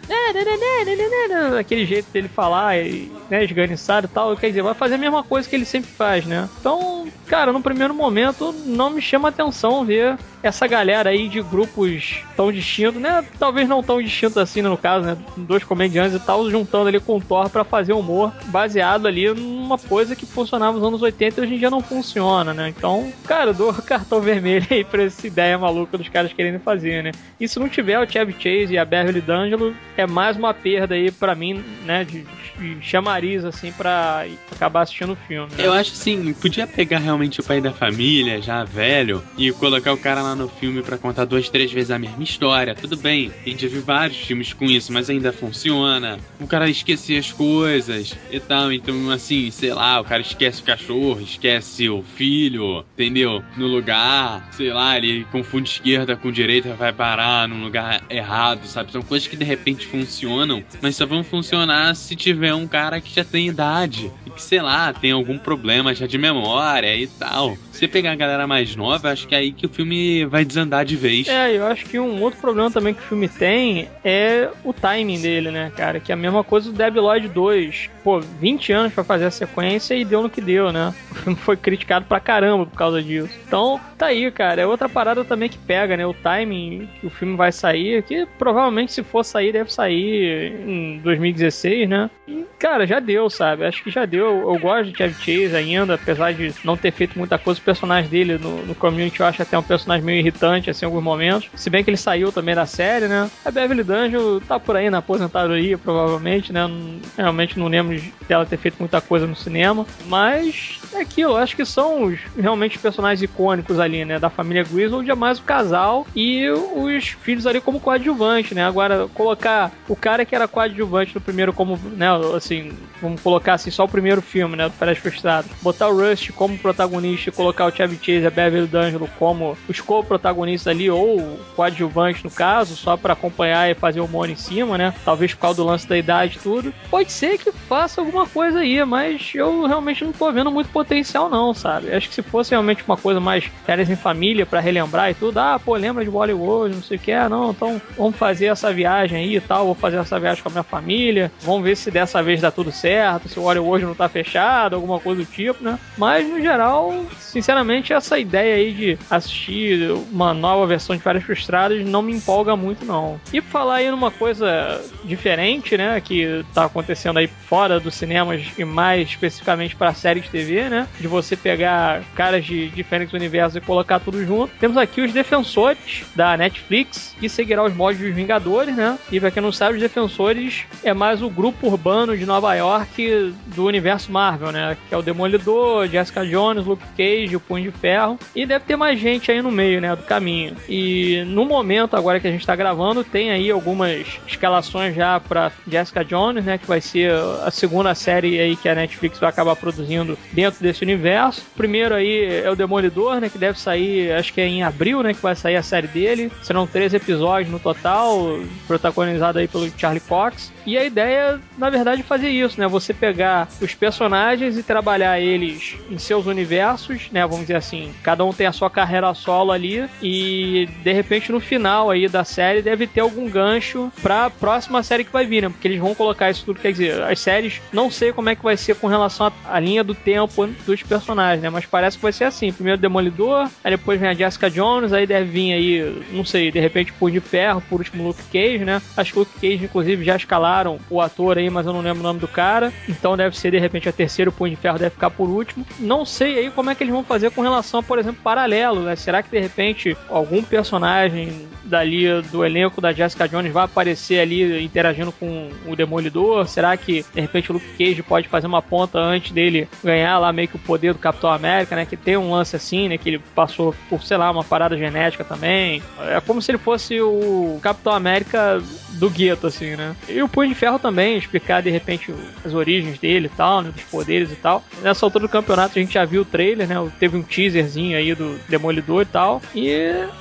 aquele 1.60 1.86
jeito 1.86 2.12
dele 2.12 2.28
falar 2.28 2.78
e 2.80 3.12
né, 3.30 3.44
esganiçado 3.44 4.08
e 4.08 4.10
tal. 4.10 4.36
Quer 4.36 4.48
dizer, 4.48 4.62
vai 4.62 4.74
fazer 4.74 4.96
a 4.96 4.98
mesma 4.98 5.24
coisa 5.24 5.48
que 5.48 5.56
ele 5.56 5.66
sempre 5.66 5.90
faz, 5.92 6.26
né? 6.26 6.50
Então, 6.60 7.08
cara, 7.28 7.52
no 7.52 7.62
primeiro 7.62 7.94
momento 7.94 8.54
não 8.66 8.90
me 8.90 9.02
chama 9.02 9.30
atenção 9.30 9.86
ver 9.86 10.18
essa 10.44 10.68
galera 10.68 11.10
aí 11.10 11.28
de 11.28 11.42
grupos 11.42 12.24
tão 12.36 12.52
distintos, 12.52 13.02
né? 13.02 13.24
Talvez 13.38 13.68
não 13.68 13.84
tão 13.84 14.02
distintos 14.02 14.38
assim, 14.38 14.62
no 14.62 14.78
caso, 14.78 15.06
né? 15.06 15.18
Dois 15.38 15.64
comediantes 15.64 16.16
e 16.16 16.20
tal, 16.20 16.50
juntando 16.50 16.88
ali 16.88 17.00
com 17.00 17.18
o 17.18 17.22
Thor 17.22 17.50
pra 17.50 17.64
fazer 17.64 17.94
humor 17.94 18.34
baseado 18.46 19.08
ali 19.08 19.32
numa 19.34 19.78
coisa 19.78 20.16
que 20.16 20.26
funcionava 20.26 20.78
nos 20.78 20.88
anos 20.88 21.02
80 21.02 21.40
e 21.40 21.44
hoje 21.44 21.56
em 21.56 21.58
dia 21.60 21.70
não 21.70 21.82
funciona, 21.82 22.54
né? 22.54 22.70
Então, 22.70 23.12
cara, 23.26 23.54
dou 23.54 23.74
cartão 23.82 24.22
vermelho 24.22 24.66
aí 24.70 24.84
pra 24.84 25.04
essa 25.04 25.26
ideia 25.26 25.58
maluca 25.58 25.98
dos 25.98 26.10
caras 26.10 26.34
querendo 26.34 26.60
fazer, 26.60 27.04
né? 27.04 27.12
E 27.40 27.48
se 27.48 27.60
não 27.60 27.70
tiver 27.70 28.00
o 28.00 28.10
Chevy 28.10 28.34
Chase 28.34 28.74
e 28.74 28.78
a 28.78 28.86
Beverly 28.86 29.22
D'Angelo, 29.22 29.76
é 29.96 30.08
mais 30.08 30.38
uma 30.38 30.54
perda 30.54 30.96
aí 30.96 31.12
para 31.12 31.36
mim, 31.36 31.64
né, 31.86 32.04
de, 32.04 32.26
de 32.58 32.82
chamariz, 32.82 33.46
assim, 33.46 33.72
pra 33.72 34.26
acabar 34.52 34.82
assistindo 34.82 35.14
o 35.14 35.16
filme. 35.16 35.50
Né? 35.56 35.66
Eu 35.66 35.74
acho 35.74 35.92
assim, 35.92 36.34
podia 36.34 36.68
pegar 36.68 37.00
realmente 37.00 37.40
o 37.40 37.44
pai 37.44 37.62
da 37.62 37.72
família, 37.72 38.42
já 38.42 38.64
velho, 38.64 39.24
e 39.38 39.52
colocar 39.52 39.94
o 39.94 39.98
cara 39.98 40.22
lá 40.32 40.36
no 40.36 40.48
filme 40.48 40.82
para 40.82 40.98
contar 40.98 41.26
duas, 41.26 41.50
três 41.50 41.72
vezes 41.72 41.92
a 41.92 42.00
mesma 42.00 42.24
história. 42.24 42.74
Tudo 42.74 42.98
bem, 42.98 43.32
a 43.46 43.50
gente 43.50 43.64
já 43.64 43.68
viu 43.68 43.82
vários 43.82 44.18
filmes 44.18 44.54
com 44.54 44.66
isso, 44.66 44.92
mas 44.92 45.10
ainda 45.10 45.34
funciona. 45.34 46.18
O 46.40 46.48
cara 46.48 46.70
esquecer 46.70 47.18
as 47.18 47.32
coisas 47.32 48.16
e 48.32 48.40
tal, 48.40 48.72
então 48.72 49.12
assim, 49.12 49.52
sei 49.52 49.74
lá, 49.74 50.00
o 50.00 50.06
cara 50.06 50.22
esquece 50.22 50.62
o 50.62 50.66
cachorro, 50.66 51.22
esquece 51.22 51.90
o 51.90 52.02
filho, 52.02 52.86
entendeu? 52.94 53.44
No 53.58 53.68
lugar, 53.68 54.50
sei 54.52 54.72
lá, 54.72 54.98
ele 54.98 55.26
confunde 55.26 55.70
esquerda 55.70 56.16
com 56.16 56.32
direita, 56.32 56.74
vai 56.74 56.94
parar 56.94 57.48
num 57.48 57.64
lugar 57.64 58.04
errado, 58.10 58.66
sabe? 58.66 58.92
São 58.92 59.02
coisas 59.02 59.28
que 59.28 59.36
de 59.36 59.46
repente 59.46 59.86
funcionam, 59.88 60.64
mas 60.82 60.96
só 60.96 61.06
vão 61.06 61.24
funcionar 61.24 61.96
se 61.96 62.16
tiver 62.16 62.54
um 62.54 62.68
cara 62.68 63.02
que 63.02 63.14
já 63.14 63.26
tem 63.26 63.48
idade 63.48 64.12
e 64.26 64.30
que, 64.30 64.42
sei 64.42 64.62
lá, 64.62 64.94
tem 64.94 65.12
algum 65.12 65.38
problema 65.38 65.94
já 65.94 66.08
de 66.08 66.18
memória 66.18 66.96
e 66.96 67.08
tal. 67.08 67.58
Se 67.82 67.88
pegar 67.88 68.12
a 68.12 68.16
galera 68.16 68.46
mais 68.46 68.76
nova, 68.76 69.10
acho 69.10 69.28
que 69.28 69.34
é 69.34 69.40
aí 69.40 69.52
que 69.52 69.66
o 69.66 69.70
filme 69.70 70.24
vai 70.26 70.46
desandar 70.46 70.86
de 70.86 70.96
vez. 70.96 71.28
É, 71.28 71.58
eu 71.58 71.66
acho 71.66 71.84
que 71.86 72.00
um 72.00 72.22
outro 72.22 72.40
problema 72.40 72.70
também 72.70 72.94
que 72.94 73.02
o 73.02 73.06
filme 73.06 73.28
tem 73.28 73.90
é 74.04 74.50
o 74.64 74.72
timing 74.72 75.20
dele, 75.20 75.50
né, 75.50 75.72
cara? 75.76 76.00
Que 76.00 76.12
é 76.12 76.14
a 76.14 76.16
mesma 76.16 76.44
coisa 76.44 76.72
do 76.72 76.78
Debi 76.78 77.00
Lloyd 77.00 77.28
2. 77.28 77.90
Pô, 78.04 78.20
20 78.20 78.72
anos 78.72 78.94
para 78.94 79.04
fazer 79.04 79.26
a 79.26 79.32
sequência 79.32 79.96
e 79.96 80.06
deu 80.06 80.22
no 80.22 80.30
que 80.30 80.40
deu, 80.40 80.72
né? 80.72 80.94
O 81.10 81.16
filme 81.16 81.40
foi 81.40 81.58
criticado 81.58 82.06
pra 82.06 82.20
caramba 82.20 82.68
por 82.68 82.78
causa 82.78 83.02
disso. 83.02 83.36
Então, 83.48 83.82
tá 83.98 84.08
aí, 84.08 84.30
cara. 84.30 84.62
É 84.62 84.66
outra 84.68 84.88
parada 84.88 85.26
também 85.26 85.50
que 85.50 85.58
pega, 85.58 85.98
né? 85.98 86.06
O 86.06 86.14
timing 86.14 86.88
que 87.00 87.08
o 87.08 87.10
filme 87.10 87.36
vai 87.36 87.52
sair, 87.52 88.04
que 88.04 88.28
provavelmente 88.38 88.92
se 88.92 89.02
for 89.02 89.24
sair, 89.24 89.52
deve 89.52 89.74
sair 89.74 90.54
em 90.68 91.00
2016, 91.00 91.90
né? 91.90 92.12
E, 92.28 92.46
cara, 92.60 92.86
já 92.86 93.00
deu, 93.00 93.28
sabe? 93.28 93.66
Acho 93.66 93.84
que 93.84 93.90
já 93.90 94.06
deu. 94.06 94.52
Eu 94.52 94.60
gosto 94.60 94.92
de 94.92 94.98
Chevy 94.98 95.16
Chase 95.16 95.56
ainda, 95.56 95.96
apesar 95.96 96.32
de 96.32 96.54
não 96.64 96.78
ter 96.78 96.92
feito 96.92 97.18
muita 97.18 97.40
coisa. 97.40 97.60
Personagem 97.72 98.10
dele 98.10 98.38
no, 98.38 98.66
no 98.66 98.76
community 98.76 99.22
eu 99.22 99.26
acho 99.26 99.42
até 99.42 99.58
um 99.58 99.64
personagem 99.64 100.04
meio 100.04 100.20
irritante, 100.20 100.70
assim, 100.70 100.84
em 100.84 100.88
alguns 100.88 101.02
momentos. 101.02 101.50
Se 101.56 101.70
bem 101.70 101.86
que 101.86 101.90
ele 101.90 101.96
saiu 101.96 102.30
também 102.30 102.54
da 102.54 102.66
série, 102.66 103.08
né? 103.08 103.32
A 103.46 103.50
Beverly 103.50 103.82
D'Angelo 103.82 104.42
tá 104.42 104.60
por 104.60 104.76
aí 104.76 104.90
na 104.90 104.98
aposentadoria, 104.98 105.78
provavelmente, 105.78 106.52
né? 106.52 106.70
Realmente 107.18 107.58
não 107.58 107.70
lembro 107.70 107.98
dela 108.28 108.46
ter 108.46 108.58
feito 108.58 108.76
muita 108.78 109.00
coisa 109.00 109.26
no 109.26 109.38
cinema. 109.38 109.86
Mas 110.08 110.82
é 110.94 111.00
aquilo, 111.00 111.38
acho 111.38 111.56
que 111.56 111.64
são 111.64 112.04
os, 112.04 112.20
realmente 112.38 112.76
os 112.76 112.82
personagens 112.82 113.22
icônicos 113.22 113.80
ali, 113.80 114.04
né? 114.04 114.20
Da 114.20 114.30
família 114.30 114.64
Griswold 114.64 115.10
é 115.10 115.16
mais 115.16 115.40
o 115.40 115.44
casal 115.44 116.06
e 116.14 116.50
os 116.50 117.08
filhos 117.08 117.48
ali 117.48 117.62
como 117.62 117.80
coadjuvante, 117.80 118.54
né? 118.54 118.66
Agora, 118.66 119.08
colocar 119.14 119.72
o 119.88 119.96
cara 119.96 120.26
que 120.26 120.36
era 120.36 120.46
coadjuvante 120.46 121.16
no 121.16 121.22
primeiro 121.22 121.54
como, 121.54 121.80
né? 121.96 122.08
Assim, 122.36 122.74
vamos 123.02 123.22
colocar 123.22 123.54
assim, 123.54 123.72
só 123.72 123.86
o 123.86 123.90
primeiro 123.90 124.22
filme, 124.22 124.58
né? 124.58 124.70
Férias 124.70 124.98
Frustradas. 124.98 125.50
Botar 125.62 125.88
o 125.88 125.96
Rust 125.96 126.32
como 126.32 126.58
protagonista 126.58 127.30
e 127.30 127.34
colocar 127.34 127.51
o 127.60 127.72
Chevy 127.72 127.98
Chase 127.98 128.22
e 128.22 128.28
a 128.28 128.32
Beverly 128.32 128.68
D'Angelo 128.68 129.10
como 129.18 129.58
os 129.68 129.80
co-protagonistas 129.80 130.72
ali, 130.72 130.90
ou 130.90 131.40
coadjuvante 131.56 132.24
no 132.24 132.32
caso, 132.32 132.76
só 132.76 132.98
para 132.98 133.14
acompanhar 133.14 133.70
e 133.70 133.76
fazer 133.76 134.00
o 134.00 134.06
humor 134.06 134.30
em 134.30 134.36
cima, 134.36 134.78
né? 134.78 134.94
Talvez 135.04 135.34
por 135.34 135.42
causa 135.42 135.62
do 135.62 135.68
lance 135.68 135.88
da 135.88 135.98
idade 135.98 136.38
e 136.38 136.42
tudo. 136.42 136.74
Pode 136.90 137.12
ser 137.12 137.38
que 137.38 137.52
faça 137.52 138.02
alguma 138.02 138.28
coisa 138.28 138.60
aí, 138.60 138.84
mas 138.86 139.32
eu 139.34 139.66
realmente 139.66 140.04
não 140.04 140.12
tô 140.12 140.32
vendo 140.32 140.52
muito 140.52 140.70
potencial 140.70 141.30
não, 141.30 141.54
sabe? 141.54 141.94
Acho 141.94 142.10
que 142.10 142.16
se 142.16 142.22
fosse 142.22 142.52
realmente 142.52 142.84
uma 142.88 142.98
coisa 142.98 143.20
mais 143.20 143.46
férias 143.66 143.90
em 143.90 143.96
família 143.96 144.46
para 144.46 144.60
relembrar 144.60 145.10
e 145.12 145.14
tudo, 145.14 145.38
ah, 145.40 145.60
pô, 145.64 145.76
lembra 145.76 146.04
de 146.04 146.12
Bollywood, 146.12 146.76
não 146.76 146.84
sei 146.84 146.98
o 146.98 147.00
que, 147.00 147.12
ah, 147.12 147.30
não, 147.30 147.52
então 147.52 147.82
vamos 147.98 148.16
fazer 148.16 148.48
essa 148.48 148.72
viagem 148.74 149.18
aí 149.18 149.36
e 149.36 149.42
tal, 149.42 149.66
vou 149.66 149.76
fazer 149.76 149.98
essa 149.98 150.20
viagem 150.20 150.44
com 150.44 150.50
a 150.50 150.52
minha 150.52 150.64
família, 150.64 151.32
vamos 151.42 151.64
ver 151.64 151.76
se 151.76 151.90
dessa 151.92 152.22
vez 152.22 152.42
dá 152.42 152.52
tudo 152.52 152.72
certo, 152.72 153.30
se 153.30 153.40
o 153.40 153.44
Bollywood 153.44 153.86
não 153.86 153.96
tá 153.96 154.10
fechado, 154.10 154.76
alguma 154.76 155.00
coisa 155.00 155.22
do 155.24 155.26
tipo, 155.26 155.64
né? 155.64 155.80
Mas 155.98 156.28
no 156.28 156.42
geral, 156.42 157.06
sinceramente, 157.42 157.92
essa 157.92 158.20
ideia 158.20 158.56
aí 158.56 158.72
de 158.72 158.98
assistir 159.10 159.92
uma 160.12 160.32
nova 160.32 160.68
versão 160.68 160.96
de 160.96 161.02
Férias 161.02 161.24
Frustradas 161.24 161.84
não 161.84 162.04
me 162.04 162.14
empolga 162.14 162.56
muito 162.56 162.86
não. 162.86 163.20
E 163.34 163.42
falar 163.42 163.76
aí 163.76 163.90
numa 163.90 164.12
coisa 164.12 164.80
diferente, 165.04 165.76
né, 165.76 166.00
que 166.00 166.46
tá 166.54 166.66
acontecendo 166.66 167.18
aí 167.18 167.28
fora 167.28 167.80
dos 167.80 167.96
cinemas 167.96 168.44
e 168.58 168.64
mais 168.64 169.10
especificamente 169.10 169.76
para 169.76 169.94
séries 169.94 170.26
de 170.26 170.30
TV, 170.30 170.70
né, 170.70 170.88
de 171.00 171.08
você 171.08 171.36
pegar 171.36 172.04
caras 172.16 172.46
de 172.46 172.70
diferentes 172.70 173.14
universos 173.14 173.56
e 173.56 173.62
colocar 173.62 174.00
tudo 174.00 174.24
junto. 174.24 174.54
Temos 174.60 174.78
aqui 174.78 175.02
os 175.02 175.12
Defensores 175.12 176.06
da 176.16 176.38
Netflix, 176.38 177.16
que 177.20 177.28
seguirá 177.28 177.64
os 177.64 177.74
modos 177.74 178.00
dos 178.00 178.14
Vingadores, 178.14 178.76
né? 178.76 178.98
E 179.12 179.20
pra 179.20 179.32
quem 179.32 179.42
não 179.42 179.52
sabe, 179.52 179.76
os 179.76 179.82
Defensores 179.82 180.66
é 180.84 180.94
mais 180.94 181.22
o 181.22 181.30
grupo 181.30 181.68
urbano 181.68 182.16
de 182.16 182.26
Nova 182.26 182.54
York 182.54 183.34
do 183.48 183.66
universo 183.66 184.12
Marvel, 184.12 184.52
né? 184.52 184.78
Que 184.88 184.96
é 184.96 184.98
o 184.98 185.02
Demolidor, 185.02 185.88
Jessica 185.88 186.26
Jones, 186.26 186.66
Luke 186.66 186.84
Cage, 186.98 187.31
o 187.36 187.40
Punho 187.40 187.72
de 187.72 187.78
Ferro. 187.78 188.20
E 188.36 188.46
deve 188.46 188.66
ter 188.66 188.76
mais 188.76 189.00
gente 189.00 189.32
aí 189.32 189.42
no 189.42 189.52
meio, 189.52 189.82
né? 189.82 189.96
Do 189.96 190.04
caminho. 190.04 190.56
E 190.68 191.24
no 191.28 191.46
momento 191.46 191.96
agora 191.96 192.20
que 192.20 192.28
a 192.28 192.32
gente 192.32 192.46
tá 192.46 192.56
gravando, 192.56 193.04
tem 193.04 193.32
aí 193.32 193.52
algumas 193.52 194.20
escalações 194.28 194.96
já 194.96 195.20
pra 195.20 195.52
Jessica 195.68 196.04
Jones, 196.04 196.46
né? 196.46 196.58
Que 196.58 196.68
vai 196.68 196.82
ser 196.82 197.12
a 197.44 197.52
segunda 197.52 197.94
série 197.96 198.40
aí 198.40 198.56
que 198.56 198.70
a 198.70 198.76
Netflix 198.76 199.20
vai 199.20 199.30
acabar 199.30 199.56
produzindo 199.56 200.18
dentro 200.32 200.62
desse 200.62 200.84
universo. 200.84 201.44
Primeiro 201.56 201.96
aí 201.96 202.42
é 202.44 202.50
o 202.50 202.56
Demolidor, 202.56 203.20
né? 203.20 203.30
Que 203.30 203.38
deve 203.38 203.60
sair, 203.60 204.12
acho 204.14 204.34
que 204.34 204.42
é 204.42 204.48
em 204.48 204.64
abril, 204.64 205.04
né? 205.04 205.14
Que 205.14 205.22
vai 205.22 205.36
sair 205.36 205.56
a 205.56 205.64
série 205.64 205.88
dele. 205.88 206.32
Serão 206.42 206.68
três 206.68 206.94
episódios 206.94 207.52
no 207.52 207.60
total, 207.60 208.40
protagonizado 208.68 209.40
aí 209.40 209.48
pelo 209.48 209.70
Charlie 209.78 210.02
Cox. 210.02 210.52
E 210.66 210.78
a 210.78 210.86
ideia, 210.86 211.40
na 211.58 211.70
verdade, 211.70 212.02
é 212.02 212.04
fazer 212.04 212.30
isso, 212.30 212.60
né? 212.60 212.68
Você 212.68 212.94
pegar 212.94 213.48
os 213.60 213.74
personagens 213.74 214.58
e 214.58 214.64
trabalhar 214.64 215.20
eles 215.20 215.76
em 215.90 215.98
seus 215.98 216.26
universos, 216.26 217.10
né? 217.12 217.21
Vamos 217.26 217.42
dizer 217.42 217.56
assim, 217.56 217.92
cada 218.04 218.24
um 218.24 218.34
tem 218.34 218.48
a 218.48 218.52
sua 218.52 218.70
carreira 218.70 219.14
solo 219.14 219.52
ali 219.52 219.88
e 220.02 220.68
de 220.84 220.94
repente 220.94 221.32
no 221.32 221.40
final 221.40 221.90
aí 221.90 222.08
da 222.08 222.24
série 222.24 222.62
deve 222.62 222.88
ter 222.88 223.02
algum 223.02 223.30
gancho 223.30 223.92
pra 224.02 224.30
próxima 224.30 224.84
série 224.84 225.04
que 225.04 225.12
vai 225.12 225.26
vir, 225.26 225.44
né? 225.44 225.50
Porque 225.50 225.68
eles 225.68 225.80
vão 225.80 225.94
colocar 225.96 226.30
isso 226.30 226.46
tudo, 226.46 226.60
quer 226.60 226.72
dizer, 226.72 227.02
as 227.04 227.20
séries, 227.20 227.62
não 227.72 227.90
sei 227.90 228.14
como 228.14 228.30
é 228.30 228.36
que 228.36 228.44
vai 228.44 228.58
ser 228.58 228.76
com 228.76 228.88
relação 228.88 229.32
à 229.46 229.60
linha 229.60 229.84
do 229.84 229.94
tempo 229.94 230.48
dos 230.66 230.84
personagens, 230.84 231.42
né? 231.42 231.50
Mas 231.50 231.66
parece 231.66 231.98
que 231.98 232.04
vai 232.04 232.12
ser 232.12 232.26
assim, 232.26 232.52
primeiro 232.52 232.80
Demolidor, 232.80 233.50
aí 233.64 233.72
depois 233.72 234.00
vem 234.00 234.10
a 234.10 234.14
Jessica 234.14 234.50
Jones, 234.50 234.94
aí 234.94 235.06
deve 235.06 235.30
vir 235.30 235.54
aí, 235.54 236.04
não 236.12 236.26
sei, 236.26 236.52
de 236.52 236.60
repente 236.60 236.94
Punho 236.94 237.14
de 237.14 237.20
Ferro, 237.20 237.62
por 237.70 237.80
último 237.80 238.04
Luke 238.04 238.24
Cage, 238.32 238.66
né? 238.66 238.82
Acho 238.96 239.14
que 239.14 239.20
Luke 239.20 239.34
Cage, 239.40 239.66
inclusive, 239.66 240.04
já 240.04 240.16
escalaram 240.16 240.80
o 240.90 241.02
ator 241.02 241.38
aí, 241.38 241.50
mas 241.50 241.66
eu 241.66 241.74
não 241.74 241.82
lembro 241.82 242.00
o 242.00 242.04
nome 242.04 242.20
do 242.20 242.28
cara. 242.28 242.72
Então 242.88 243.18
deve 243.18 243.38
ser, 243.38 243.52
de 243.52 243.60
repente, 243.60 243.90
a 243.90 243.92
terceira, 243.92 244.30
o 244.30 244.34
Punho 244.34 244.56
de 244.56 244.62
Ferro 244.62 244.78
deve 244.78 244.92
ficar 244.92 245.10
por 245.10 245.30
último. 245.30 245.66
Não 245.80 246.06
sei 246.06 246.38
aí 246.38 246.52
como 246.52 246.70
é 246.70 246.76
que 246.76 246.84
eles 246.84 246.94
vão 246.94 247.04
fazer 247.12 247.32
com 247.32 247.42
relação, 247.42 247.84
por 247.84 248.00
exemplo, 248.00 248.22
paralelo, 248.24 248.82
né? 248.82 248.96
Será 248.96 249.22
que, 249.22 249.30
de 249.30 249.40
repente, 249.40 249.98
algum 250.08 250.42
personagem 250.42 251.50
dali 251.66 252.22
do 252.32 252.46
elenco 252.46 252.80
da 252.80 252.94
Jessica 252.94 253.28
Jones 253.28 253.52
vai 253.52 253.66
aparecer 253.66 254.20
ali 254.20 254.64
interagindo 254.64 255.12
com 255.12 255.50
o 255.68 255.76
Demolidor? 255.76 256.48
Será 256.48 256.76
que, 256.78 257.06
de 257.14 257.20
repente, 257.20 257.52
o 257.52 257.54
Luke 257.54 257.68
Cage 257.78 258.02
pode 258.02 258.30
fazer 258.30 258.48
uma 258.48 258.62
ponta 258.62 258.98
antes 258.98 259.32
dele 259.32 259.68
ganhar 259.84 260.18
lá 260.20 260.32
meio 260.32 260.48
que 260.48 260.56
o 260.56 260.60
poder 260.60 260.94
do 260.94 261.00
Capitão 261.00 261.30
América, 261.30 261.76
né? 261.76 261.86
Que 261.86 261.98
tem 261.98 262.16
um 262.16 262.32
lance 262.32 262.56
assim, 262.56 262.88
né? 262.88 262.98
Que 262.98 263.10
ele 263.10 263.20
passou 263.36 263.76
por, 263.90 264.02
sei 264.04 264.16
lá, 264.16 264.32
uma 264.32 264.44
parada 264.44 264.78
genética 264.78 265.26
também. 265.26 265.84
É 266.00 266.22
como 266.22 266.42
se 266.42 266.52
ele 266.52 266.58
fosse 266.58 267.02
o 267.02 267.60
Capitão 267.62 267.94
América 267.94 268.62
do 269.02 269.10
gueto, 269.10 269.48
assim, 269.48 269.76
né? 269.76 269.96
E 270.08 270.22
o 270.22 270.30
Punho 270.30 270.50
de 270.50 270.56
Ferro 270.56 270.78
também, 270.78 271.18
explicar 271.18 271.64
de 271.64 271.72
repente 271.72 272.14
as 272.46 272.54
origens 272.54 273.00
dele 273.00 273.26
e 273.26 273.36
tal, 273.36 273.64
né? 273.64 273.72
Dos 273.72 273.84
poderes 273.86 274.32
e 274.32 274.36
tal. 274.36 274.64
Nessa 274.84 275.04
altura 275.04 275.26
do 275.26 275.30
campeonato 275.30 275.80
a 275.80 275.82
gente 275.82 275.96
já 275.96 276.06
viu 276.06 276.22
o 276.22 276.26
trailer, 276.26 276.68
né? 276.68 276.76
Teve 277.00 277.18
um 277.18 277.24
teaserzinho 277.24 277.98
aí 277.98 278.14
do 278.14 278.40
Demolidor 278.48 279.02
e 279.02 279.06
tal. 279.06 279.42
E 279.56 279.70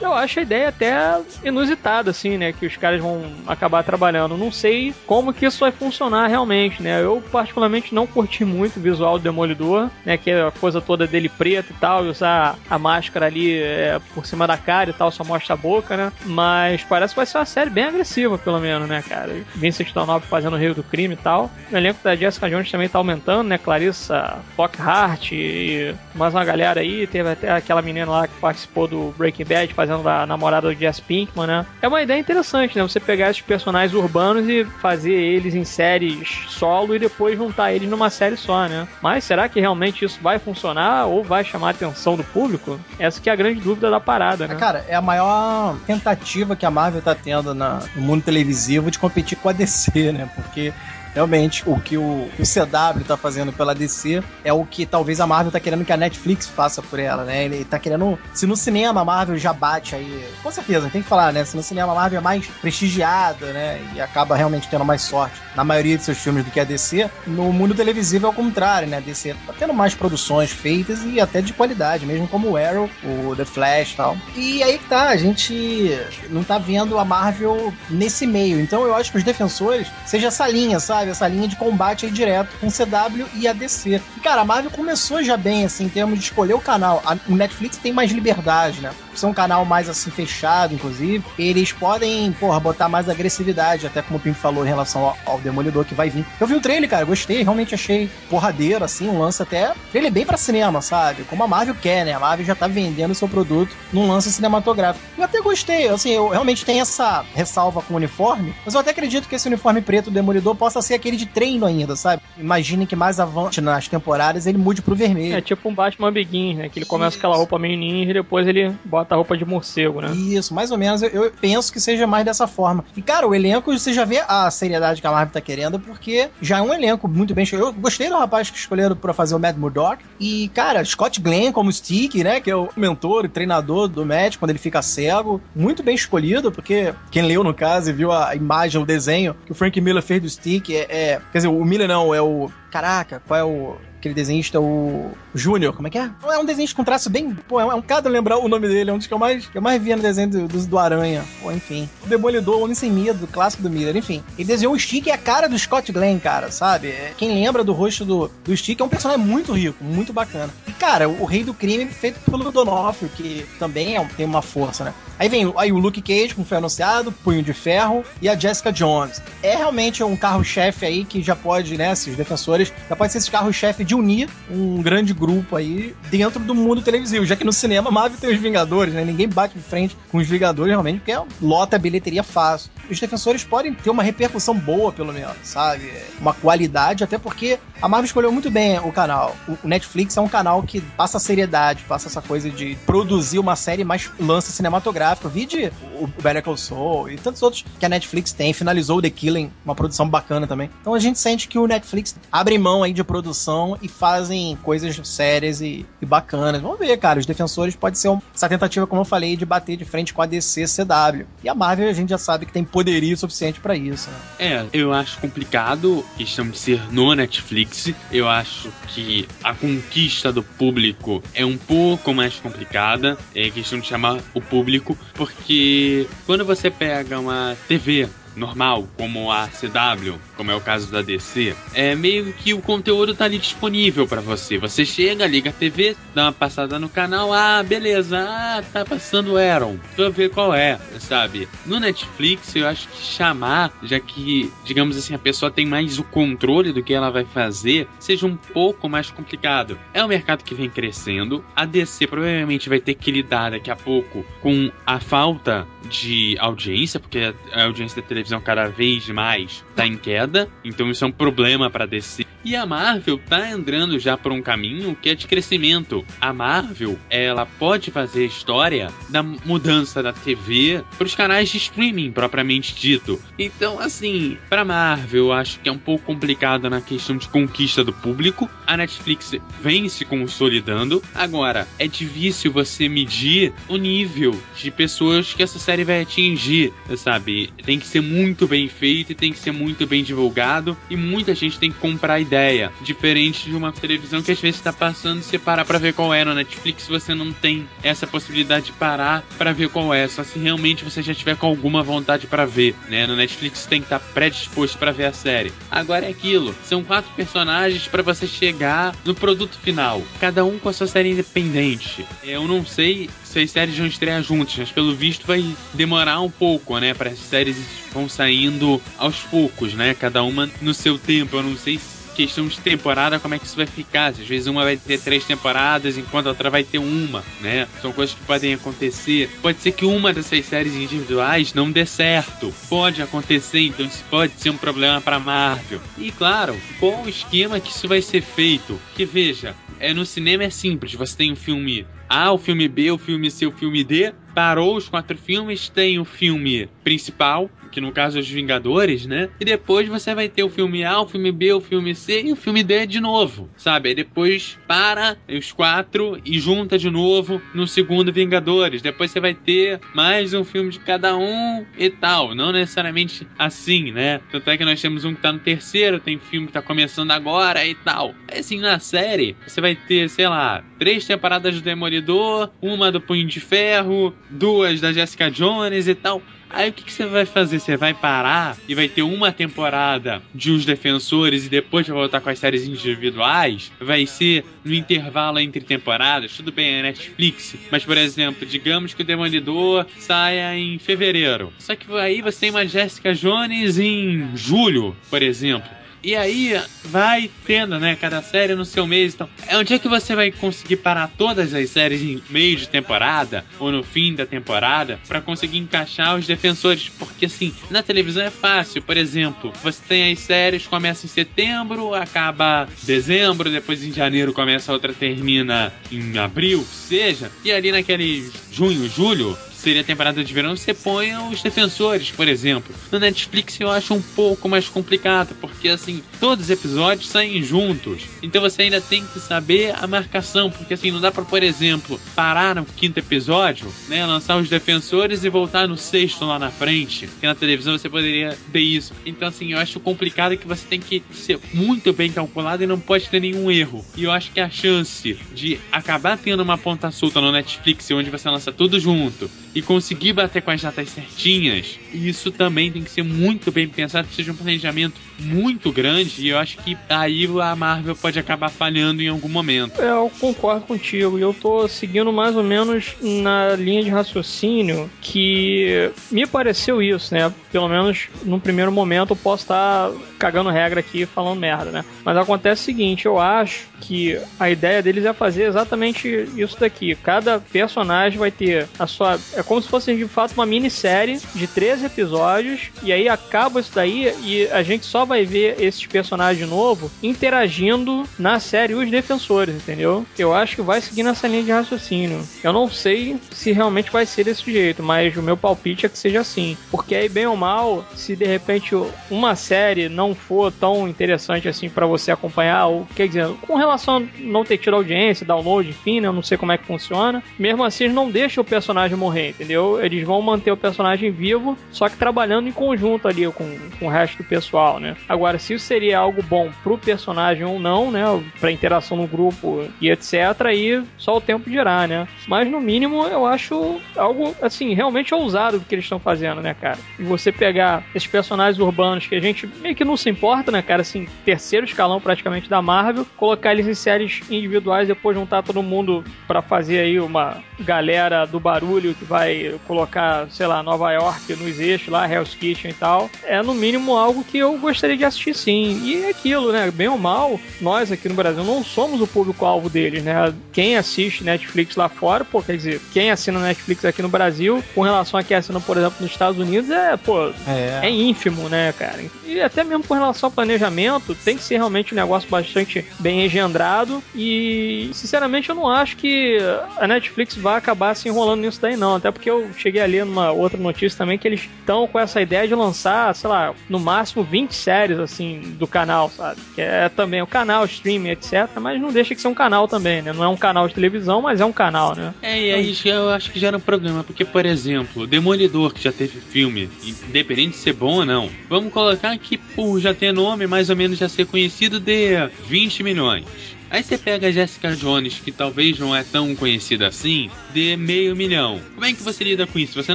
eu 0.01 0.15
acho 0.15 0.39
a 0.39 0.43
ideia 0.43 0.71
até 0.71 1.21
inusitada, 1.45 2.11
assim, 2.11 2.39
né? 2.39 2.55
Que 2.55 2.65
os 2.65 2.79
caras 2.79 3.03
vão 3.03 3.23
acabar 3.47 3.83
trabalhando. 3.85 4.39
Não 4.39 4.51
sei 4.51 4.95
como 5.07 5.35
que 5.35 5.45
isso 5.45 5.61
vai 5.61 5.73
funcionar 5.73 6.29
realmente, 6.29 6.83
né? 6.83 7.03
Eu 7.03 7.23
particularmente 7.31 7.95
não 7.95 8.07
curti 8.07 8.47
muito 8.47 8.79
o 8.79 8.83
visual 8.83 9.19
do 9.19 9.23
Demolidor, 9.25 9.91
né? 10.07 10.17
Que 10.17 10.31
é 10.31 10.41
a 10.41 10.51
coisa 10.51 10.81
toda 10.81 11.07
dele 11.07 11.29
preto 11.29 11.71
e 11.71 11.75
tal, 11.75 12.07
e 12.07 12.09
usar 12.09 12.57
a 12.71 12.79
máscara 12.79 13.27
ali 13.27 13.59
é, 13.59 14.01
por 14.15 14.25
cima 14.25 14.47
da 14.47 14.57
cara 14.57 14.89
e 14.89 14.95
tal, 14.95 15.11
só 15.11 15.23
mostra 15.23 15.53
a 15.53 15.57
boca, 15.59 15.99
né? 15.99 16.11
Mas 16.25 16.83
parece 16.83 17.13
que 17.13 17.19
vai 17.19 17.27
ser 17.27 17.37
uma 17.37 17.45
série 17.45 17.69
bem 17.69 17.85
agressiva, 17.85 18.39
pelo 18.39 18.59
menos 18.59 18.70
menos, 18.71 18.89
né, 18.89 19.03
cara? 19.07 19.35
Vincent 19.55 19.93
D'Onofrio 19.93 20.29
fazendo 20.29 20.55
o 20.55 20.59
Rio 20.59 20.75
do 20.75 20.83
Crime 20.83 21.15
e 21.15 21.17
tal. 21.17 21.51
O 21.71 21.77
elenco 21.77 21.99
da 22.03 22.15
Jessica 22.15 22.49
Jones 22.49 22.71
também 22.71 22.89
tá 22.89 22.99
aumentando, 22.99 23.49
né? 23.49 23.59
Clarissa 23.59 24.39
Lockhart 24.57 25.33
e 25.33 25.95
mais 26.15 26.33
uma 26.33 26.45
galera 26.45 26.81
aí. 26.81 27.07
Teve 27.07 27.31
até 27.31 27.51
aquela 27.51 27.83
menina 27.83 28.11
lá 28.11 28.29
que 28.29 28.35
participou 28.41 28.87
do 28.87 29.15
Breaking 29.19 29.45
Bad 29.45 29.75
fazendo 29.75 30.09
a 30.09 30.25
namorada 30.25 30.69
do 30.69 30.79
Jess 30.79 31.01
Pinkman, 31.01 31.47
né? 31.47 31.67
É 31.83 31.89
uma 31.89 32.03
ideia 32.03 32.19
interessante, 32.19 32.77
né? 32.77 32.83
Você 32.83 33.01
pegar 33.01 33.31
esses 33.31 33.43
personagens 33.43 33.95
urbanos 33.95 34.49
e 34.49 34.65
fazer 34.81 35.13
eles 35.13 35.55
em 35.55 35.65
séries 35.65 36.29
solo 36.49 36.95
e 36.95 36.99
depois 36.99 37.37
juntar 37.37 37.73
eles 37.73 37.89
numa 37.89 38.11
série 38.11 38.37
só, 38.37 38.69
né? 38.69 38.87
Mas 39.03 39.25
será 39.25 39.49
que 39.49 39.61
realmente 39.61 40.05
isso 40.05 40.19
vai 40.23 40.39
funcionar 40.39 41.07
ou 41.07 41.25
vai 41.25 41.45
chamar 41.45 41.69
a 41.69 41.71
atenção 41.71 42.17
do 42.17 42.25
público? 42.25 42.79
Essa 42.99 43.21
que 43.21 43.29
é 43.29 43.33
a 43.33 43.37
grande 43.37 43.61
dúvida 43.61 43.91
da 43.91 43.99
parada, 43.99 44.47
né? 44.47 44.55
Cara, 44.55 44.85
é 44.89 44.95
a 44.95 45.03
maior 45.03 45.77
tentativa 45.87 46.55
que 46.55 46.67
a 46.67 46.71
Marvel 46.71 47.03
tá 47.03 47.15
tendo 47.15 47.55
na, 47.55 47.81
no 47.95 48.03
mundo 48.03 48.23
televisivo 48.23 48.60
de 48.91 48.99
competir 48.99 49.39
com 49.39 49.49
a 49.49 49.53
DC, 49.53 50.13
né? 50.13 50.29
Porque 50.35 50.73
realmente 51.15 51.63
o 51.67 51.79
que 51.81 51.97
o, 51.97 52.29
o 52.39 52.43
CW 52.43 53.05
tá 53.07 53.17
fazendo 53.17 53.53
pela 53.53 53.75
DC 53.75 54.23
é 54.45 54.53
o 54.53 54.65
que 54.65 54.87
talvez 54.87 55.21
a 55.21 55.27
Marvel 55.27 55.53
tá 55.53 55.61
querendo 55.61 55.85
que 55.85 55.93
a 55.93 55.97
Netflix 55.97 56.47
faça 56.47 56.83
por 56.83 56.99
ela, 56.99 57.25
né? 57.25 57.45
Ele 57.45 57.65
tá 57.65 57.79
querendo. 57.79 58.19
Se 58.33 58.47
no 58.47 58.57
cinema 58.57 59.01
a 59.01 59.05
Marvel 59.05 59.37
já 59.37 59.53
bate 59.53 59.95
aí. 59.95 60.25
Com 60.43 60.51
certeza, 60.51 60.89
tem 60.91 61.03
que 61.03 61.09
falar, 61.09 61.33
né? 61.33 61.45
Se 61.45 61.57
no 61.57 61.63
cinema 61.63 61.93
a 61.93 61.95
Marvel 61.95 62.19
é 62.19 62.23
mais 62.23 62.47
prestigiada, 62.47 63.53
né? 63.53 63.81
E 63.95 64.01
acaba 64.01 64.37
realmente 64.37 64.69
tendo 64.69 64.85
mais 64.85 65.03
sorte 65.03 65.41
na 65.55 65.65
maioria 65.65 65.97
de 65.97 66.05
seus 66.05 66.19
filmes 66.19 66.45
do 66.45 66.51
que 66.51 66.61
a 66.61 66.65
DC, 66.65 67.11
no 67.27 67.53
mundo 67.53 67.75
televisivo 67.75 68.27
é 68.27 68.29
o 68.29 68.33
contrário, 68.33 68.89
né? 68.89 68.99
A 68.99 69.01
DC 69.01 69.35
tá 69.47 69.55
tendo 69.59 69.75
mais 69.75 69.95
produções 69.95 70.51
feitas 70.51 71.01
e 71.05 71.21
até 71.21 71.41
de 71.41 71.53
qualidade, 71.53 72.07
mesmo 72.07 72.29
como 72.29 72.51
o 72.51 72.57
Arrow, 72.57 72.89
o 73.05 73.35
The 73.35 73.45
Flash 73.45 73.93
e 73.93 73.97
tal. 73.97 74.17
E 74.37 74.63
aí 74.63 74.79
que 74.79 74.87
tá, 74.87 75.09
a 75.09 75.17
gente 75.17 75.99
não 76.29 76.45
tá 76.45 76.59
vendo 76.59 76.99
a 76.99 77.05
Marvel 77.05 77.73
nesse 77.89 78.27
meio. 78.27 78.61
Então 78.61 78.85
eu 78.85 78.95
acho 78.95 79.11
que 79.11 79.19
os 79.19 79.25
defensores 79.25 79.89
seja 80.07 80.29
essa 80.29 80.47
linha, 80.49 80.79
sabe? 80.79 81.00
Sabe? 81.01 81.11
Essa 81.11 81.29
linha 81.29 81.49
de 81.49 81.57
combate 81.57 82.07
aí 82.07 82.13
direto 82.13 82.57
com 82.59 82.69
CW 82.69 83.27
e 83.35 83.49
a 83.49 83.53
DC. 83.53 84.01
E, 84.17 84.21
cara, 84.21 84.43
a 84.43 84.45
Marvel 84.45 84.71
começou 84.71 85.23
já 85.23 85.37
bem, 85.37 85.65
assim, 85.65 85.85
em 85.85 85.89
termos 85.89 86.19
de 86.19 86.25
escolher 86.25 86.55
o 86.55 86.61
canal. 86.61 87.03
A, 87.05 87.17
o 87.29 87.35
Netflix 87.35 87.77
tem 87.79 87.93
mais 87.93 88.11
liberdade, 88.11 88.81
né? 88.81 88.91
Ser 89.21 89.27
um 89.27 89.35
canal 89.35 89.65
mais 89.65 89.89
assim 89.89 90.11
fechado, 90.11 90.75
inclusive, 90.75 91.25
eles 91.39 91.73
podem, 91.73 92.33
porra, 92.33 92.59
botar 92.59 92.89
mais 92.89 93.09
agressividade, 93.09 93.87
até 93.87 94.03
como 94.03 94.19
o 94.19 94.21
Pim 94.21 94.33
falou 94.33 94.65
em 94.65 94.69
relação 94.69 95.03
ao, 95.03 95.19
ao, 95.27 95.41
Demolidor 95.41 95.85
que 95.85 95.95
vai 95.95 96.11
vir. 96.11 96.25
Eu 96.41 96.47
vi 96.47 96.55
o 96.55 96.61
trailer, 96.61 96.89
cara, 96.89 97.05
gostei, 97.05 97.43
realmente 97.43 97.75
achei 97.75 98.11
porradeiro, 98.29 98.85
assim, 98.85 99.09
um 99.09 99.19
lance 99.19 99.43
até. 99.43 99.73
Trailer 99.91 100.13
bem 100.13 100.27
pra 100.27 100.37
cinema, 100.37 100.81
sabe? 100.81 101.25
Como 101.25 101.43
a 101.43 101.49
Marvel 101.49 101.75
quer, 101.75 102.05
né? 102.05 102.13
A 102.13 102.21
Marvel 102.21 102.47
já 102.47 102.55
tá 102.55 102.67
vendendo 102.67 103.15
seu 103.15 103.29
produto 103.29 103.75
num 103.93 104.09
lance 104.09 104.31
cinematográfico. 104.31 105.05
Eu 105.17 105.25
até 105.25 105.41
gostei, 105.41 105.89
assim, 105.89 106.11
eu 106.11 106.29
realmente 106.29 106.65
tenho 106.65 106.83
essa 106.83 107.25
ressalva 107.35 107.83
com 107.83 107.95
o 107.95 107.97
uniforme, 107.97 108.55
mas 108.65 108.75
eu 108.75 108.81
até 108.81 108.91
acredito 108.91 109.29
que 109.29 109.35
esse 109.35 109.49
uniforme 109.49 109.81
preto 109.81 110.07
do 110.07 110.15
Demolidor 110.15 110.55
possa 110.55 110.83
ser 110.83 110.95
aquele 110.95 111.17
de 111.17 111.27
treino 111.27 111.67
ainda, 111.67 111.97
sabe? 111.97 112.23
Imaginem 112.41 112.87
que 112.87 112.97
mais 112.97 113.21
avante 113.21 113.61
nas 113.61 113.89
temporadas 113.89 114.47
ele 114.47 114.59
mude 114.59 114.83
pro 114.83 114.95
vermelho. 114.95 115.37
É 115.37 115.41
tipo 115.41 115.69
um 115.69 115.75
Batman 115.75 116.13
Begin, 116.13 116.55
né? 116.55 116.69
Que 116.69 116.79
ele 116.79 116.87
começa 116.87 117.17
com 117.17 117.21
aquela 117.21 117.37
roupa 117.37 117.59
meio 117.59 117.79
ninja 117.79 118.11
e 118.11 118.15
depois 118.15 118.47
ele 118.47 118.75
bota 118.85 119.15
a 119.15 119.17
roupa 119.17 119.37
de 119.37 119.45
morcego, 119.45 120.01
né? 120.01 120.13
Isso, 120.13 120.55
mais 120.55 120.71
ou 120.71 120.79
menos. 120.79 121.03
Eu, 121.03 121.09
eu, 121.09 121.33
penso 121.41 121.73
que 121.73 121.81
seja 121.81 122.07
mais 122.07 122.25
dessa 122.25 122.47
forma. 122.47 122.85
E, 122.97 123.03
cara, 123.03 123.27
o 123.27 123.35
elenco, 123.35 123.73
você 123.73 123.93
já 123.93 124.05
vê 124.05 124.23
a 124.27 124.51
seriedade 124.51 125.01
que 125.01 125.07
a 125.07 125.11
Marvel 125.11 125.33
tá 125.33 125.41
querendo, 125.41 125.79
porque 125.79 126.29
já 126.41 126.59
é 126.59 126.63
um 126.63 126.73
elenco 126.73 127.09
muito 127.09 127.35
bem 127.35 127.47
Eu 127.53 127.73
gostei 127.73 128.09
do 128.09 128.17
rapaz 128.17 128.51
que 128.51 128.59
escolheram 128.59 128.97
pra 128.97 129.13
fazer 129.13 129.35
o 129.35 129.39
Mad 129.39 129.57
Murdock. 129.57 130.05
E, 130.19 130.49
cara, 130.55 130.85
Scott 130.85 131.21
Glenn 131.21 131.53
como 131.53 131.73
Stick, 131.73 132.15
né? 132.17 132.41
Que 132.41 132.51
é 132.51 132.57
o 132.57 132.69
mentor 132.77 133.25
e 133.25 133.29
treinador 133.29 133.89
do 133.89 134.05
Matt 134.05 134.37
quando 134.37 134.51
ele 134.51 134.59
fica 134.59 134.83
cego. 134.83 135.41
Muito 135.55 135.83
bem 135.83 135.95
escolhido, 135.95 136.51
porque 136.53 136.95
quem 137.11 137.23
leu, 137.23 137.45
no 137.45 137.55
caso, 137.55 137.91
e 137.91 137.93
viu 137.93 138.13
a 138.13 138.35
imagem, 138.35 138.81
o 138.81 138.87
desenho 138.87 139.35
que 139.45 139.53
o 139.53 139.55
Frank 139.55 139.81
Miller 139.81 140.03
fez 140.03 140.23
do 140.23 140.29
Stick 140.29 140.71
é, 140.71 140.87
é 140.89 141.21
quer 141.33 141.39
dizer, 141.39 141.49
o 141.49 141.65
Miller 141.65 141.89
não, 141.89 142.15
é 142.15 142.21
o 142.21 142.30
no 142.31 142.51
Caraca, 142.71 143.23
qual 143.27 143.39
é 143.39 143.45
o 143.45 143.77
aquele 144.01 144.15
desenhista, 144.15 144.59
o 144.59 145.13
Júnior, 145.35 145.75
como 145.75 145.87
é 145.87 145.91
que 145.91 145.99
é? 145.99 146.11
É 146.25 146.39
um 146.39 146.45
desenho 146.45 146.75
com 146.75 146.83
traço 146.83 147.11
bem. 147.11 147.35
Pô, 147.47 147.61
é 147.61 147.75
um 147.75 147.83
cara 147.83 148.09
lembrar 148.09 148.39
o 148.39 148.49
nome 148.49 148.67
dele, 148.67 148.91
é 148.91 148.93
um 148.93 148.99
dos 148.99 149.07
que 149.07 149.15
eu 149.15 149.19
mais, 149.19 149.49
eu 149.55 149.63
mais 149.63 149.81
via 149.81 149.95
no 149.95 150.03
desenho 150.03 150.31
do, 150.31 150.49
do, 150.49 150.67
do 150.67 150.79
Aranha. 150.79 151.23
Pô, 151.41 151.53
enfim. 151.53 151.89
O 152.03 152.09
Demolidor, 152.09 152.57
o 152.59 152.65
Homem 152.65 152.75
Sem 152.75 152.91
Medo, 152.91 153.27
clássico 153.27 153.63
do 153.63 153.71
Miller, 153.71 153.97
enfim. 153.97 154.23
Ele 154.39 154.49
desenhou 154.49 154.75
o 154.75 154.79
Stick 154.79 155.07
e 155.07 155.11
a 155.11 155.19
cara 155.19 155.49
do 155.49 155.59
Scott 155.59 155.93
Glenn, 155.93 156.19
cara, 156.19 156.51
sabe? 156.51 156.89
É, 156.89 157.13
quem 157.17 157.35
lembra 157.35 157.63
do 157.63 157.73
rosto 157.73 158.05
do, 158.05 158.31
do 158.43 158.57
Stick 158.57 158.81
é 158.81 158.85
um 158.85 158.89
personagem 158.89 159.25
muito 159.25 159.53
rico, 159.53 159.85
muito 159.85 160.13
bacana. 160.13 160.53
E, 160.67 160.73
cara, 160.73 161.09
o, 161.09 161.23
o 161.23 161.25
Rei 161.27 161.45
do 161.45 161.53
Crime 161.53 161.87
feito 161.87 162.19
pelo 162.21 162.51
Donofrio, 162.51 163.11
que 163.11 163.47
também 163.59 163.97
é, 163.97 164.05
tem 164.17 164.25
uma 164.25 164.43
força, 164.43 164.85
né? 164.85 164.95
Aí 165.21 165.29
vem 165.29 165.53
aí 165.59 165.71
o 165.71 165.79
Luke 165.79 166.01
Cage, 166.01 166.35
como 166.35 166.47
foi 166.47 166.57
anunciado, 166.57 167.13
Punho 167.13 167.43
de 167.43 167.53
Ferro, 167.53 168.03
e 168.23 168.29
a 168.29 168.35
Jessica 168.35 168.73
Jones. 168.73 169.21
É 169.43 169.55
realmente 169.55 170.03
um 170.03 170.17
carro-chefe 170.17 170.87
aí 170.87 171.05
que 171.05 171.23
já 171.23 171.37
pode, 171.37 171.77
né, 171.77 171.95
se 171.95 172.09
os 172.09 172.17
defensores, 172.17 172.60
já 172.65 172.97
pode 172.97 173.13
ser 173.13 173.19
esse 173.19 173.31
carro-chefe 173.31 173.85
de 173.85 173.95
unir 173.95 174.29
um 174.51 174.83
grande 174.83 175.13
grupo 175.13 175.57
aí 175.57 175.95
dentro 176.11 176.41
do 176.41 176.55
mundo 176.55 176.83
televisivo, 176.83 177.25
já 177.25 177.37
que 177.37 177.45
no 177.45 177.53
cinema 177.53 177.91
Marvel 177.91 178.19
tem 178.19 178.31
os 178.31 178.41
Vingadores, 178.41 178.95
né? 178.95 179.05
Ninguém 179.05 179.29
bate 179.29 179.55
de 179.55 179.63
frente 179.63 179.97
com 180.11 180.19
os 180.19 180.27
Vingadores 180.27 180.71
realmente, 180.71 181.01
porque 181.01 181.17
lota 181.41 181.77
a 181.77 181.79
bilheteria 181.79 182.23
fácil. 182.23 182.71
Os 182.91 182.99
defensores 182.99 183.45
podem 183.45 183.73
ter 183.73 183.91
uma 183.91 184.03
repercussão 184.03 184.55
boa, 184.55 184.91
pelo 184.91 185.13
menos, 185.13 185.37
sabe? 185.45 185.93
Uma 186.21 186.35
qualidade, 186.35 187.05
até 187.05 187.19
porque 187.19 187.59
a 187.81 187.89
Marvel 187.89 188.07
escolheu 188.07 188.33
muito 188.33 188.51
bem 188.51 188.79
o 188.81 188.93
canal. 188.93 189.37
O 189.49 189.69
Netflix 189.69 190.17
é 190.17 190.21
um 190.21 190.29
canal 190.29 190.63
que 190.63 190.81
passa 190.81 191.19
seriedade, 191.19 191.85
passa 191.89 192.09
essa 192.09 192.21
coisa 192.21 192.51
de 192.51 192.77
produzir 192.85 193.39
uma 193.39 193.57
série 193.57 193.85
mais 193.85 194.11
lança 194.19 194.51
cinematográfico. 194.51 195.29
Vide 195.29 195.73
o 196.01 196.07
Better 196.07 196.43
Call 196.43 196.57
Saul 196.57 197.11
e 197.11 197.17
tantos 197.17 197.43
outros 197.43 197.65
que 197.79 197.87
a 197.87 197.89
Netflix 197.89 198.33
tem. 198.33 198.53
Finalizou 198.53 198.99
o 198.99 199.03
The 199.03 199.11
Killing, 199.11 199.51
uma 199.65 199.75
produção 199.75 200.09
bacana 200.09 200.47
também. 200.47 200.69
Então 200.81 200.95
a 200.95 200.99
gente 200.99 201.19
sente 201.19 201.49
que 201.49 201.59
o 201.59 201.67
Netflix 201.67 202.17
abre 202.31 202.50
mão 202.59 202.83
aí 202.83 202.93
de 202.93 203.05
produção 203.05 203.79
e 203.83 203.89
fazem 203.89 204.57
coisas 204.63 204.99
sérias 205.07 205.61
e, 205.61 205.87
e 206.01 206.07
bacanas. 206.07 206.61
Vamos 206.61 206.79
ver, 206.79 206.97
cara. 206.97 207.19
Os 207.19 207.27
defensores 207.27 207.77
pode 207.77 207.99
ser 207.99 208.11
essa 208.35 208.49
tentativa, 208.49 208.87
como 208.87 209.03
eu 209.03 209.05
falei, 209.05 209.37
de 209.37 209.45
bater 209.45 209.77
de 209.77 209.85
frente 209.85 210.13
com 210.13 210.23
a 210.23 210.27
DC 210.27 210.65
CW. 210.65 211.27
E 211.43 211.49
a 211.49 211.55
Marvel 211.55 211.89
a 211.89 211.93
gente 211.93 212.11
já 212.11 212.19
sabe 212.19 212.47
que 212.47 212.53
tem 212.53 212.65
poderio 212.65 213.17
suficiente 213.17 213.61
para 213.61 213.75
isso. 213.77 214.11
Né? 214.11 214.17
É, 214.39 214.67
eu 214.73 214.93
acho 214.93 215.19
complicado 215.19 216.05
questão 216.17 216.49
de 216.49 216.59
ser 216.59 216.93
no 216.93 217.15
Netflix. 217.15 217.93
Eu 218.11 218.29
acho 218.29 218.73
que 218.89 219.29
a 219.43 219.55
conquista 219.55 220.33
do 220.33 220.43
público 220.43 221.23
é 221.35 221.45
um 221.45 221.57
pouco 221.57 222.13
mais 222.13 222.37
complicada. 222.37 223.17
É 223.35 223.51
questão 223.51 223.79
de 223.79 223.87
chamar 223.87 224.19
o 224.35 224.41
público 224.41 224.97
porque 225.15 226.07
quando 226.27 226.45
você 226.45 226.71
pega 226.71 227.19
uma 227.19 227.57
TV 227.69 228.09
normal, 228.41 228.89
como 228.97 229.31
a 229.31 229.47
CW, 229.47 230.15
como 230.37 230.51
é 230.51 230.55
o 230.55 230.61
caso 230.61 230.91
da 230.91 231.03
DC, 231.03 231.55
é 231.75 231.95
meio 231.95 232.33
que 232.33 232.55
o 232.55 232.63
conteúdo 232.63 233.15
tá 233.15 233.27
ali 233.27 233.39
disponível 233.39 234.09
para 234.09 234.23
você. 234.23 234.59
Você 234.59 234.85
chega, 234.85 235.27
liga 235.27 235.51
a 235.51 235.53
TV, 235.53 235.95
dá 236.15 236.25
uma 236.25 236.33
passada 236.33 236.79
no 236.79 236.89
canal, 236.89 237.33
ah, 237.33 237.63
beleza, 237.63 238.19
ah, 238.19 238.63
tá 238.73 238.85
passando 238.85 239.37
Aaron, 239.37 239.79
vou 239.97 240.11
ver 240.11 240.31
qual 240.31 240.55
é, 240.55 240.79
sabe? 240.99 241.47
No 241.67 241.79
Netflix, 241.79 242.57
eu 242.57 242.67
acho 242.67 242.89
que 242.89 243.03
chamar, 243.03 243.71
já 243.83 244.01
que, 244.01 244.51
digamos 244.65 244.97
assim, 244.97 245.15
a 245.15 245.19
pessoa 245.19 245.51
tem 245.51 245.67
mais 245.67 245.99
o 245.99 246.05
controle 246.05 246.73
do 246.73 246.83
que 246.83 246.95
ela 246.95 247.11
vai 247.11 247.25
fazer, 247.25 247.87
seja 247.99 248.27
um 248.27 248.37
pouco 248.37 248.89
mais 248.89 249.11
complicado. 249.11 249.79
É 249.93 250.03
um 250.03 250.09
mercado 250.09 250.43
que 250.43 250.55
vem 250.55 250.71
crescendo, 250.71 251.45
a 251.55 251.67
DC 251.67 252.07
provavelmente 252.07 252.69
vai 252.69 252.81
ter 252.81 252.95
que 252.95 253.11
lidar 253.11 253.51
daqui 253.51 253.71
a 253.71 253.77
pouco 253.77 254.25
com 254.41 254.71
a 254.87 254.99
falta 254.99 255.67
de 255.89 256.37
audiência, 256.39 257.01
porque 257.01 257.35
a 257.53 257.65
audiência 257.65 258.01
da 258.01 258.09
televisão 258.09 258.30
cada 258.39 258.69
vez 258.69 259.09
mais 259.09 259.65
está 259.71 259.87
em 259.87 259.97
queda, 259.97 260.47
então 260.63 260.91
isso 260.91 261.03
é 261.03 261.09
um 261.09 261.13
problema 261.13 261.71
para 261.71 261.87
DC. 261.87 262.27
E 262.45 262.57
a 262.57 262.65
Marvel 262.65 263.19
tá 263.19 263.51
entrando 263.51 263.99
já 263.99 264.17
por 264.17 264.33
um 264.33 264.41
caminho 264.41 264.97
que 265.01 265.11
é 265.11 265.15
de 265.15 265.27
crescimento. 265.27 266.05
A 266.21 266.33
Marvel, 266.33 266.99
ela 267.09 267.45
pode 267.45 267.91
fazer 267.91 268.25
história 268.25 268.89
da 269.09 269.23
mudança 269.23 270.03
da 270.03 270.13
TV 270.13 270.83
para 270.97 271.07
os 271.07 271.15
canais 271.15 271.51
de 271.51 271.59
streaming 271.59 272.13
propriamente 272.13 272.75
dito. 272.75 273.21
Então, 273.39 273.79
assim, 273.79 274.39
para 274.49 274.65
Marvel, 274.65 275.27
eu 275.27 275.33
acho 275.33 275.61
que 275.61 275.69
é 275.69 275.73
um 275.73 275.79
pouco 275.79 276.05
complicado 276.05 276.71
na 276.71 276.81
questão 276.81 277.17
de 277.17 277.29
conquista 277.29 277.85
do 277.85 277.93
público. 277.93 278.49
A 278.67 278.77
Netflix 278.77 279.35
vem 279.61 279.89
se 279.89 280.05
consolidando. 280.05 281.03
Agora, 281.15 281.69
é 281.79 281.87
difícil 281.87 282.53
você 282.53 282.89
medir 282.89 283.53
o 283.69 283.77
nível 283.77 284.41
de 284.57 284.71
pessoas 284.71 285.35
que 285.35 285.43
essa 285.43 285.59
série 285.59 285.85
vai 285.85 286.01
atingir, 286.01 286.73
sabe? 286.97 287.53
Tem 287.65 287.79
que 287.79 287.87
ser 287.87 288.01
muito 288.11 288.49
bem 288.49 288.69
feito 288.69 289.13
e 289.13 289.15
tem 289.15 289.33
que 289.33 289.39
ser 289.39 289.53
muito 289.53 289.87
bem 289.87 290.03
divulgado 290.03 290.77
e 290.91 290.97
muita 290.97 291.35
gente 291.35 291.59
tem 291.59 291.71
que 291.71 291.79
comprar 291.79 292.15
a 292.15 292.21
ideia. 292.21 292.73
Diferente 292.83 293.49
de 293.49 293.55
uma 293.55 293.73
televisão 293.73 294.21
que 294.21 294.33
às 294.33 294.41
vezes 294.41 294.57
está 294.57 294.73
passando 294.73 295.21
e 295.21 295.23
você 295.23 295.39
parar 295.39 295.65
pra 295.65 295.79
ver 295.79 295.95
qual 295.95 296.13
é. 296.13 296.25
No 296.25 296.35
Netflix 296.35 296.89
você 296.89 297.15
não 297.15 297.33
tem 297.33 297.69
essa 297.83 298.07
possibilidade 298.07 298.67
de 298.67 298.73
parar 298.73 299.25
para 299.39 299.53
ver 299.53 299.69
qual 299.69 299.95
é, 299.95 300.09
só 300.09 300.25
se 300.25 300.39
realmente 300.39 300.85
você 300.85 301.03
já 301.03 301.15
tiver 301.15 301.37
com 301.37 301.47
alguma 301.47 301.83
vontade 301.83 302.27
para 302.27 302.45
ver, 302.45 302.75
né? 302.89 303.07
No 303.07 303.15
Netflix 303.15 303.67
tem 303.67 303.81
que 303.81 303.87
estar 303.87 304.01
tá 304.01 304.05
predisposto 304.13 304.77
para 304.79 304.93
ver 304.93 305.07
a 305.07 305.13
série. 305.13 305.53
Agora 305.71 306.07
é 306.07 306.11
aquilo, 306.11 306.55
são 306.65 306.83
quatro 306.83 307.11
personagens 307.15 307.87
para 307.87 308.03
você 308.03 308.27
chegar 308.27 308.95
no 309.05 309.15
produto 309.15 309.57
final, 309.63 310.03
cada 310.21 310.45
um 310.45 310.59
com 310.59 310.69
a 310.69 310.73
sua 310.73 310.87
série 310.87 311.11
independente. 311.11 312.05
Eu 312.25 312.49
não 312.49 312.65
sei 312.65 313.09
seis 313.31 313.51
séries 313.51 313.79
vão 313.79 313.87
estrear 313.87 314.23
juntas, 314.23 314.57
mas 314.59 314.71
pelo 314.71 314.95
visto 314.95 315.27
vai 315.27 315.45
demorar 315.73 316.21
um 316.21 316.31
pouco, 316.31 316.79
né? 316.79 316.93
Para 316.93 317.11
as 317.11 317.19
séries 317.19 317.57
vão 317.93 318.09
saindo 318.09 318.81
aos 318.99 319.21
poucos, 319.21 319.75
né? 319.75 319.95
Cada 319.95 320.23
uma 320.23 320.51
no 320.61 320.75
seu 320.75 320.99
tempo. 320.99 321.37
Eu 321.37 321.43
não 321.43 321.57
sei 321.57 321.79
se 321.79 322.00
questão 322.15 322.47
de 322.47 322.59
temporada, 322.61 323.19
como 323.19 323.35
é 323.35 323.39
que 323.39 323.47
isso 323.47 323.57
vai 323.57 323.67
ficar. 323.67 324.07
Às 324.07 324.19
vezes 324.19 324.47
uma 324.47 324.65
vai 324.65 324.77
ter 324.77 324.99
três 325.01 325.25
temporadas, 325.25 325.97
enquanto 325.97 326.27
a 326.27 326.31
outra 326.31 326.51
vai 326.51 326.65
ter 326.65 326.79
uma, 326.79 327.25
né? 327.41 327.69
São 327.81 327.93
coisas 327.93 328.15
que 328.15 328.25
podem 328.25 328.55
acontecer. 328.55 329.31
Pode 329.41 329.61
ser 329.61 329.73
que 329.73 329.85
uma 329.85 330.13
dessas 330.13 330.45
séries 330.47 330.75
individuais 330.75 331.55
não 331.55 331.71
dê 331.71 331.87
certo. 331.87 332.53
Pode 332.69 333.03
acontecer, 333.03 333.61
então 333.61 333.87
isso 333.87 334.05
pode 334.11 334.33
ser 334.35 334.51
um 334.51 334.57
problema 334.57 335.01
para 335.01 335.19
Marvel. 335.19 335.81
E 335.99 336.11
claro, 336.11 336.57
qual 336.79 337.03
o 337.03 337.09
esquema 337.09 337.61
que 337.61 337.71
isso 337.71 337.89
vai 337.89 338.03
ser 338.03 338.23
feito? 338.23 338.81
Que 338.95 339.05
veja, 339.05 339.55
é 339.79 339.95
no 339.95 340.05
cinema 340.05 340.45
é 340.45 340.51
simples. 340.51 340.95
Você 340.95 341.17
tem 341.17 341.33
o 341.33 341.37
filme 341.37 341.87
A, 342.09 342.31
o 342.31 342.39
filme 342.39 342.69
B, 342.69 342.91
o 342.91 342.99
filme 342.99 343.31
C, 343.31 343.47
o 343.47 343.53
filme 343.53 343.83
D. 343.83 344.13
Parou 344.35 344.77
os 344.77 344.89
quatro 344.89 345.17
filmes, 345.17 345.69
tem 345.69 345.99
o 345.99 346.05
filme 346.05 346.69
principal, 346.85 347.51
que 347.71 347.81
no 347.81 347.93
caso 347.93 348.19
é 348.19 348.21
os 348.21 348.29
Vingadores, 348.29 349.07
né? 349.07 349.29
E 349.41 349.45
depois 349.45 349.89
você 349.89 350.15
vai 350.15 350.29
ter 350.29 350.43
o 350.43 350.51
filme 350.51 350.85
A, 350.85 351.01
o 351.01 351.07
filme 351.07 351.33
B, 351.33 351.53
o 351.53 351.61
filme 351.61 351.95
C 351.95 352.23
e 352.23 352.33
o 352.33 352.37
filme 352.37 352.63
D 352.63 352.87
de 352.87 353.01
novo, 353.01 353.51
sabe? 353.57 353.91
Aí 353.91 353.95
depois 353.95 354.59
para 354.67 355.17
os 355.29 355.53
quatro 355.53 356.21
e 356.25 356.39
junta 356.39 356.79
de 356.79 356.91
novo 356.91 357.41
no 357.55 357.67
segundo 357.67 358.13
Vingadores. 358.13 358.83
Depois 358.83 359.11
você 359.11 359.21
vai 359.21 359.35
ter 359.35 359.81
mais 359.95 360.35
um 360.35 360.45
filme 360.45 360.71
de 360.71 360.81
cada 360.81 361.17
um 361.17 361.65
e 361.77 361.91
tal. 361.91 362.35
Não 362.35 362.53
necessariamente 362.53 363.27
assim, 363.39 363.93
né? 363.93 364.21
Tanto 364.31 364.51
é 364.51 364.57
que 364.57 364.65
nós 364.65 364.81
temos 364.81 365.05
um 365.05 365.15
que 365.15 365.21
tá 365.21 365.33
no 365.33 365.39
terceiro, 365.39 366.01
tem 366.01 366.19
filme 366.19 366.47
que 366.47 366.53
tá 366.53 366.63
começando 366.63 367.11
agora 367.11 367.67
e 367.67 367.75
tal. 367.75 368.15
Assim, 368.33 368.59
na 368.61 368.79
série, 368.79 369.37
você 369.47 369.61
vai 369.61 369.75
ter, 369.75 370.09
sei 370.09 370.29
lá, 370.29 370.65
três 370.79 371.05
temporadas 371.05 371.55
do 371.55 371.61
Demolidor, 371.61 372.51
uma 372.61 372.91
do 372.91 373.01
Punho 373.01 373.27
de 373.27 373.41
Ferro, 373.41 374.15
duas 374.29 374.81
da 374.81 374.93
Jessica 374.93 375.31
Jones 375.31 375.89
e 375.89 375.95
tal. 375.95 376.23
Aí 376.51 376.71
o 376.71 376.73
que, 376.73 376.85
que, 376.85 376.93
você 376.93 377.07
vai 377.07 377.25
fazer? 377.25 377.61
Você 377.61 377.77
vai 377.77 377.95
parar 377.95 378.57
e 378.69 378.75
vai 378.75 378.89
ter 378.89 379.03
uma 379.03 379.33
temporada 379.33 380.21
de 380.35 380.51
os 380.51 380.65
defensores 380.65 381.47
e 381.47 381.49
depois 381.49 381.87
vai 381.87 381.97
voltar 381.97 382.21
com 382.21 382.29
as 382.29 382.39
séries 382.39 382.67
individuais? 382.67 383.71
Vai 383.81 384.05
ser 384.05 384.45
no 384.65 384.75
intervalo 384.75 385.39
entre 385.39 385.61
temporadas? 385.61 386.37
Tudo 386.37 386.51
bem, 386.51 386.75
é 386.75 386.83
Netflix. 386.83 387.55
Mas, 387.71 387.85
por 387.85 387.97
exemplo, 387.97 388.45
digamos 388.47 388.93
que 388.93 389.03
o 389.03 389.05
Demolidor 389.05 389.87
saia 389.99 390.57
em 390.57 390.79
fevereiro. 390.79 391.53
Só 391.59 391.77
que 391.77 391.91
aí 391.97 392.21
você 392.21 392.41
tem 392.41 392.51
uma 392.51 392.67
Jessica 392.67 393.15
Jones 393.15 393.79
em 393.79 394.37
julho, 394.37 394.97
por 395.09 395.23
exemplo. 395.23 395.80
E 396.03 396.17
aí 396.17 396.61
vai 396.85 397.31
tendo, 397.47 397.79
né, 397.79 397.95
cada 397.95 398.23
série 398.23 398.55
no 398.55 398.65
seu 398.65 398.87
mês. 398.87 399.15
Então, 399.15 399.29
é 399.47 399.57
onde 399.57 399.75
é 399.75 399.79
que 399.79 399.89
você 399.89 400.15
vai 400.15 400.31
conseguir 400.31 400.77
parar 400.77 401.11
todas 401.17 401.53
as 401.53 401.71
séries 401.71 402.03
em 402.03 402.23
meio 402.31 402.57
de 402.57 402.69
temporada 402.69 403.45
ou 403.59 403.71
no 403.71 403.83
fim 403.83 404.15
da 404.15 404.25
temporada 404.25 404.99
para 405.07 405.21
conseguir 405.21 405.59
encaixar 405.59 406.17
os 406.17 406.27
defensores? 406.27 406.89
Porque 406.89 407.27
assim, 407.27 407.55
na 407.71 407.83
televisão 407.83 408.23
é 408.23 408.31
fácil. 408.31 408.83
Por 408.83 408.97
exemplo, 408.97 409.53
você 409.63 409.81
tem 409.87 410.13
as 410.13 410.19
séries 410.21 410.67
começa 410.67 411.05
em 411.05 411.09
setembro, 411.09 411.95
acaba 411.95 412.69
dezembro, 412.83 413.51
depois 413.51 413.85
em 413.85 413.93
janeiro 413.93 414.33
começa 414.33 414.73
outra 414.73 414.93
termina 414.93 415.73
em 415.91 416.17
abril, 416.19 416.65
seja. 416.65 417.31
E 417.45 417.53
ali 417.53 417.71
naquele 417.73 418.31
junho, 418.51 418.89
julho, 418.89 419.37
seria 419.61 419.83
a 419.83 419.85
temporada 419.85 420.25
de 420.25 420.33
verão, 420.33 420.57
você 420.57 420.73
põe 420.73 421.15
os 421.29 421.43
defensores, 421.43 422.11
por 422.11 422.27
exemplo. 422.27 422.75
No 422.91 422.99
Netflix 422.99 423.61
eu 423.61 423.71
acho 423.71 423.95
um 423.95 424.01
pouco 424.01 424.49
mais 424.49 424.69
complicado, 424.69 425.35
porque 425.41 425.69
assim, 425.69 426.03
todos 426.19 426.47
os 426.47 426.51
episódios 426.51 427.09
saem 427.09 427.43
juntos. 427.43 428.03
Então 428.23 428.41
você 428.41 428.63
ainda 428.63 428.81
tem 428.81 429.05
que 429.07 429.21
saber 429.21 429.75
a 429.79 429.87
marcação, 429.87 430.51
porque 430.51 430.75
assim, 430.75 430.91
não 430.91 431.01
dá 431.01 431.13
para, 431.13 431.25
por 431.25 431.43
exemplo, 431.43 432.01
parar 432.15 432.57
no 432.57 432.65
quinto 432.65 432.99
episódio, 432.99 433.73
né, 433.89 434.05
lançar 434.07 434.37
os 434.37 434.49
defensores 434.49 435.25
e 435.25 435.29
voltar 435.29 435.69
no 435.69 435.77
sexto 435.77 436.25
lá 436.25 436.39
na 436.39 436.51
frente. 436.51 437.09
Que 437.21 437.27
na 437.27 437.35
televisão 437.35 437.77
você 437.77 437.89
poderia 437.89 438.37
ter 438.53 438.61
isso. 438.61 438.95
Então 439.05 439.29
assim, 439.29 439.53
eu 439.53 439.59
acho 439.59 439.79
complicado 439.79 440.37
que 440.37 440.47
você 440.47 440.67
tem 440.67 440.81
que 440.81 441.03
ser 441.13 441.39
muito 441.53 441.93
bem 441.93 442.11
calculado 442.11 442.63
e 442.63 442.67
não 442.67 442.81
pode 442.81 443.09
ter 443.09 443.21
nenhum 443.21 443.51
erro. 443.51 443.85
E 443.97 444.05
eu 444.05 444.11
acho 444.11 444.33
que 444.33 444.41
a 444.41 444.49
chance 444.49 445.19
de 445.35 445.61
acabar 445.71 446.17
tendo 446.17 446.43
uma 446.43 446.57
ponta 446.57 446.91
solta 446.91 447.21
no 447.21 447.31
Netflix 447.31 447.91
onde 447.91 448.11
você 448.11 448.29
lança 448.31 448.51
tudo 448.51 448.81
junto 448.81 449.31
e 449.55 449.63
conseguir 449.63 450.13
bater 450.13 450.43
com 450.43 450.51
as 450.51 450.63
datas 450.63 450.91
certinhas, 450.91 451.79
isso 451.93 452.31
também 452.31 452.71
tem 452.71 452.83
que 452.83 452.91
ser 452.91 453.03
muito 453.03 453.51
bem 453.51 453.69
pensado, 453.69 454.09
que 454.09 454.15
seja 454.15 454.33
um 454.33 454.37
planejamento 454.37 454.95
muito 455.19 455.73
grande, 455.73 456.27
e 456.27 456.29
eu 456.29 456.39
acho 456.39 456.57
que 456.59 456.77
aí 456.89 457.29
a 457.43 457.57
Marvel 457.57 457.97
pode 457.97 458.19
acabar 458.19 458.49
falhando 458.49 459.03
em 459.03 459.09
algum 459.09 459.29
momento. 459.29 459.81
É, 459.81 459.91
eu 459.91 460.11
concordo 460.21 460.67
contigo, 460.67 461.19
e 461.19 461.23
eu 461.23 461.35
tô 461.35 461.67
seguindo 461.69 462.13
mais 462.13 462.37
ou 462.37 462.43
menos 462.43 462.95
na 463.01 463.55
linha 463.57 463.83
de 463.83 463.91
raciocínio 463.91 464.91
que 465.01 465.91
me 466.11 466.27
pareceu 466.27 466.83
isso, 466.83 467.15
né? 467.15 467.33
Pelo 467.51 467.69
menos 467.69 468.09
no 468.25 468.41
primeiro 468.41 468.71
momento 468.71 469.11
eu 469.11 469.17
posso 469.17 469.45
estar 469.45 469.91
cagando 470.19 470.51
regra 470.51 470.81
aqui 470.81 471.07
falando 471.07 471.39
merda, 471.39 471.71
né? 471.71 471.85
Mas 472.05 472.17
acontece 472.17 472.63
o 472.63 472.65
seguinte, 472.65 473.07
eu 473.07 473.19
acho 473.19 473.67
que 473.81 474.19
a 474.39 474.51
ideia 474.51 474.83
deles 474.83 475.05
é 475.05 475.13
fazer 475.13 475.45
exatamente 475.45 476.29
isso 476.37 476.59
daqui. 476.59 476.95
Cada 476.95 477.41
personagem 477.41 478.19
vai 478.19 478.31
ter 478.31 478.69
a 478.79 478.87
sua 478.87 479.19
é 479.41 479.43
como 479.43 479.61
se 479.61 479.69
fosse 479.69 479.95
de 479.95 480.07
fato 480.07 480.33
uma 480.35 480.47
minissérie 480.47 481.21
de 481.35 481.47
13 481.47 481.87
episódios. 481.87 482.71
E 482.83 482.93
aí 482.93 483.09
acaba 483.09 483.61
isso 483.61 483.73
daí 483.75 484.15
e 484.23 484.49
a 484.51 484.63
gente 484.63 484.87
só 484.87 485.05
vai 485.05 485.25
ver 485.25 485.57
esses 485.61 485.85
personagens 485.87 486.39
de 486.39 486.51
novo 486.51 486.91
interagindo 487.03 488.05
na 488.19 488.39
série 488.39 488.75
Os 488.75 488.91
Defensores, 488.91 489.57
entendeu? 489.57 490.05
Eu 490.19 490.35
acho 490.35 490.57
que 490.57 490.63
vai 490.63 490.81
seguir 490.81 491.03
nessa 491.03 491.27
linha 491.27 491.43
de 491.43 491.51
raciocínio. 491.51 492.21
Eu 492.43 492.53
não 492.53 492.69
sei 492.69 493.17
se 493.31 493.53
realmente 493.53 493.91
vai 493.91 494.07
ser 494.07 494.25
desse 494.25 494.51
jeito, 494.51 494.83
mas 494.83 495.17
o 495.17 495.23
meu 495.23 495.37
palpite 495.37 495.87
é 495.87 495.89
que 495.89 495.99
seja 495.99 496.21
assim. 496.21 496.57
Porque 496.71 496.95
aí, 496.95 497.09
bem 497.09 497.27
ou 497.27 497.37
mal, 497.37 497.85
se 497.95 498.15
de 498.15 498.27
repente 498.27 498.75
uma 499.11 499.35
série 499.35 499.89
não 499.89 500.15
for 500.15 500.53
tão 500.53 500.89
interessante 500.89 501.49
assim 501.49 501.69
para 501.69 501.87
você 501.87 502.11
acompanhar, 502.11 502.67
ou 502.67 502.87
quer 502.95 503.09
dizer, 503.09 503.29
com 503.47 503.57
relação 503.57 503.97
a 503.99 504.03
não 504.21 504.45
ter 504.45 504.59
tido 504.59 504.77
audiência, 504.77 505.27
download, 505.27 505.69
enfim, 505.69 506.01
né? 506.01 506.09
Eu 506.09 506.13
não 506.13 506.23
sei 506.23 506.37
como 506.37 506.53
é 506.53 506.59
que 506.59 506.67
funciona. 506.67 507.23
Mesmo 507.39 507.65
assim, 507.65 507.89
não 507.89 508.11
deixa 508.11 508.41
o 508.41 508.45
personagem 508.45 508.97
morrer 508.97 509.30
entendeu? 509.31 509.83
Eles 509.83 510.05
vão 510.05 510.21
manter 510.21 510.51
o 510.51 510.57
personagem 510.57 511.11
vivo, 511.11 511.57
só 511.71 511.89
que 511.89 511.97
trabalhando 511.97 512.49
em 512.49 512.53
conjunto 512.53 513.09
ali 513.09 513.27
com, 513.33 513.59
com 513.79 513.87
o 513.87 513.91
resto 513.91 514.19
do 514.19 514.25
pessoal, 514.25 514.79
né? 514.79 514.97
Agora, 515.09 515.39
se 515.39 515.55
isso 515.55 515.65
seria 515.65 515.99
algo 515.99 516.23
bom 516.23 516.51
pro 516.63 516.79
personagem 516.79 517.45
ou 517.45 517.59
não, 517.59 517.91
né? 517.91 518.03
Pra 518.39 518.53
interação 518.53 518.97
no 518.97 519.07
grupo 519.07 519.65
e 519.81 519.91
etc, 519.91 520.15
aí 520.45 520.83
só 520.97 521.17
o 521.17 521.21
tempo 521.21 521.49
dirá, 521.49 521.87
né? 521.87 522.07
Mas 522.27 522.51
no 522.51 522.61
mínimo 522.61 523.07
eu 523.07 523.27
acho 523.27 523.81
algo, 523.97 524.35
assim, 524.43 524.75
realmente 524.75 525.15
ousado 525.15 525.59
do 525.59 525.65
que 525.65 525.75
eles 525.75 525.85
estão 525.85 525.99
fazendo, 525.99 526.41
né, 526.41 526.55
cara? 526.55 526.79
E 526.99 527.03
você 527.03 527.33
pegar 527.33 527.85
esses 527.95 528.09
personagens 528.09 528.59
urbanos 528.59 529.07
que 529.07 529.15
a 529.15 529.21
gente 529.21 529.47
meio 529.61 529.75
que 529.75 529.85
não 529.85 529.97
se 529.97 530.11
importa, 530.11 530.51
né, 530.51 530.63
cara? 530.63 530.83
Assim, 530.83 531.07
terceiro 531.25 531.67
escalão 531.67 532.01
praticamente 532.01 532.49
da 532.49 532.61
Marvel, 532.61 533.07
colocar 533.17 533.53
eles 533.53 533.67
em 533.67 533.75
séries 533.75 534.21
individuais, 534.31 534.89
depois 534.89 535.17
juntar 535.17 535.43
todo 535.43 535.63
mundo 535.63 536.05
para 536.27 536.43
fazer 536.43 536.81
aí 536.81 537.01
uma 537.01 537.43
galera 537.61 538.25
do 538.25 538.41
barulho 538.41 538.95
que 538.95 539.05
vai 539.05 539.20
colocar, 539.67 540.29
sei 540.31 540.47
lá, 540.47 540.63
Nova 540.63 540.93
York 540.93 541.35
nos 541.37 541.59
eixos 541.59 541.89
lá, 541.89 542.11
Hell's 542.11 542.35
Kitchen 542.35 542.71
e 542.71 542.75
tal, 542.75 543.11
é 543.25 543.43
no 543.43 543.55
mínimo 543.55 543.97
algo 543.97 544.25
que 544.25 544.39
eu 544.39 544.57
gostaria 544.59 544.97
de 544.97 545.05
assistir 545.05 545.35
sim. 545.35 545.81
E 545.85 546.05
é 546.05 546.11
aquilo, 546.11 546.53
né? 546.53 546.71
Bem 546.71 546.89
ou 546.89 546.99
mal, 546.99 547.39
nós 547.61 547.91
aqui 547.93 548.09
no 548.09 548.15
Brasil 548.15 548.45
não 548.45 548.63
somos 548.65 549.01
o 549.01 549.07
público-alvo 549.07 549.69
deles, 549.69 550.03
né? 550.03 550.33
Quem 550.53 550.77
assiste 550.77 551.25
Netflix 551.25 551.77
lá 551.77 551.89
fora, 551.89 552.25
pô, 552.25 552.43
quer 552.43 552.57
dizer, 552.57 552.81
quem 552.93 553.11
assina 553.11 553.39
Netflix 553.39 553.85
aqui 553.85 554.03
no 554.03 554.09
Brasil, 554.09 554.63
com 554.75 554.83
relação 554.83 555.19
a 555.19 555.23
quem 555.23 555.37
assina, 555.37 555.61
por 555.61 555.77
exemplo, 555.77 555.97
nos 556.01 556.11
Estados 556.11 556.39
Unidos, 556.39 556.71
é, 556.71 556.97
pô, 556.97 557.29
é, 557.47 557.81
é 557.83 557.91
ínfimo, 557.91 558.49
né, 558.49 558.73
cara? 558.79 559.01
E 559.25 559.41
até 559.41 559.63
mesmo 559.63 559.85
com 559.85 559.95
relação 559.95 560.27
ao 560.27 560.33
planejamento, 560.33 561.15
tem 561.15 561.37
que 561.37 561.43
ser 561.43 561.57
realmente 561.57 561.95
um 561.95 561.97
negócio 561.97 562.29
bastante 562.29 562.85
bem 562.99 563.25
engendrado. 563.25 564.03
E, 564.15 564.91
sinceramente, 564.93 565.49
eu 565.49 565.55
não 565.55 565.69
acho 565.69 565.97
que 565.97 566.39
a 566.77 566.87
Netflix 566.87 567.37
vai 567.37 567.57
acabar 567.57 567.95
se 567.95 568.09
enrolando 568.09 568.41
nisso 568.41 568.61
daí, 568.61 568.77
não. 568.77 568.97
Até 568.97 569.10
porque 569.13 569.31
eu 569.31 569.51
cheguei 569.57 569.81
ali 569.81 570.03
numa 570.03 570.31
outra 570.33 570.59
notícia 570.59 570.99
também 570.99 571.19
que 571.19 571.27
eles 571.27 571.43
estão 571.43 571.87
com 571.87 571.99
essa 571.99 572.21
ideia 572.21 572.47
de 572.47 572.55
lançar, 572.55 573.15
sei 573.15 573.29
lá, 573.29 573.55
no 573.69 573.79
máximo 573.79 574.23
20 574.23 574.55
séries, 574.55 574.99
assim, 574.99 575.41
do 575.59 575.67
canal, 575.67 576.11
sabe? 576.11 576.41
Que 576.55 576.61
é 576.61 576.89
também 576.89 577.23
o 577.23 577.27
canal, 577.27 577.65
streaming, 577.65 578.11
etc. 578.11 578.49
Mas 578.61 578.81
não 578.81 578.93
deixa 578.93 579.15
de 579.15 579.21
ser 579.21 579.29
um 579.29 579.35
canal 579.35 579.69
também, 579.69 580.03
né? 580.03 580.13
Não 580.13 580.25
é 580.25 580.29
um 580.29 580.37
canal 580.37 580.69
de 580.69 580.75
televisão, 580.75 581.23
mas 581.23 581.41
é 581.41 581.45
um 581.45 581.53
canal, 581.53 581.95
né? 581.95 582.15
É, 582.23 582.41
e 582.41 582.53
aí 582.53 582.75
eu 582.85 583.11
acho 583.11 583.31
que 583.31 583.39
já 583.39 583.49
era 583.49 583.57
um 583.57 583.61
problema, 583.61 584.03
porque, 584.03 584.25
por 584.25 584.47
exemplo, 584.47 585.07
Demolidor, 585.07 585.73
que 585.73 585.83
já 585.83 585.93
teve 585.93 586.21
filme, 586.21 586.69
independente 586.83 587.51
de 587.51 587.57
ser 587.57 587.73
bom 587.73 587.97
ou 587.97 588.05
não, 588.05 588.31
vamos 588.49 588.73
colocar 588.73 589.17
que, 589.19 589.37
por 589.37 589.81
já 589.81 589.95
ter 589.95 590.13
nome, 590.13 590.47
mais 590.47 590.71
ou 590.71 590.77
menos 590.77 590.99
já 590.99 591.09
ser 591.09 591.27
conhecido, 591.27 591.81
de 591.81 592.29
20 592.47 592.83
milhões. 592.83 593.25
Aí 593.71 593.85
você 593.85 593.97
pega 593.97 594.27
a 594.27 594.33
Jessica 594.33 594.75
Jones, 594.75 595.21
que 595.25 595.31
talvez 595.31 595.79
não 595.79 595.95
é 595.95 596.03
tão 596.03 596.35
conhecida 596.35 596.89
assim, 596.89 597.31
de 597.55 597.77
meio 597.77 598.17
milhão. 598.17 598.61
Como 598.75 598.85
é 598.85 598.93
que 598.93 599.01
você 599.01 599.23
lida 599.23 599.47
com 599.47 599.61
isso? 599.61 599.81
Você 599.81 599.95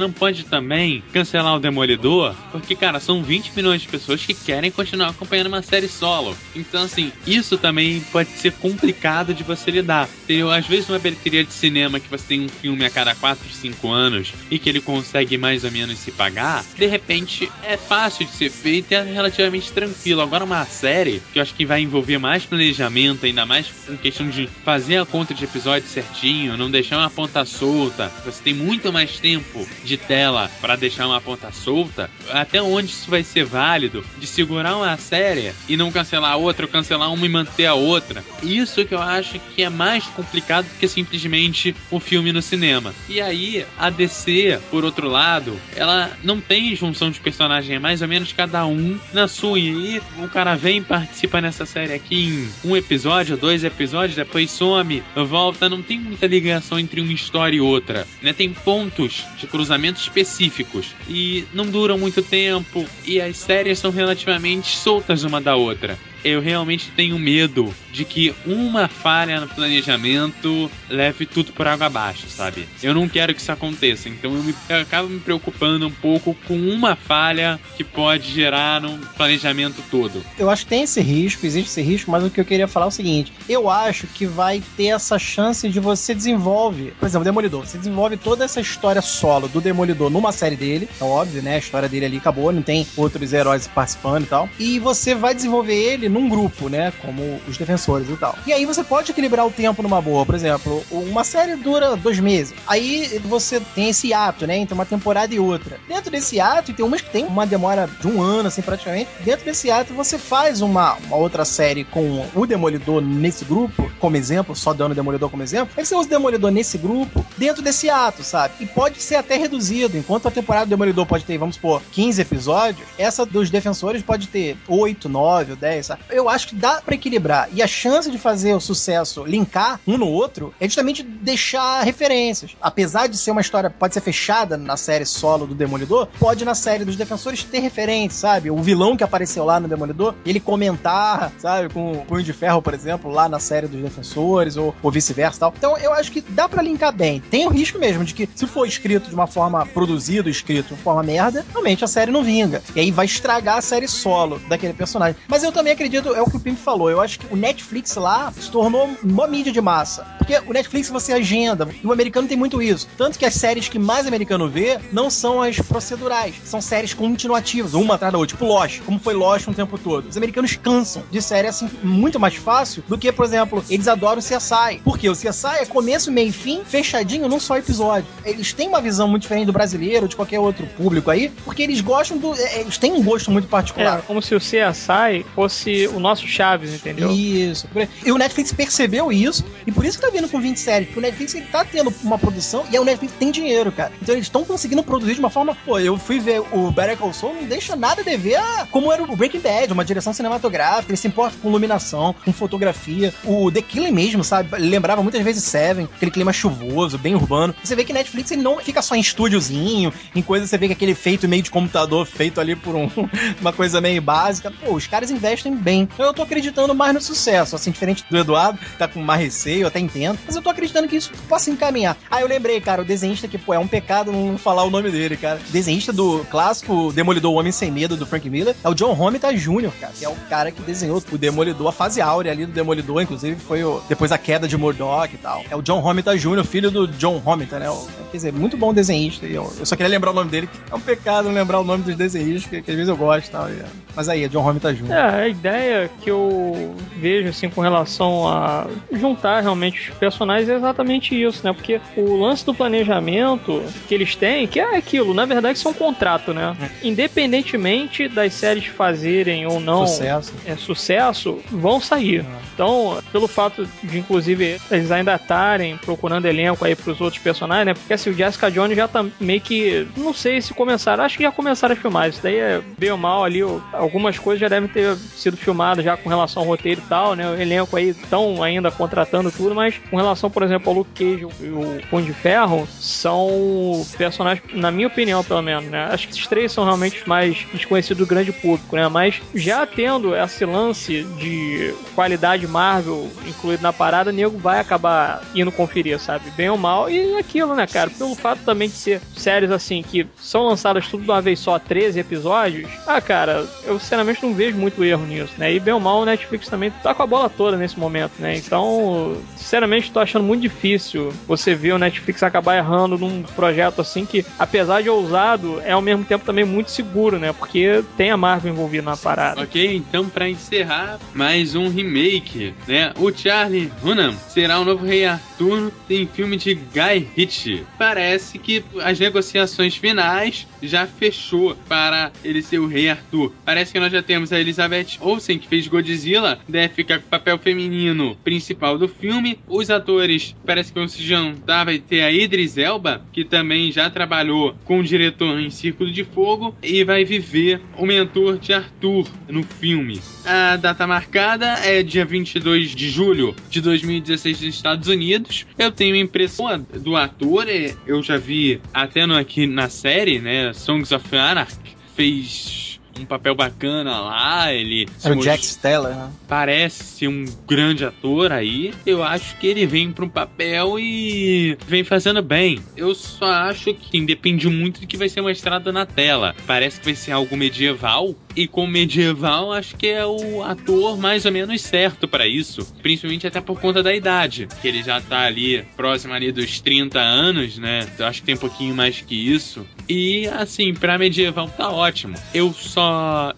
não 0.00 0.10
pode 0.10 0.44
também 0.44 1.04
cancelar 1.12 1.54
o 1.54 1.60
Demolidor, 1.60 2.34
porque, 2.50 2.74
cara, 2.74 2.98
são 2.98 3.22
20 3.22 3.52
milhões 3.54 3.82
de 3.82 3.88
pessoas 3.88 4.24
que 4.24 4.32
querem 4.32 4.70
continuar 4.70 5.10
acompanhando 5.10 5.48
uma 5.48 5.60
série 5.60 5.88
solo. 5.88 6.34
Então, 6.54 6.84
assim, 6.84 7.12
isso 7.26 7.58
também 7.58 8.00
pode 8.10 8.30
ser 8.30 8.52
complicado 8.52 9.34
de 9.34 9.42
você 9.42 9.70
lidar. 9.70 10.08
Tem, 10.26 10.40
às 10.50 10.66
vezes, 10.66 10.88
uma 10.88 10.98
bilheteria 10.98 11.44
de 11.44 11.52
cinema 11.52 12.00
que 12.00 12.08
você 12.08 12.28
tem 12.28 12.40
um 12.40 12.48
filme 12.48 12.82
a 12.82 12.90
cada 12.90 13.14
4, 13.14 13.46
5 13.50 13.90
anos 13.90 14.32
e 14.50 14.58
que 14.58 14.70
ele 14.70 14.80
consegue 14.80 15.36
mais 15.36 15.64
ou 15.64 15.70
menos 15.70 15.98
se 15.98 16.10
pagar, 16.10 16.64
de 16.74 16.86
repente 16.86 17.52
é 17.62 17.76
fácil 17.76 18.24
de 18.24 18.32
ser 18.32 18.48
feito 18.48 18.92
e 18.92 18.94
é 18.94 19.02
relativamente 19.02 19.70
tranquilo. 19.70 20.22
Agora, 20.22 20.44
uma 20.44 20.64
série 20.64 21.20
que 21.30 21.38
eu 21.38 21.42
acho 21.42 21.54
que 21.54 21.66
vai 21.66 21.82
envolver 21.82 22.16
mais 22.16 22.46
planejamento, 22.46 23.26
ainda 23.26 23.44
mais 23.44 23.65
em 23.88 23.96
questão 23.96 24.28
de 24.28 24.48
fazer 24.64 24.98
a 24.98 25.06
conta 25.06 25.34
de 25.34 25.44
episódios 25.44 25.90
certinho, 25.90 26.56
não 26.56 26.70
deixar 26.70 26.98
uma 26.98 27.10
ponta 27.10 27.44
solta. 27.44 28.10
Você 28.24 28.42
tem 28.42 28.54
muito 28.54 28.92
mais 28.92 29.18
tempo 29.18 29.66
de 29.84 29.96
tela 29.96 30.50
para 30.60 30.76
deixar 30.76 31.06
uma 31.06 31.20
ponta 31.20 31.50
solta. 31.52 32.10
Até 32.30 32.60
onde 32.62 32.90
isso 32.90 33.10
vai 33.10 33.22
ser 33.22 33.44
válido 33.44 34.04
de 34.18 34.26
segurar 34.26 34.76
uma 34.76 34.96
série 34.96 35.52
e 35.68 35.76
não 35.76 35.92
cancelar 35.92 36.32
a 36.32 36.36
outra, 36.36 36.66
ou 36.66 36.72
cancelar 36.72 37.12
uma 37.12 37.26
e 37.26 37.28
manter 37.28 37.66
a 37.66 37.74
outra. 37.74 38.24
Isso 38.42 38.84
que 38.84 38.94
eu 38.94 39.02
acho 39.02 39.38
que 39.54 39.62
é 39.62 39.68
mais 39.68 40.04
complicado 40.04 40.66
do 40.66 40.78
que 40.78 40.88
simplesmente 40.88 41.74
um 41.90 42.00
filme 42.00 42.32
no 42.32 42.42
cinema. 42.42 42.94
E 43.08 43.20
aí, 43.20 43.64
a 43.78 43.90
DC, 43.90 44.60
por 44.70 44.84
outro 44.84 45.08
lado, 45.08 45.58
ela 45.74 46.10
não 46.22 46.40
tem 46.40 46.74
junção 46.74 47.10
de 47.10 47.20
personagem, 47.20 47.76
é 47.76 47.78
mais 47.78 48.02
ou 48.02 48.08
menos 48.08 48.32
cada 48.32 48.66
um 48.66 48.98
na 49.12 49.28
sua. 49.28 49.58
E 49.58 49.68
aí, 49.68 50.02
o 50.18 50.28
cara 50.28 50.54
vem 50.54 50.82
participa 50.82 51.40
nessa 51.40 51.66
série 51.66 51.92
aqui 51.92 52.26
em 52.64 52.68
um 52.68 52.76
episódio, 52.76 53.36
dois 53.36 53.55
episódios, 53.64 54.16
depois 54.16 54.50
some, 54.50 55.02
volta. 55.26 55.68
Não 55.68 55.82
tem 55.82 55.98
muita 55.98 56.26
ligação 56.26 56.78
entre 56.78 57.00
uma 57.00 57.12
história 57.12 57.56
e 57.56 57.60
outra, 57.60 58.06
né? 58.22 58.32
Tem 58.32 58.52
pontos 58.52 59.24
de 59.38 59.46
cruzamento 59.46 60.00
específicos 60.00 60.94
e 61.08 61.44
não 61.52 61.66
duram 61.66 61.98
muito 61.98 62.22
tempo. 62.22 62.84
E 63.04 63.20
as 63.20 63.36
séries 63.36 63.78
são 63.78 63.90
relativamente 63.90 64.76
soltas 64.76 65.24
uma 65.24 65.40
da 65.40 65.56
outra 65.56 65.98
eu 66.24 66.40
realmente 66.40 66.90
tenho 66.94 67.18
medo 67.18 67.72
de 67.92 68.04
que 68.04 68.34
uma 68.44 68.88
falha 68.88 69.40
no 69.40 69.48
planejamento 69.48 70.70
leve 70.88 71.24
tudo 71.24 71.52
por 71.52 71.66
água 71.66 71.86
abaixo, 71.86 72.28
sabe? 72.28 72.68
Eu 72.82 72.94
não 72.94 73.08
quero 73.08 73.34
que 73.34 73.40
isso 73.40 73.50
aconteça, 73.50 74.08
então 74.08 74.34
eu, 74.34 74.42
me, 74.42 74.54
eu 74.68 74.80
acabo 74.80 75.08
me 75.08 75.18
preocupando 75.18 75.86
um 75.86 75.90
pouco 75.90 76.36
com 76.46 76.54
uma 76.54 76.94
falha 76.94 77.58
que 77.76 77.82
pode 77.82 78.30
gerar 78.30 78.82
no 78.82 78.98
planejamento 79.16 79.82
todo. 79.90 80.22
Eu 80.38 80.50
acho 80.50 80.64
que 80.64 80.68
tem 80.68 80.82
esse 80.82 81.00
risco, 81.00 81.46
existe 81.46 81.70
esse 81.70 81.82
risco, 81.82 82.10
mas 82.10 82.22
o 82.22 82.30
que 82.30 82.40
eu 82.40 82.44
queria 82.44 82.68
falar 82.68 82.86
é 82.86 82.88
o 82.88 82.92
seguinte: 82.92 83.32
eu 83.48 83.70
acho 83.70 84.06
que 84.06 84.26
vai 84.26 84.62
ter 84.76 84.88
essa 84.88 85.18
chance 85.18 85.68
de 85.68 85.80
você 85.80 86.14
desenvolve, 86.14 86.92
por 86.98 87.06
exemplo, 87.06 87.24
Demolidor, 87.24 87.66
você 87.66 87.78
desenvolve 87.78 88.16
toda 88.16 88.44
essa 88.44 88.60
história 88.60 89.00
solo 89.00 89.48
do 89.48 89.60
Demolidor 89.60 90.10
numa 90.10 90.32
série 90.32 90.56
dele, 90.56 90.88
é 91.00 91.04
óbvio, 91.04 91.42
né? 91.42 91.54
A 91.56 91.58
história 91.58 91.88
dele 91.88 92.06
ali 92.06 92.16
acabou, 92.18 92.52
não 92.52 92.62
tem 92.62 92.86
outros 92.96 93.32
heróis 93.32 93.66
participando 93.66 94.24
e 94.24 94.26
tal. 94.26 94.48
E 94.58 94.78
você 94.78 95.14
vai 95.14 95.34
desenvolver 95.34 95.74
ele 95.74 96.05
num 96.08 96.28
grupo, 96.28 96.68
né? 96.68 96.92
Como 97.02 97.40
os 97.48 97.56
defensores 97.56 98.08
e 98.08 98.16
tal. 98.16 98.36
E 98.46 98.52
aí 98.52 98.64
você 98.64 98.82
pode 98.82 99.10
equilibrar 99.10 99.46
o 99.46 99.50
tempo 99.50 99.82
numa 99.82 100.00
boa. 100.00 100.24
Por 100.24 100.34
exemplo, 100.34 100.84
uma 100.90 101.24
série 101.24 101.56
dura 101.56 101.96
dois 101.96 102.18
meses. 102.18 102.54
Aí 102.66 103.20
você 103.24 103.60
tem 103.74 103.90
esse 103.90 104.12
ato, 104.12 104.46
né? 104.46 104.56
Entre 104.56 104.74
uma 104.74 104.86
temporada 104.86 105.34
e 105.34 105.38
outra. 105.38 105.78
Dentro 105.88 106.10
desse 106.10 106.40
ato, 106.40 106.72
tem 106.72 106.84
umas 106.84 107.00
que 107.00 107.10
tem 107.10 107.24
uma 107.24 107.46
demora 107.46 107.88
de 108.00 108.06
um 108.06 108.22
ano, 108.22 108.48
assim, 108.48 108.62
praticamente. 108.62 109.10
Dentro 109.20 109.44
desse 109.44 109.70
ato, 109.70 109.94
você 109.94 110.18
faz 110.18 110.60
uma, 110.60 110.94
uma 111.06 111.16
outra 111.16 111.44
série 111.44 111.84
com 111.84 112.26
o 112.34 112.46
Demolidor 112.46 113.00
nesse 113.00 113.44
grupo, 113.44 113.90
como 113.98 114.16
exemplo, 114.16 114.54
só 114.54 114.72
dando 114.72 114.92
o 114.92 114.94
Demolidor 114.94 115.30
como 115.30 115.42
exemplo. 115.42 115.74
Aí 115.76 115.84
você 115.84 115.94
usa 115.94 116.06
o 116.06 116.10
Demolidor 116.10 116.50
nesse 116.50 116.78
grupo, 116.78 117.24
dentro 117.36 117.62
desse 117.62 117.88
ato, 117.88 118.22
sabe? 118.22 118.54
E 118.60 118.66
pode 118.66 119.00
ser 119.00 119.16
até 119.16 119.36
reduzido. 119.36 119.96
Enquanto 119.96 120.28
a 120.28 120.30
temporada 120.30 120.66
do 120.66 120.70
Demolidor 120.70 121.06
pode 121.06 121.24
ter, 121.24 121.38
vamos 121.38 121.56
supor, 121.56 121.82
15 121.92 122.20
episódios, 122.22 122.86
essa 122.98 123.24
dos 123.24 123.50
defensores 123.50 124.02
pode 124.02 124.28
ter 124.28 124.56
8, 124.68 125.08
9 125.08 125.52
ou 125.52 125.56
10, 125.56 125.86
sabe? 125.86 125.95
Eu 126.10 126.28
acho 126.28 126.48
que 126.48 126.54
dá 126.54 126.80
para 126.80 126.94
equilibrar. 126.94 127.48
E 127.52 127.62
a 127.62 127.66
chance 127.66 128.10
de 128.10 128.18
fazer 128.18 128.54
o 128.54 128.60
sucesso 128.60 129.24
linkar 129.24 129.80
um 129.86 129.96
no 129.96 130.08
outro 130.08 130.54
é 130.60 130.66
justamente 130.66 131.02
deixar 131.02 131.82
referências. 131.82 132.56
Apesar 132.60 133.06
de 133.06 133.16
ser 133.16 133.30
uma 133.30 133.40
história, 133.40 133.70
pode 133.70 133.94
ser 133.94 134.00
fechada 134.00 134.56
na 134.56 134.76
série 134.76 135.04
solo 135.04 135.46
do 135.46 135.54
Demolidor, 135.54 136.08
pode 136.18 136.44
na 136.44 136.54
série 136.54 136.84
dos 136.84 136.96
Defensores 136.96 137.44
ter 137.44 137.60
referências, 137.60 138.20
sabe? 138.20 138.50
O 138.50 138.56
vilão 138.58 138.96
que 138.96 139.04
apareceu 139.04 139.44
lá 139.44 139.60
no 139.60 139.68
Demolidor, 139.68 140.14
ele 140.24 140.40
comentar, 140.40 141.32
sabe? 141.38 141.72
Com 141.72 141.92
o 141.92 142.04
Punho 142.04 142.22
de 142.22 142.32
Ferro, 142.32 142.62
por 142.62 142.74
exemplo, 142.74 143.10
lá 143.10 143.28
na 143.28 143.38
série 143.38 143.66
dos 143.66 143.80
Defensores, 143.80 144.56
ou, 144.56 144.74
ou 144.82 144.90
vice-versa 144.90 145.40
tal. 145.40 145.54
Então 145.56 145.76
eu 145.78 145.92
acho 145.92 146.10
que 146.10 146.20
dá 146.20 146.48
para 146.48 146.62
linkar 146.62 146.92
bem. 146.92 147.20
Tem 147.30 147.46
o 147.46 147.50
risco 147.50 147.78
mesmo 147.78 148.04
de 148.04 148.14
que, 148.14 148.28
se 148.34 148.46
for 148.46 148.66
escrito 148.66 149.08
de 149.08 149.14
uma 149.14 149.26
forma 149.26 149.64
produzido, 149.66 150.28
escrito 150.28 150.68
de 150.68 150.74
uma 150.74 150.82
forma 150.82 151.02
merda, 151.02 151.44
realmente 151.50 151.84
a 151.84 151.88
série 151.88 152.10
não 152.10 152.22
vinga. 152.22 152.62
E 152.74 152.80
aí 152.80 152.90
vai 152.90 153.06
estragar 153.06 153.58
a 153.58 153.62
série 153.62 153.88
solo 153.88 154.40
daquele 154.48 154.72
personagem. 154.72 155.16
Mas 155.28 155.42
eu 155.42 155.52
também 155.52 155.72
acredito, 155.72 155.85
é 155.94 156.22
o 156.22 156.30
que 156.30 156.36
o 156.36 156.40
Pimp 156.40 156.58
falou, 156.58 156.90
eu 156.90 157.00
acho 157.00 157.18
que 157.18 157.32
o 157.32 157.36
Netflix 157.36 157.94
lá 157.96 158.32
se 158.32 158.50
tornou 158.50 158.90
uma 159.02 159.26
mídia 159.26 159.52
de 159.52 159.60
massa. 159.60 160.06
Porque 160.18 160.38
o 160.46 160.52
Netflix 160.52 160.88
você 160.88 161.12
agenda, 161.12 161.68
e 161.82 161.86
o 161.86 161.92
americano 161.92 162.26
tem 162.26 162.36
muito 162.36 162.60
isso. 162.60 162.88
Tanto 162.96 163.18
que 163.18 163.24
as 163.24 163.34
séries 163.34 163.68
que 163.68 163.78
mais 163.78 164.06
americano 164.06 164.48
vê 164.48 164.78
não 164.92 165.08
são 165.08 165.40
as 165.40 165.60
procedurais, 165.60 166.34
são 166.44 166.60
séries 166.60 166.94
continuativas, 166.94 167.74
uma 167.74 167.94
atrás 167.94 168.12
da 168.12 168.18
outra, 168.18 168.34
tipo 168.36 168.46
Lost, 168.46 168.80
como 168.80 168.98
foi 168.98 169.14
Lost 169.14 169.46
um 169.48 169.52
tempo 169.52 169.78
todo. 169.78 170.08
Os 170.08 170.16
americanos 170.16 170.56
cansam 170.56 171.02
de 171.10 171.22
série 171.22 171.48
assim 171.48 171.68
muito 171.82 172.18
mais 172.18 172.34
fácil 172.34 172.82
do 172.88 172.98
que, 172.98 173.10
por 173.12 173.24
exemplo, 173.24 173.64
eles 173.68 173.86
adoram 173.88 174.18
o 174.18 174.22
CSI. 174.22 174.80
Porque 174.84 175.08
o 175.08 175.12
CSI 175.12 175.60
é 175.60 175.66
começo, 175.66 176.10
meio 176.10 176.28
e 176.28 176.32
fim, 176.32 176.62
fechadinho 176.64 177.28
num 177.28 177.38
só 177.38 177.56
episódio. 177.56 178.06
Eles 178.24 178.52
têm 178.52 178.68
uma 178.68 178.80
visão 178.80 179.06
muito 179.08 179.22
diferente 179.22 179.46
do 179.46 179.52
brasileiro, 179.52 180.08
de 180.08 180.16
qualquer 180.16 180.40
outro 180.40 180.66
público 180.66 181.10
aí, 181.10 181.28
porque 181.44 181.62
eles 181.62 181.80
gostam 181.80 182.18
do. 182.18 182.34
É, 182.34 182.60
eles 182.60 182.78
têm 182.78 182.92
um 182.92 183.02
gosto 183.02 183.30
muito 183.30 183.48
particular. 183.48 183.98
É, 183.98 184.02
como 184.02 184.20
se 184.20 184.34
o 184.34 184.38
CSI 184.38 185.24
fosse 185.34 185.75
o 185.88 186.00
nosso 186.00 186.26
Chaves, 186.26 186.72
entendeu? 186.72 187.10
Isso. 187.10 187.68
E 188.04 188.10
o 188.10 188.18
Netflix 188.18 188.52
percebeu 188.52 189.12
isso, 189.12 189.44
e 189.66 189.72
por 189.72 189.84
isso 189.84 189.98
que 189.98 190.04
tá 190.04 190.10
vindo 190.10 190.28
com 190.28 190.40
20 190.40 190.58
séries. 190.58 190.88
Porque 190.88 190.98
o 190.98 191.02
Netflix 191.02 191.34
ele 191.34 191.46
tá 191.46 191.64
tendo 191.64 191.92
uma 192.02 192.18
produção, 192.18 192.64
e 192.72 192.78
o 192.78 192.84
Netflix 192.84 193.14
tem 193.18 193.30
dinheiro, 193.30 193.70
cara. 193.72 193.92
Então 194.00 194.14
eles 194.14 194.26
estão 194.26 194.44
conseguindo 194.44 194.82
produzir 194.82 195.14
de 195.14 195.20
uma 195.20 195.30
forma. 195.30 195.56
Pô, 195.64 195.78
eu 195.78 195.98
fui 195.98 196.18
ver 196.18 196.40
o 196.52 196.70
Better 196.70 196.96
Call 196.96 197.12
Saul, 197.12 197.34
não 197.34 197.44
deixa 197.44 197.76
nada 197.76 198.02
de 198.02 198.16
ver 198.16 198.36
a, 198.36 198.66
como 198.70 198.92
era 198.92 199.02
o 199.02 199.16
Breaking 199.16 199.40
Bad, 199.40 199.72
uma 199.72 199.84
direção 199.84 200.12
cinematográfica. 200.12 200.90
Ele 200.90 200.96
se 200.96 201.08
importa 201.08 201.36
com 201.40 201.48
iluminação, 201.48 202.14
com 202.24 202.32
fotografia. 202.32 203.12
O 203.24 203.50
The 203.50 203.62
Killing 203.62 203.92
mesmo, 203.92 204.22
sabe? 204.22 204.56
Lembrava 204.58 205.02
muitas 205.02 205.22
vezes 205.22 205.44
Seven, 205.44 205.88
aquele 205.96 206.10
clima 206.10 206.32
chuvoso, 206.32 206.98
bem 206.98 207.14
urbano. 207.14 207.54
Você 207.62 207.74
vê 207.74 207.84
que 207.84 207.92
Netflix 207.92 208.30
ele 208.30 208.42
não 208.42 208.58
fica 208.58 208.82
só 208.82 208.94
em 208.94 209.00
estúdiozinho, 209.00 209.92
em 210.14 210.22
coisa 210.22 210.46
você 210.46 210.58
vê 210.58 210.66
que 210.66 210.72
aquele 210.72 210.94
feito 210.94 211.28
meio 211.28 211.42
de 211.42 211.50
computador 211.50 212.06
feito 212.06 212.40
ali 212.40 212.54
por 212.54 212.74
um, 212.74 212.88
uma 213.40 213.52
coisa 213.52 213.80
meio 213.80 214.00
básica. 214.02 214.50
Pô, 214.50 214.74
os 214.74 214.86
caras 214.86 215.10
investem 215.10 215.54
bem. 215.66 215.88
Então 215.92 216.06
eu 216.06 216.14
tô 216.14 216.22
acreditando 216.22 216.72
mais 216.72 216.94
no 216.94 217.00
sucesso, 217.00 217.56
assim, 217.56 217.72
diferente 217.72 218.04
do 218.08 218.16
Eduardo, 218.16 218.56
que 218.56 218.78
tá 218.78 218.86
com 218.86 219.00
mais 219.00 219.20
receio, 219.20 219.62
eu 219.62 219.66
até 219.66 219.80
entendo. 219.80 220.16
Mas 220.24 220.36
eu 220.36 220.40
tô 220.40 220.48
acreditando 220.48 220.86
que 220.86 220.94
isso 220.94 221.10
possa 221.28 221.50
encaminhar. 221.50 221.96
Ah, 222.08 222.20
eu 222.20 222.28
lembrei, 222.28 222.60
cara, 222.60 222.82
o 222.82 222.84
desenhista 222.84 223.26
que, 223.26 223.36
pô, 223.36 223.52
é 223.52 223.58
um 223.58 223.66
pecado 223.66 224.12
não 224.12 224.38
falar 224.38 224.62
o 224.62 224.70
nome 224.70 224.92
dele, 224.92 225.16
cara. 225.16 225.40
Desenhista 225.50 225.92
do 225.92 226.24
clássico 226.30 226.92
Demolidor 226.92 227.34
Homem 227.34 227.50
Sem 227.50 227.72
Medo 227.72 227.96
do 227.96 228.06
Frank 228.06 228.30
Miller 228.30 228.54
é 228.62 228.68
o 228.68 228.74
John 228.74 228.92
Romita 228.92 229.34
Jr., 229.34 229.72
cara, 229.80 229.92
que 229.92 230.04
é 230.04 230.08
o 230.08 230.14
cara 230.30 230.52
que 230.52 230.62
desenhou 230.62 231.02
o 231.10 231.18
Demolidor, 231.18 231.66
a 231.66 231.72
fase 231.72 232.00
áurea 232.00 232.30
ali 232.30 232.46
do 232.46 232.52
Demolidor, 232.52 233.02
inclusive 233.02 233.34
foi 233.34 233.64
o, 233.64 233.82
depois 233.88 234.12
a 234.12 234.18
queda 234.18 234.46
de 234.46 234.56
Murdoch 234.56 235.12
e 235.12 235.18
tal. 235.18 235.42
É 235.50 235.56
o 235.56 235.62
John 235.62 235.80
Romita 235.80 236.16
Jr., 236.16 236.44
filho 236.44 236.70
do 236.70 236.86
John 236.86 237.18
Romita, 237.18 237.58
né? 237.58 237.68
O, 237.68 237.88
quer 238.12 238.16
dizer, 238.16 238.32
muito 238.32 238.56
bom 238.56 238.72
desenhista. 238.72 239.26
Eu, 239.26 239.52
eu, 239.58 239.66
só 239.66 239.74
queria 239.74 239.90
lembrar 239.90 240.12
o 240.12 240.14
nome 240.14 240.30
dele, 240.30 240.46
que 240.46 240.72
é 240.72 240.76
um 240.76 240.80
pecado 240.80 241.26
não 241.26 241.34
lembrar 241.34 241.58
o 241.58 241.64
nome 241.64 241.82
dos 241.82 241.96
desenhistas, 241.96 242.48
que, 242.48 242.62
que 242.62 242.70
às 242.70 242.76
vezes 242.76 242.88
eu 242.88 242.96
gosto 242.96 243.26
e 243.26 243.30
tal. 243.30 243.48
Mas 243.96 244.08
aí, 244.08 244.24
é 244.24 244.28
John 244.28 244.42
Romita 244.42 244.72
Jr. 244.72 244.92
É, 244.92 245.22
a 245.22 245.28
ideia 245.28 245.55
que 246.00 246.10
eu 246.10 246.74
vejo, 246.96 247.28
assim, 247.28 247.48
com 247.48 247.60
relação 247.60 248.28
a 248.28 248.66
juntar 248.92 249.40
realmente 249.40 249.90
os 249.90 249.96
personagens 249.96 250.48
é 250.48 250.54
exatamente 250.54 251.20
isso, 251.20 251.40
né? 251.44 251.52
Porque 251.52 251.80
o 251.96 252.16
lance 252.16 252.44
do 252.44 252.54
planejamento 252.54 253.62
que 253.86 253.94
eles 253.94 254.14
têm, 254.16 254.46
que 254.46 254.60
é 254.60 254.76
aquilo, 254.76 255.14
na 255.14 255.24
verdade, 255.24 255.58
isso 255.58 255.68
é 255.68 255.70
um 255.70 255.74
contrato, 255.74 256.32
né? 256.32 256.56
Independentemente 256.82 258.08
das 258.08 258.34
séries 258.34 258.66
fazerem 258.66 259.46
ou 259.46 259.60
não 259.60 259.86
sucesso, 259.86 260.34
é, 260.46 260.56
sucesso 260.56 261.38
vão 261.50 261.80
sair. 261.80 262.24
Então, 262.54 262.98
pelo 263.12 263.28
fato 263.28 263.68
de, 263.82 263.98
inclusive, 263.98 264.58
eles 264.70 264.90
ainda 264.90 265.14
estarem 265.14 265.76
procurando 265.76 266.26
elenco 266.26 266.64
aí 266.64 266.74
pros 266.74 267.00
outros 267.00 267.22
personagens, 267.22 267.66
né? 267.66 267.74
Porque 267.74 267.92
assim, 267.92 268.10
o 268.10 268.14
Jessica 268.14 268.50
Jones 268.50 268.76
já 268.76 268.88
tá 268.88 269.04
meio 269.20 269.40
que. 269.40 269.86
Não 269.96 270.14
sei 270.14 270.40
se 270.40 270.54
começaram, 270.54 271.04
acho 271.04 271.16
que 271.16 271.22
já 271.22 271.32
começaram 271.32 271.74
a 271.74 271.76
filmar. 271.76 272.08
Isso 272.08 272.22
daí 272.22 272.36
é 272.36 272.62
bem 272.78 272.90
ou 272.90 272.98
mal 272.98 273.24
ali. 273.24 273.40
Algumas 273.72 274.18
coisas 274.18 274.40
já 274.40 274.48
devem 274.48 274.68
ter 274.68 274.96
sido 274.96 275.36
filmadas 275.46 275.84
já 275.84 275.96
com 275.96 276.08
relação 276.08 276.42
ao 276.42 276.48
roteiro 276.48 276.82
e 276.84 276.88
tal, 276.88 277.14
né? 277.14 277.30
O 277.30 277.40
elenco 277.40 277.76
aí 277.76 277.90
estão 277.90 278.42
ainda 278.42 278.68
contratando 278.70 279.30
tudo, 279.30 279.54
mas 279.54 279.78
com 279.88 279.96
relação, 279.96 280.28
por 280.28 280.42
exemplo, 280.42 280.70
ao 280.70 280.78
Luke 280.78 280.90
Cage 280.92 281.26
e 281.40 281.46
o 281.46 281.80
Punho 281.88 282.06
de 282.06 282.12
Ferro, 282.12 282.66
são 282.80 283.86
personagens, 283.96 284.44
na 284.52 284.70
minha 284.72 284.88
opinião, 284.88 285.22
pelo 285.22 285.42
menos, 285.42 285.64
né? 285.66 285.88
Acho 285.92 286.08
que 286.08 286.14
esses 286.14 286.26
três 286.26 286.50
são 286.50 286.64
realmente 286.64 287.08
mais 287.08 287.46
desconhecidos 287.52 287.98
do 287.98 288.08
grande 288.08 288.32
público, 288.32 288.74
né? 288.74 288.88
Mas 288.88 289.22
já 289.34 289.64
tendo 289.64 290.16
esse 290.16 290.44
lance 290.44 291.04
de 291.18 291.74
qualidade 291.94 292.46
Marvel 292.46 293.08
incluído 293.26 293.62
na 293.62 293.72
parada, 293.72 294.10
nego 294.10 294.36
vai 294.38 294.58
acabar 294.58 295.22
indo 295.34 295.52
conferir, 295.52 296.00
sabe? 296.00 296.30
Bem 296.30 296.50
ou 296.50 296.58
mal. 296.58 296.90
E 296.90 297.16
aquilo, 297.16 297.54
né, 297.54 297.66
cara? 297.66 297.90
Pelo 297.90 298.14
fato 298.16 298.40
também 298.44 298.68
de 298.68 298.74
ser 298.74 299.00
séries 299.16 299.50
assim 299.50 299.82
que 299.82 300.06
são 300.16 300.46
lançadas 300.46 300.88
tudo 300.88 301.04
de 301.04 301.10
uma 301.10 301.22
vez 301.22 301.38
só, 301.38 301.58
13 301.58 302.00
episódios, 302.00 302.70
ah, 302.86 303.00
cara, 303.00 303.46
eu 303.64 303.78
sinceramente 303.78 304.22
não 304.22 304.34
vejo 304.34 304.56
muito 304.56 304.82
erro 304.84 305.06
nisso, 305.06 305.32
né? 305.36 305.52
E 305.52 305.60
bem 305.60 305.74
ou 305.74 305.80
mal, 305.80 306.00
o 306.00 306.04
Netflix 306.04 306.48
também 306.48 306.70
tá 306.82 306.94
com 306.94 307.02
a 307.02 307.06
bola 307.06 307.28
toda 307.28 307.56
nesse 307.56 307.78
momento, 307.78 308.12
né? 308.18 308.36
Então, 308.36 309.16
sinceramente, 309.36 309.90
tô 309.90 310.00
achando 310.00 310.24
muito 310.24 310.42
difícil 310.42 311.12
você 311.26 311.54
ver 311.54 311.72
o 311.72 311.78
Netflix 311.78 312.22
acabar 312.22 312.56
errando 312.56 312.98
num 312.98 313.22
projeto 313.22 313.80
assim 313.80 314.04
que, 314.04 314.24
apesar 314.38 314.82
de 314.82 314.90
ousado, 314.90 315.60
é 315.64 315.72
ao 315.72 315.82
mesmo 315.82 316.04
tempo 316.04 316.24
também 316.24 316.44
muito 316.44 316.70
seguro, 316.70 317.18
né? 317.18 317.32
Porque 317.32 317.82
tem 317.96 318.10
a 318.10 318.16
Marvel 318.16 318.52
envolvida 318.52 318.82
na 318.82 318.96
parada. 318.96 319.42
Ok, 319.42 319.76
então 319.76 320.08
para 320.08 320.28
encerrar, 320.28 320.98
mais 321.14 321.54
um 321.54 321.68
remake, 321.68 322.54
né? 322.66 322.92
O 322.98 323.12
Charlie 323.12 323.72
Hunnam 323.82 324.14
será 324.28 324.60
o 324.60 324.64
novo 324.64 324.84
Rei 324.84 325.04
Arthur 325.04 325.72
em 325.88 326.06
filme 326.06 326.36
de 326.36 326.54
Guy 326.54 327.08
Ritchie. 327.14 327.66
Parece 327.78 328.38
que 328.38 328.64
as 328.82 328.98
negociações 328.98 329.76
finais 329.76 330.46
já 330.62 330.86
fechou 330.86 331.56
para 331.68 332.10
ele 332.24 332.42
ser 332.42 332.58
o 332.58 332.66
Rei 332.66 332.88
Arthur. 332.88 333.32
Parece 333.44 333.72
que 333.72 333.80
nós 333.80 333.92
já 333.92 334.02
temos 334.02 334.32
a 334.32 334.40
Elizabeth 334.40 334.98
Olsen, 335.00 335.25
que 335.34 335.48
fez 335.48 335.66
Godzilla, 335.66 336.38
deve 336.48 336.74
ficar 336.74 336.98
com 336.98 337.06
o 337.06 337.10
papel 337.10 337.38
feminino 337.38 338.16
principal 338.22 338.78
do 338.78 338.88
filme. 338.88 339.38
Os 339.48 339.70
atores 339.70 340.34
parece 340.44 340.72
que 340.72 340.78
vão 340.78 340.88
se 340.88 341.02
jantar, 341.02 341.64
vai 341.64 341.78
ter 341.78 342.02
a 342.02 342.12
Idris 342.12 342.58
Elba, 342.58 343.02
que 343.12 343.24
também 343.24 343.72
já 343.72 343.88
trabalhou 343.88 344.54
com 344.64 344.80
o 344.80 344.84
diretor 344.84 345.40
em 345.40 345.50
Círculo 345.50 345.90
de 345.90 346.04
Fogo, 346.04 346.54
e 346.62 346.84
vai 346.84 347.04
viver 347.04 347.60
o 347.78 347.86
mentor 347.86 348.38
de 348.38 348.52
Arthur 348.52 349.08
no 349.28 349.42
filme. 349.42 350.00
A 350.24 350.56
data 350.56 350.86
marcada 350.86 351.46
é 351.64 351.82
dia 351.82 352.04
22 352.04 352.74
de 352.74 352.90
julho 352.90 353.34
de 353.48 353.60
2016 353.60 354.42
nos 354.42 354.54
Estados 354.54 354.88
Unidos. 354.88 355.46
Eu 355.58 355.72
tenho 355.72 355.94
a 355.94 355.98
impressão 355.98 356.66
do 356.80 356.96
ator, 356.96 357.48
é, 357.48 357.74
eu 357.86 358.02
já 358.02 358.16
vi 358.16 358.60
até 358.74 359.06
aqui 359.14 359.46
na 359.46 359.68
série, 359.68 360.18
né, 360.18 360.52
Songs 360.52 360.92
of 360.92 361.14
Anarchy, 361.14 361.76
fez 361.94 362.75
um 362.98 363.04
papel 363.04 363.34
bacana 363.34 364.00
lá, 364.00 364.52
ele... 364.52 364.88
É 365.02 365.10
o 365.10 365.16
Jack 365.16 365.44
Steller, 365.44 365.94
né? 365.94 366.10
Parece 366.28 366.84
ser 366.84 367.08
um 367.08 367.24
grande 367.46 367.84
ator 367.84 368.32
aí. 368.32 368.72
Eu 368.84 369.02
acho 369.02 369.36
que 369.36 369.46
ele 369.46 369.66
vem 369.66 369.92
para 369.92 370.04
um 370.04 370.08
papel 370.08 370.78
e 370.78 371.56
vem 371.66 371.84
fazendo 371.84 372.22
bem. 372.22 372.60
Eu 372.76 372.94
só 372.94 373.26
acho 373.26 373.72
que 373.74 374.00
depende 374.04 374.48
muito 374.48 374.80
do 374.80 374.86
que 374.86 374.96
vai 374.96 375.08
ser 375.08 375.20
mostrado 375.20 375.72
na 375.72 375.86
tela. 375.86 376.34
Parece 376.46 376.78
que 376.78 376.86
vai 376.86 376.94
ser 376.94 377.12
algo 377.12 377.36
medieval, 377.36 378.14
e 378.36 378.46
com 378.46 378.66
medieval, 378.66 379.50
acho 379.50 379.74
que 379.76 379.86
é 379.86 380.04
o 380.04 380.42
ator 380.42 380.98
mais 380.98 381.24
ou 381.24 381.32
menos 381.32 381.62
certo 381.62 382.06
para 382.06 382.28
isso. 382.28 382.70
Principalmente 382.82 383.26
até 383.26 383.40
por 383.40 383.58
conta 383.58 383.82
da 383.82 383.94
idade. 383.94 384.46
Que 384.60 384.68
ele 384.68 384.82
já 384.82 385.00
tá 385.00 385.20
ali 385.20 385.64
próximo 385.74 386.12
ali 386.12 386.30
dos 386.30 386.60
30 386.60 387.00
anos, 387.00 387.56
né? 387.56 387.88
Eu 387.98 388.06
acho 388.06 388.20
que 388.20 388.26
tem 388.26 388.34
um 388.34 388.38
pouquinho 388.38 388.74
mais 388.74 389.00
que 389.00 389.14
isso. 389.14 389.66
E 389.88 390.28
assim, 390.28 390.74
pra 390.74 390.98
medieval 390.98 391.48
tá 391.48 391.70
ótimo. 391.70 392.14
Eu 392.34 392.52
só 392.52 392.85